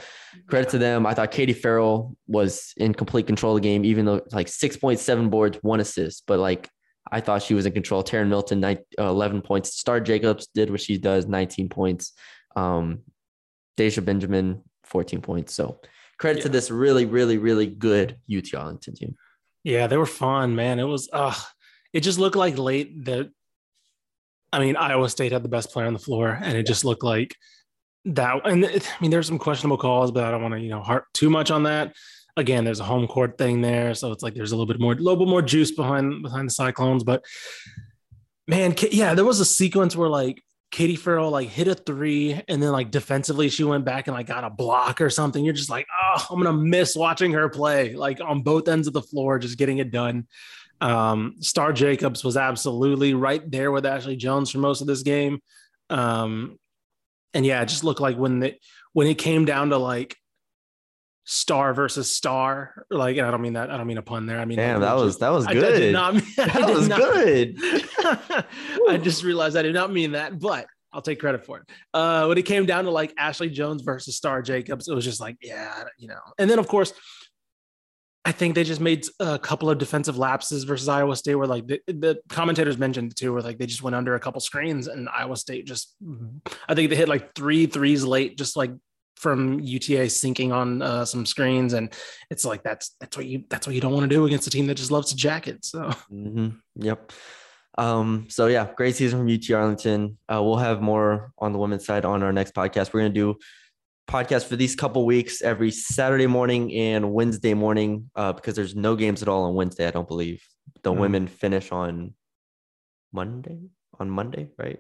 credit 0.48 0.70
to 0.70 0.78
them. 0.78 1.06
I 1.06 1.14
thought 1.14 1.32
Katie 1.32 1.54
Farrell 1.54 2.16
was 2.28 2.74
in 2.78 2.94
complete 2.94 3.28
control 3.28 3.56
of 3.56 3.62
the 3.62 3.68
game, 3.68 3.86
even 3.86 4.06
though 4.06 4.22
like 4.32 4.48
6.7 4.48 5.30
boards, 5.30 5.58
one 5.62 5.80
assist, 5.80 6.24
but 6.28 6.40
like 6.40 6.70
I 7.12 7.20
thought 7.20 7.44
she 7.44 7.54
was 7.54 7.66
in 7.66 7.74
control. 7.74 8.04
Taryn 8.04 8.30
Milton, 8.30 8.62
nine, 8.62 8.80
uh, 8.98 9.08
11 9.08 9.42
points. 9.42 9.78
Starr 9.78 10.00
Jacobs 10.00 10.48
did 10.48 10.70
what 10.72 10.82
she 10.82 10.98
does, 10.98 11.28
19 11.28 11.70
points. 11.70 12.14
Um, 12.56 13.00
Deja 13.78 14.02
Benjamin, 14.02 14.64
14 14.84 15.22
points. 15.22 15.54
So 15.54 15.80
credit 16.18 16.44
to 16.44 16.50
this 16.50 16.70
really, 16.70 17.06
really, 17.06 17.38
really 17.38 17.66
good 17.68 18.18
UT 18.36 18.54
Arlington 18.54 18.96
team. 18.96 19.16
Yeah, 19.64 19.88
they 19.88 19.98
were 19.98 20.06
fun, 20.06 20.56
man. 20.56 20.80
It 20.80 20.84
was 20.84 21.10
uh 21.12 21.36
it 21.94 22.02
just 22.02 22.20
looked 22.20 22.36
like 22.36 22.58
late 22.58 23.06
that 23.06 23.30
I 24.54 24.60
mean, 24.60 24.76
Iowa 24.76 25.10
State 25.10 25.32
had 25.32 25.44
the 25.44 25.50
best 25.50 25.72
player 25.72 25.88
on 25.88 25.94
the 25.94 26.00
floor, 26.00 26.38
and 26.40 26.56
it 26.56 26.68
just 26.68 26.86
looked 26.86 27.04
like 27.04 27.36
that. 28.06 28.46
And 28.46 28.64
it, 28.64 28.88
I 28.88 29.02
mean, 29.02 29.10
there's 29.10 29.26
some 29.26 29.40
questionable 29.40 29.78
calls, 29.78 30.12
but 30.12 30.24
I 30.24 30.32
don't 30.32 30.44
want 30.44 30.54
to, 30.54 30.60
you 30.60 30.70
know, 30.70 30.82
harp 30.82 31.06
too 31.14 31.32
much 31.32 31.50
on 31.50 31.64
that. 31.64 31.96
Again, 32.38 32.64
there's 32.64 32.80
a 32.80 32.84
home 32.84 33.08
court 33.08 33.38
thing 33.40 33.62
there, 33.62 33.96
so 33.96 34.12
it's 34.12 34.22
like 34.22 34.36
there's 34.36 34.52
a 34.52 34.56
little 34.56 34.72
bit 34.72 34.80
more, 34.80 34.94
a 34.94 34.96
little 34.96 35.18
bit 35.18 35.28
more 35.28 35.42
juice 35.42 35.72
behind 35.72 36.22
behind 36.22 36.48
the 36.48 36.54
Cyclones. 36.54 37.04
But 37.04 37.26
man, 38.48 38.76
yeah, 38.92 39.16
there 39.16 39.26
was 39.26 39.40
a 39.40 39.46
sequence 39.46 39.96
where 39.96 40.10
like 40.10 40.44
Katie 40.74 40.96
Farrell 40.96 41.30
like 41.30 41.50
hit 41.50 41.68
a 41.68 41.76
three, 41.76 42.42
and 42.48 42.62
then 42.62 42.72
like 42.72 42.90
defensively 42.90 43.48
she 43.48 43.64
went 43.64 43.86
back 43.86 44.08
and 44.08 44.18
like 44.18 44.26
got 44.26 44.44
a 44.44 44.50
block 44.50 45.02
or 45.02 45.12
something. 45.12 45.46
You're 45.46 45.54
just 45.54 45.70
like, 45.70 45.86
oh, 46.04 46.26
I'm 46.32 46.42
gonna 46.42 46.58
miss 46.58 46.96
watching 46.96 47.32
her 47.34 47.48
play, 47.48 47.94
like 47.94 48.20
on 48.20 48.42
both 48.42 48.68
ends 48.68 48.88
of 48.88 48.94
the 48.94 49.02
floor, 49.04 49.38
just 49.38 49.60
getting 49.60 49.78
it 49.78 49.92
done. 49.92 50.28
Um, 50.82 51.36
Starr 51.42 51.74
Jacobs 51.74 52.24
was 52.24 52.38
absolutely 52.38 53.14
right 53.14 53.50
there 53.52 53.72
with 53.72 53.86
Ashley 53.86 54.16
Joens 54.16 54.50
for 54.50 54.58
most 54.58 54.82
of 54.82 54.88
this 54.88 55.04
game. 55.04 55.42
Um, 55.92 56.58
and 57.36 57.46
yeah, 57.46 57.62
it 57.62 57.68
just 57.68 57.84
looked 57.84 58.02
like 58.02 58.18
when 58.18 58.40
the 58.40 58.56
when 58.94 59.06
it 59.06 59.20
came 59.20 59.46
down 59.46 59.70
to 59.70 59.78
like 59.78 60.18
star 61.26 61.74
versus 61.74 62.14
star, 62.14 62.86
like 62.90 63.18
and 63.18 63.26
I 63.26 63.32
don't 63.32 63.42
mean 63.42 63.54
that, 63.54 63.70
I 63.72 63.78
don't 63.78 63.88
mean 63.88 63.98
a 63.98 64.02
pun 64.02 64.26
there. 64.26 64.40
I 64.40 64.46
mean 64.46 64.58
Damn, 64.58 64.82
that 64.82 64.96
was 64.96 65.20
that 65.20 65.30
was 65.30 65.46
I- 65.48 65.52
I 65.52 65.54
good. 65.54 65.80
did 65.80 65.94
not 65.94 66.16
mean- 66.16 66.24
I 66.38 66.46
that 66.62 66.70
was 66.74 66.88
not- 66.90 67.00
good. 67.00 67.56
I 68.90 68.98
just 69.02 69.24
realized 69.24 69.56
I 69.56 69.62
did 69.62 69.74
not 69.74 69.92
mean 69.92 70.12
that, 70.14 70.40
but 70.40 70.68
I'll 70.92 71.02
take 71.02 71.20
credit 71.20 71.46
for 71.46 71.60
it. 71.60 71.64
Uh, 71.94 72.26
when 72.28 72.38
it 72.38 72.44
came 72.44 72.66
down 72.66 72.84
to 72.86 72.92
like 72.92 73.14
Ashley 73.18 73.50
Joens 73.50 73.82
versus 73.82 74.16
Starr 74.16 74.42
Jacobs, 74.42 74.88
it 74.88 74.94
was 74.94 75.04
just 75.06 75.20
like, 75.20 75.38
yeah, 75.42 75.86
you 75.98 76.08
know. 76.08 76.20
And 76.38 76.50
then 76.50 76.60
of 76.60 76.68
course, 76.68 76.94
I 78.26 78.32
think 78.32 78.56
they 78.56 78.64
just 78.64 78.80
made 78.80 79.06
a 79.20 79.38
couple 79.40 79.70
of 79.70 79.78
defensive 79.78 80.18
lapses 80.18 80.64
versus 80.66 80.88
Iowa 80.88 81.16
State, 81.16 81.36
where 81.36 81.48
like 81.48 81.68
the, 81.68 81.82
the 81.88 82.20
commentators 82.30 82.78
mentioned 82.78 83.16
too, 83.18 83.34
where 83.34 83.42
like 83.42 83.58
they 83.58 83.66
just 83.66 83.82
went 83.84 83.96
under 83.96 84.16
a 84.16 84.20
couple 84.20 84.40
screens, 84.40 84.88
and 84.88 85.10
Iowa 85.10 85.36
State 85.36 85.66
just, 85.68 85.96
I 86.70 86.76
think 86.76 86.90
they 86.90 86.96
hit 86.96 87.10
like 87.10 87.34
three 87.36 87.66
threes 87.66 88.04
late, 88.06 88.38
just 88.38 88.56
like 88.56 88.72
from 89.16 89.60
UTA 89.60 90.10
sinking 90.10 90.52
on 90.52 90.82
uh, 90.82 91.06
some 91.06 91.26
screens, 91.26 91.74
and 91.74 91.94
it's 92.30 92.44
like 92.46 92.64
that's 92.64 92.96
that's 93.00 93.16
what 93.18 93.26
you 93.26 93.44
that's 93.50 93.66
what 93.68 93.76
you 93.76 93.82
don't 93.82 93.94
want 93.94 94.04
to 94.04 94.16
do 94.16 94.26
against 94.26 94.48
a 94.48 94.50
team 94.50 94.68
that 94.68 94.76
just 94.76 94.92
loves 94.92 95.10
to 95.10 95.16
jacket. 95.16 95.64
So 95.66 95.90
hmm 96.10 96.50
Yep. 96.76 97.12
Um, 97.78 98.28
so 98.30 98.48
yeah, 98.48 98.68
great 98.76 98.96
season 98.96 99.20
from 99.20 99.30
UT 99.34 99.50
Arlington. 99.52 100.18
Uh, 100.32 100.42
we'll 100.44 100.58
have 100.58 100.82
more 100.82 101.32
on 101.40 101.54
the 101.54 101.60
women's 101.60 101.86
side 101.86 102.06
on 102.06 102.22
our 102.22 102.32
next 102.34 102.54
podcast. 102.54 102.94
We're 102.94 103.02
gonna 103.02 103.14
do 103.14 103.36
podcast 104.08 104.46
for 104.46 104.56
these 104.58 104.76
couple 104.76 105.06
weeks 105.06 105.42
every 105.42 105.72
Saturday 105.72 106.28
morning 106.28 106.72
and 106.74 107.14
Wednesday 107.14 107.54
morning, 107.54 108.12
uh, 108.16 108.34
because 108.34 108.56
there's 108.56 108.76
no 108.76 108.96
games 108.96 109.22
at 109.22 109.28
all 109.30 109.44
on 109.46 109.56
Wednesday, 109.56 109.88
I 109.88 109.92
don't 109.92 110.08
believe. 110.08 110.44
The 110.84 110.92
Mhm. 110.92 110.98
women 111.00 111.28
finish 111.28 111.72
on 111.72 112.14
Monday. 113.12 113.60
On 114.00 114.10
Monday, 114.10 114.50
right? 114.58 114.80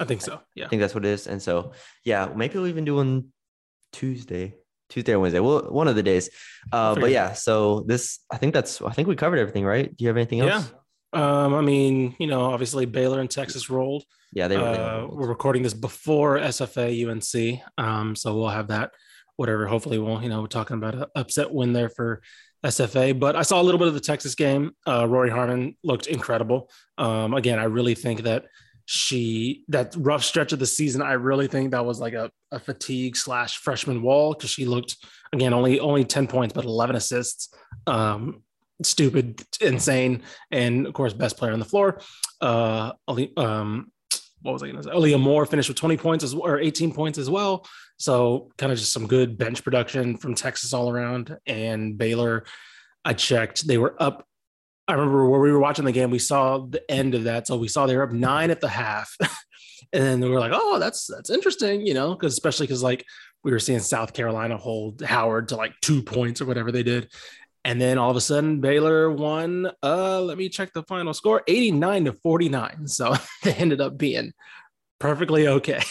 I 0.00 0.04
think 0.04 0.22
so. 0.22 0.40
Yeah. 0.54 0.66
I 0.66 0.68
think 0.68 0.80
that's 0.80 0.94
what 0.94 1.04
it 1.04 1.10
is. 1.10 1.26
And 1.26 1.40
so 1.40 1.72
yeah, 2.04 2.32
maybe 2.34 2.54
we'll 2.58 2.66
even 2.68 2.84
do 2.84 2.98
on 2.98 3.32
Tuesday. 3.94 4.54
Tuesday 4.90 5.12
or 5.12 5.20
Wednesday. 5.20 5.40
Well, 5.40 5.60
one 5.70 5.88
of 5.88 5.96
the 5.96 6.02
days. 6.02 6.28
Uh, 6.70 6.94
but 6.94 7.10
yeah, 7.10 7.32
so 7.32 7.80
this 7.86 8.20
I 8.30 8.36
think 8.36 8.52
that's 8.54 8.82
I 8.82 8.92
think 8.92 9.08
we 9.08 9.16
covered 9.16 9.38
everything, 9.38 9.64
right? 9.64 9.88
Do 9.96 10.04
you 10.04 10.08
have 10.08 10.16
anything 10.16 10.40
else? 10.40 10.70
Yeah. 10.70 11.44
Um, 11.44 11.54
I 11.54 11.60
mean, 11.60 12.14
you 12.18 12.26
know, 12.26 12.42
obviously 12.52 12.86
Baylor 12.86 13.20
and 13.20 13.30
Texas 13.30 13.70
rolled. 13.70 14.04
Yeah, 14.32 14.48
they 14.48 14.56
were. 14.58 14.64
they 14.64 14.78
Uh, 14.82 15.06
were- 15.06 15.16
we're 15.16 15.28
recording 15.28 15.62
this 15.62 15.72
before 15.74 16.38
SFA 16.38 16.88
UNC, 16.92 17.62
um, 17.78 18.14
so 18.16 18.36
we'll 18.36 18.48
have 18.48 18.68
that. 18.68 18.90
Whatever. 19.36 19.66
Hopefully, 19.66 19.98
we'll 19.98 20.22
you 20.22 20.28
know 20.28 20.40
we're 20.42 20.48
talking 20.48 20.76
about 20.76 20.94
an 20.94 21.04
upset 21.14 21.52
win 21.52 21.72
there 21.72 21.88
for 21.88 22.20
SFA. 22.64 23.18
But 23.18 23.36
I 23.36 23.42
saw 23.42 23.60
a 23.60 23.64
little 23.64 23.78
bit 23.78 23.88
of 23.88 23.94
the 23.94 24.00
Texas 24.00 24.34
game. 24.34 24.72
Uh, 24.86 25.06
Rori 25.08 25.30
Harmon 25.30 25.76
looked 25.82 26.06
incredible. 26.08 26.70
Um, 26.98 27.32
again, 27.34 27.58
I 27.58 27.64
really 27.64 27.94
think 27.94 28.22
that 28.22 28.44
she 28.86 29.64
that 29.68 29.94
rough 29.96 30.24
stretch 30.24 30.52
of 30.52 30.58
the 30.58 30.66
season. 30.66 31.02
I 31.02 31.12
really 31.12 31.46
think 31.46 31.70
that 31.70 31.84
was 31.84 32.00
like 32.00 32.14
a, 32.14 32.30
a 32.52 32.58
fatigue 32.58 33.16
slash 33.16 33.58
freshman 33.58 34.02
wall 34.02 34.34
because 34.34 34.50
she 34.50 34.66
looked 34.66 34.96
again 35.32 35.52
only 35.52 35.80
only 35.80 36.04
ten 36.04 36.26
points 36.26 36.52
but 36.52 36.64
eleven 36.64 36.96
assists. 36.96 37.54
Um, 37.86 38.42
stupid, 38.82 39.42
insane, 39.60 40.22
and 40.50 40.86
of 40.86 40.92
course, 40.92 41.12
best 41.12 41.36
player 41.36 41.52
on 41.52 41.58
the 41.58 41.64
floor. 41.64 42.00
Uh, 42.40 42.92
um, 43.36 43.90
what 44.44 44.52
was 44.52 44.62
I 44.62 44.70
to 44.70 44.82
say? 44.82 44.90
Aaliyah 44.90 45.20
Moore 45.20 45.46
finished 45.46 45.70
with 45.70 45.78
20 45.78 45.96
points 45.96 46.22
as 46.22 46.34
or 46.34 46.60
18 46.60 46.92
points 46.92 47.16
as 47.16 47.30
well. 47.30 47.66
So 47.96 48.50
kind 48.58 48.70
of 48.70 48.78
just 48.78 48.92
some 48.92 49.06
good 49.06 49.38
bench 49.38 49.64
production 49.64 50.18
from 50.18 50.34
Texas 50.34 50.74
all 50.74 50.90
around. 50.90 51.34
And 51.46 51.96
Baylor, 51.96 52.44
I 53.04 53.14
checked, 53.14 53.66
they 53.66 53.78
were 53.78 53.96
up. 53.98 54.26
I 54.86 54.92
remember 54.92 55.28
where 55.28 55.40
we 55.40 55.50
were 55.50 55.58
watching 55.58 55.84
the 55.84 55.92
game, 55.92 56.10
we 56.10 56.18
saw 56.18 56.58
the 56.58 56.88
end 56.90 57.14
of 57.14 57.24
that. 57.24 57.46
So 57.46 57.56
we 57.56 57.68
saw 57.68 57.86
they 57.86 57.96
were 57.96 58.02
up 58.02 58.12
nine 58.12 58.50
at 58.50 58.60
the 58.60 58.68
half. 58.68 59.16
and 59.92 60.02
then 60.02 60.20
we 60.20 60.28
were 60.28 60.40
like, 60.40 60.52
oh, 60.54 60.78
that's 60.78 61.06
that's 61.06 61.30
interesting, 61.30 61.86
you 61.86 61.94
know, 61.94 62.14
because 62.14 62.32
especially 62.32 62.66
because 62.66 62.82
like 62.82 63.04
we 63.42 63.52
were 63.52 63.58
seeing 63.58 63.78
South 63.78 64.12
Carolina 64.12 64.56
hold 64.56 65.00
Howard 65.02 65.48
to 65.48 65.56
like 65.56 65.72
two 65.80 66.02
points 66.02 66.40
or 66.40 66.46
whatever 66.46 66.72
they 66.72 66.82
did. 66.82 67.10
And 67.66 67.80
then 67.80 67.96
all 67.96 68.10
of 68.10 68.16
a 68.16 68.20
sudden, 68.20 68.60
Baylor 68.60 69.10
won. 69.10 69.70
Uh, 69.82 70.20
let 70.20 70.36
me 70.36 70.50
check 70.50 70.74
the 70.74 70.82
final 70.82 71.14
score: 71.14 71.42
eighty-nine 71.46 72.04
to 72.04 72.12
forty-nine. 72.12 72.86
So 72.86 73.14
they 73.42 73.54
ended 73.54 73.80
up 73.80 73.96
being 73.96 74.32
perfectly 74.98 75.48
okay. 75.48 75.82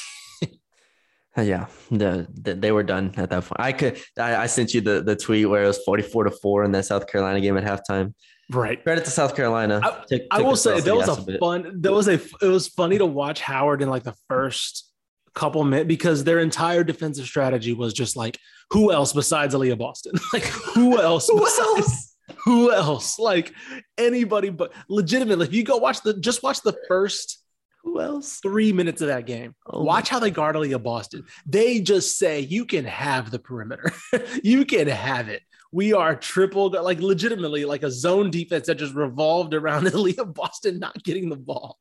yeah, 1.37 1.65
the, 1.89 2.27
the 2.31 2.53
they 2.53 2.71
were 2.71 2.83
done 2.83 3.13
at 3.17 3.31
that 3.31 3.45
point. 3.45 3.59
I 3.59 3.71
could 3.71 3.99
I, 4.19 4.35
I 4.35 4.45
sent 4.45 4.75
you 4.75 4.81
the 4.81 5.01
the 5.01 5.15
tweet 5.15 5.49
where 5.49 5.63
it 5.63 5.67
was 5.67 5.79
44 5.83 6.25
to 6.25 6.31
4 6.31 6.63
in 6.63 6.71
that 6.73 6.85
South 6.85 7.07
Carolina 7.07 7.41
game 7.41 7.57
at 7.57 7.63
halftime. 7.63 8.13
Right. 8.51 8.81
Credit 8.83 9.05
to 9.05 9.11
South 9.11 9.35
Carolina. 9.35 9.79
I- 9.83 10.03
Took- 10.07 10.21
I 10.31 10.41
will 10.41 10.55
say 10.55 10.79
that 10.79 10.95
was 10.95 11.17
a 11.17 11.21
bit. 11.21 11.39
fun. 11.39 11.81
That 11.81 11.91
was 11.93 12.07
a. 12.07 12.13
It 12.41 12.47
was 12.47 12.67
funny 12.67 12.97
to 12.97 13.05
watch 13.05 13.41
Howard 13.41 13.81
in 13.81 13.89
like 13.89 14.03
the 14.03 14.15
first 14.29 14.89
couple 15.33 15.63
minutes 15.63 15.87
because 15.87 16.23
their 16.23 16.39
entire 16.39 16.83
defensive 16.83 17.25
strategy 17.25 17.73
was 17.73 17.93
just 17.93 18.15
like, 18.15 18.37
who 18.71 18.91
else 18.91 19.13
besides 19.13 19.55
Aaliyah 19.55 19.77
Boston? 19.77 20.13
like, 20.33 20.43
who 20.43 20.99
else? 21.01 21.27
Who 21.27 21.39
besides- 21.39 21.59
else? 21.87 22.09
Who 22.45 22.71
else? 22.71 23.19
Like 23.19 23.53
anybody 23.97 24.49
but 24.49 24.71
legitimately, 24.89 25.45
if 25.45 25.53
you 25.53 25.63
go 25.63 25.77
watch 25.77 26.01
the 26.01 26.13
just 26.19 26.41
watch 26.41 26.61
the 26.61 26.75
first 26.87 27.42
Who 27.83 27.99
else? 27.99 28.39
three 28.41 28.71
minutes 28.71 29.01
of 29.01 29.09
that 29.09 29.25
game. 29.25 29.55
Oh 29.67 29.83
Watch 29.83 30.09
how 30.09 30.19
they 30.19 30.31
guard 30.31 30.55
Aaliyah 30.55 30.81
Boston. 30.81 31.25
They 31.45 31.81
just 31.81 32.17
say, 32.17 32.39
you 32.39 32.65
can 32.65 32.85
have 32.85 33.29
the 33.29 33.39
perimeter. 33.39 33.91
you 34.43 34.65
can 34.65 34.87
have 34.87 35.29
it. 35.29 35.41
We 35.71 35.91
are 35.91 36.15
triple, 36.15 36.69
like 36.69 37.01
legitimately, 37.01 37.65
like 37.65 37.83
a 37.83 37.91
zone 37.91 38.29
defense 38.29 38.67
that 38.67 38.75
just 38.75 38.93
revolved 38.93 39.53
around 39.53 39.83
Aaliyah 39.87 40.33
Boston 40.33 40.79
not 40.79 41.03
getting 41.03 41.29
the 41.29 41.35
ball. 41.35 41.77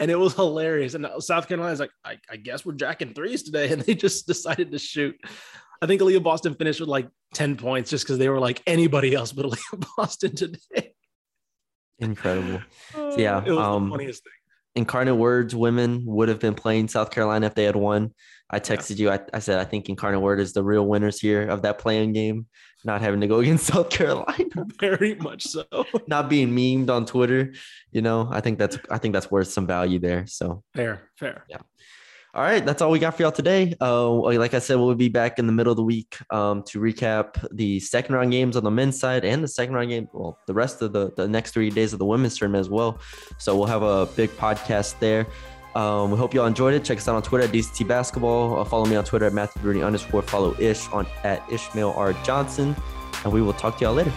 And 0.00 0.10
it 0.10 0.18
was 0.18 0.34
hilarious. 0.34 0.94
And 0.94 1.06
South 1.18 1.48
Carolina's 1.48 1.80
like, 1.80 1.90
I, 2.04 2.18
I 2.30 2.36
guess 2.36 2.64
we're 2.64 2.74
jacking 2.74 3.14
threes 3.14 3.42
today. 3.42 3.68
And 3.72 3.82
they 3.82 3.94
just 3.94 4.26
decided 4.26 4.72
to 4.72 4.78
shoot. 4.78 5.16
I 5.82 5.86
think 5.86 6.00
Aaliyah 6.00 6.22
Boston 6.22 6.54
finished 6.54 6.80
with 6.80 6.88
like 6.88 7.08
10 7.34 7.56
points 7.56 7.90
just 7.90 8.04
because 8.04 8.18
they 8.18 8.28
were 8.28 8.40
like 8.40 8.62
anybody 8.66 9.14
else 9.14 9.32
but 9.32 9.44
Aaliyah 9.46 9.86
Boston 9.96 10.34
today. 10.34 10.94
Incredible. 11.98 12.60
yeah, 13.16 13.42
It 13.44 13.50
was 13.50 13.58
um, 13.58 13.84
the 13.84 13.90
funniest 13.90 14.24
thing. 14.24 14.32
Incarnate 14.74 15.16
Words 15.16 15.54
women 15.54 16.02
would 16.06 16.28
have 16.28 16.38
been 16.38 16.54
playing 16.54 16.88
South 16.88 17.10
Carolina 17.10 17.46
if 17.46 17.54
they 17.54 17.64
had 17.64 17.76
won. 17.76 18.12
I 18.50 18.60
texted 18.60 18.98
you. 18.98 19.10
I, 19.10 19.20
I 19.32 19.38
said 19.38 19.58
I 19.58 19.64
think 19.64 19.88
Incarnate 19.88 20.20
Word 20.20 20.40
is 20.40 20.52
the 20.52 20.62
real 20.62 20.86
winners 20.86 21.18
here 21.18 21.48
of 21.48 21.62
that 21.62 21.78
playing 21.78 22.12
game, 22.12 22.46
not 22.84 23.00
having 23.00 23.20
to 23.20 23.26
go 23.26 23.38
against 23.40 23.66
South 23.66 23.90
Carolina, 23.90 24.44
Very 24.80 25.14
much 25.16 25.44
so. 25.44 25.64
not 26.06 26.28
being 26.28 26.50
memed 26.50 26.90
on 26.90 27.06
Twitter. 27.06 27.54
You 27.90 28.02
know, 28.02 28.28
I 28.30 28.40
think 28.40 28.58
that's 28.58 28.78
I 28.90 28.98
think 28.98 29.14
that's 29.14 29.30
worth 29.30 29.48
some 29.48 29.66
value 29.66 29.98
there. 29.98 30.26
So 30.26 30.62
Fair, 30.74 31.10
fair. 31.16 31.44
All 32.34 32.42
right, 32.42 32.64
that's 32.64 32.80
all 32.80 32.90
we 32.90 32.98
got 32.98 33.14
for 33.14 33.24
y'all 33.24 33.30
today. 33.30 33.74
Uh, 33.78 34.10
like 34.10 34.54
I 34.54 34.58
said, 34.58 34.76
we'll 34.76 34.94
be 34.94 35.10
back 35.10 35.38
in 35.38 35.46
the 35.46 35.52
middle 35.52 35.70
of 35.70 35.76
the 35.76 35.82
week 35.82 36.16
um, 36.30 36.62
to 36.62 36.80
recap 36.80 37.46
the 37.52 37.78
second 37.78 38.14
round 38.14 38.30
games 38.30 38.56
on 38.56 38.64
the 38.64 38.70
men's 38.70 38.98
side 38.98 39.26
and 39.26 39.44
the 39.44 39.48
second 39.48 39.74
round 39.74 39.90
game. 39.90 40.08
Well, 40.14 40.38
the 40.46 40.54
rest 40.54 40.80
of 40.80 40.94
the 40.94 41.12
the 41.14 41.28
next 41.28 41.50
three 41.50 41.68
days 41.68 41.92
of 41.92 41.98
the 41.98 42.06
women's 42.06 42.38
tournament 42.38 42.62
as 42.62 42.70
well. 42.70 43.00
So 43.36 43.54
we'll 43.54 43.66
have 43.66 43.82
a 43.82 44.06
big 44.06 44.30
podcast 44.30 44.98
there. 44.98 45.26
Um, 45.74 46.10
we 46.10 46.16
hope 46.16 46.32
y'all 46.32 46.46
enjoyed 46.46 46.72
it. 46.72 46.84
Check 46.84 46.96
us 46.96 47.06
out 47.06 47.16
on 47.16 47.22
Twitter 47.22 47.44
at 47.44 47.52
DCT 47.52 47.86
Basketball. 47.86 48.60
Uh, 48.60 48.64
follow 48.64 48.86
me 48.86 48.96
on 48.96 49.04
Twitter 49.04 49.26
at 49.26 49.34
Matthew 49.34 49.60
Bruni 49.60 49.82
underscore. 49.82 50.22
Follow 50.22 50.58
Ish 50.58 50.88
on 50.88 51.06
at 51.24 51.42
Ishmael 51.52 51.92
R 51.92 52.14
Johnson, 52.24 52.74
and 53.24 53.32
we 53.32 53.42
will 53.42 53.52
talk 53.52 53.76
to 53.76 53.84
y'all 53.84 53.92
later. 53.92 54.12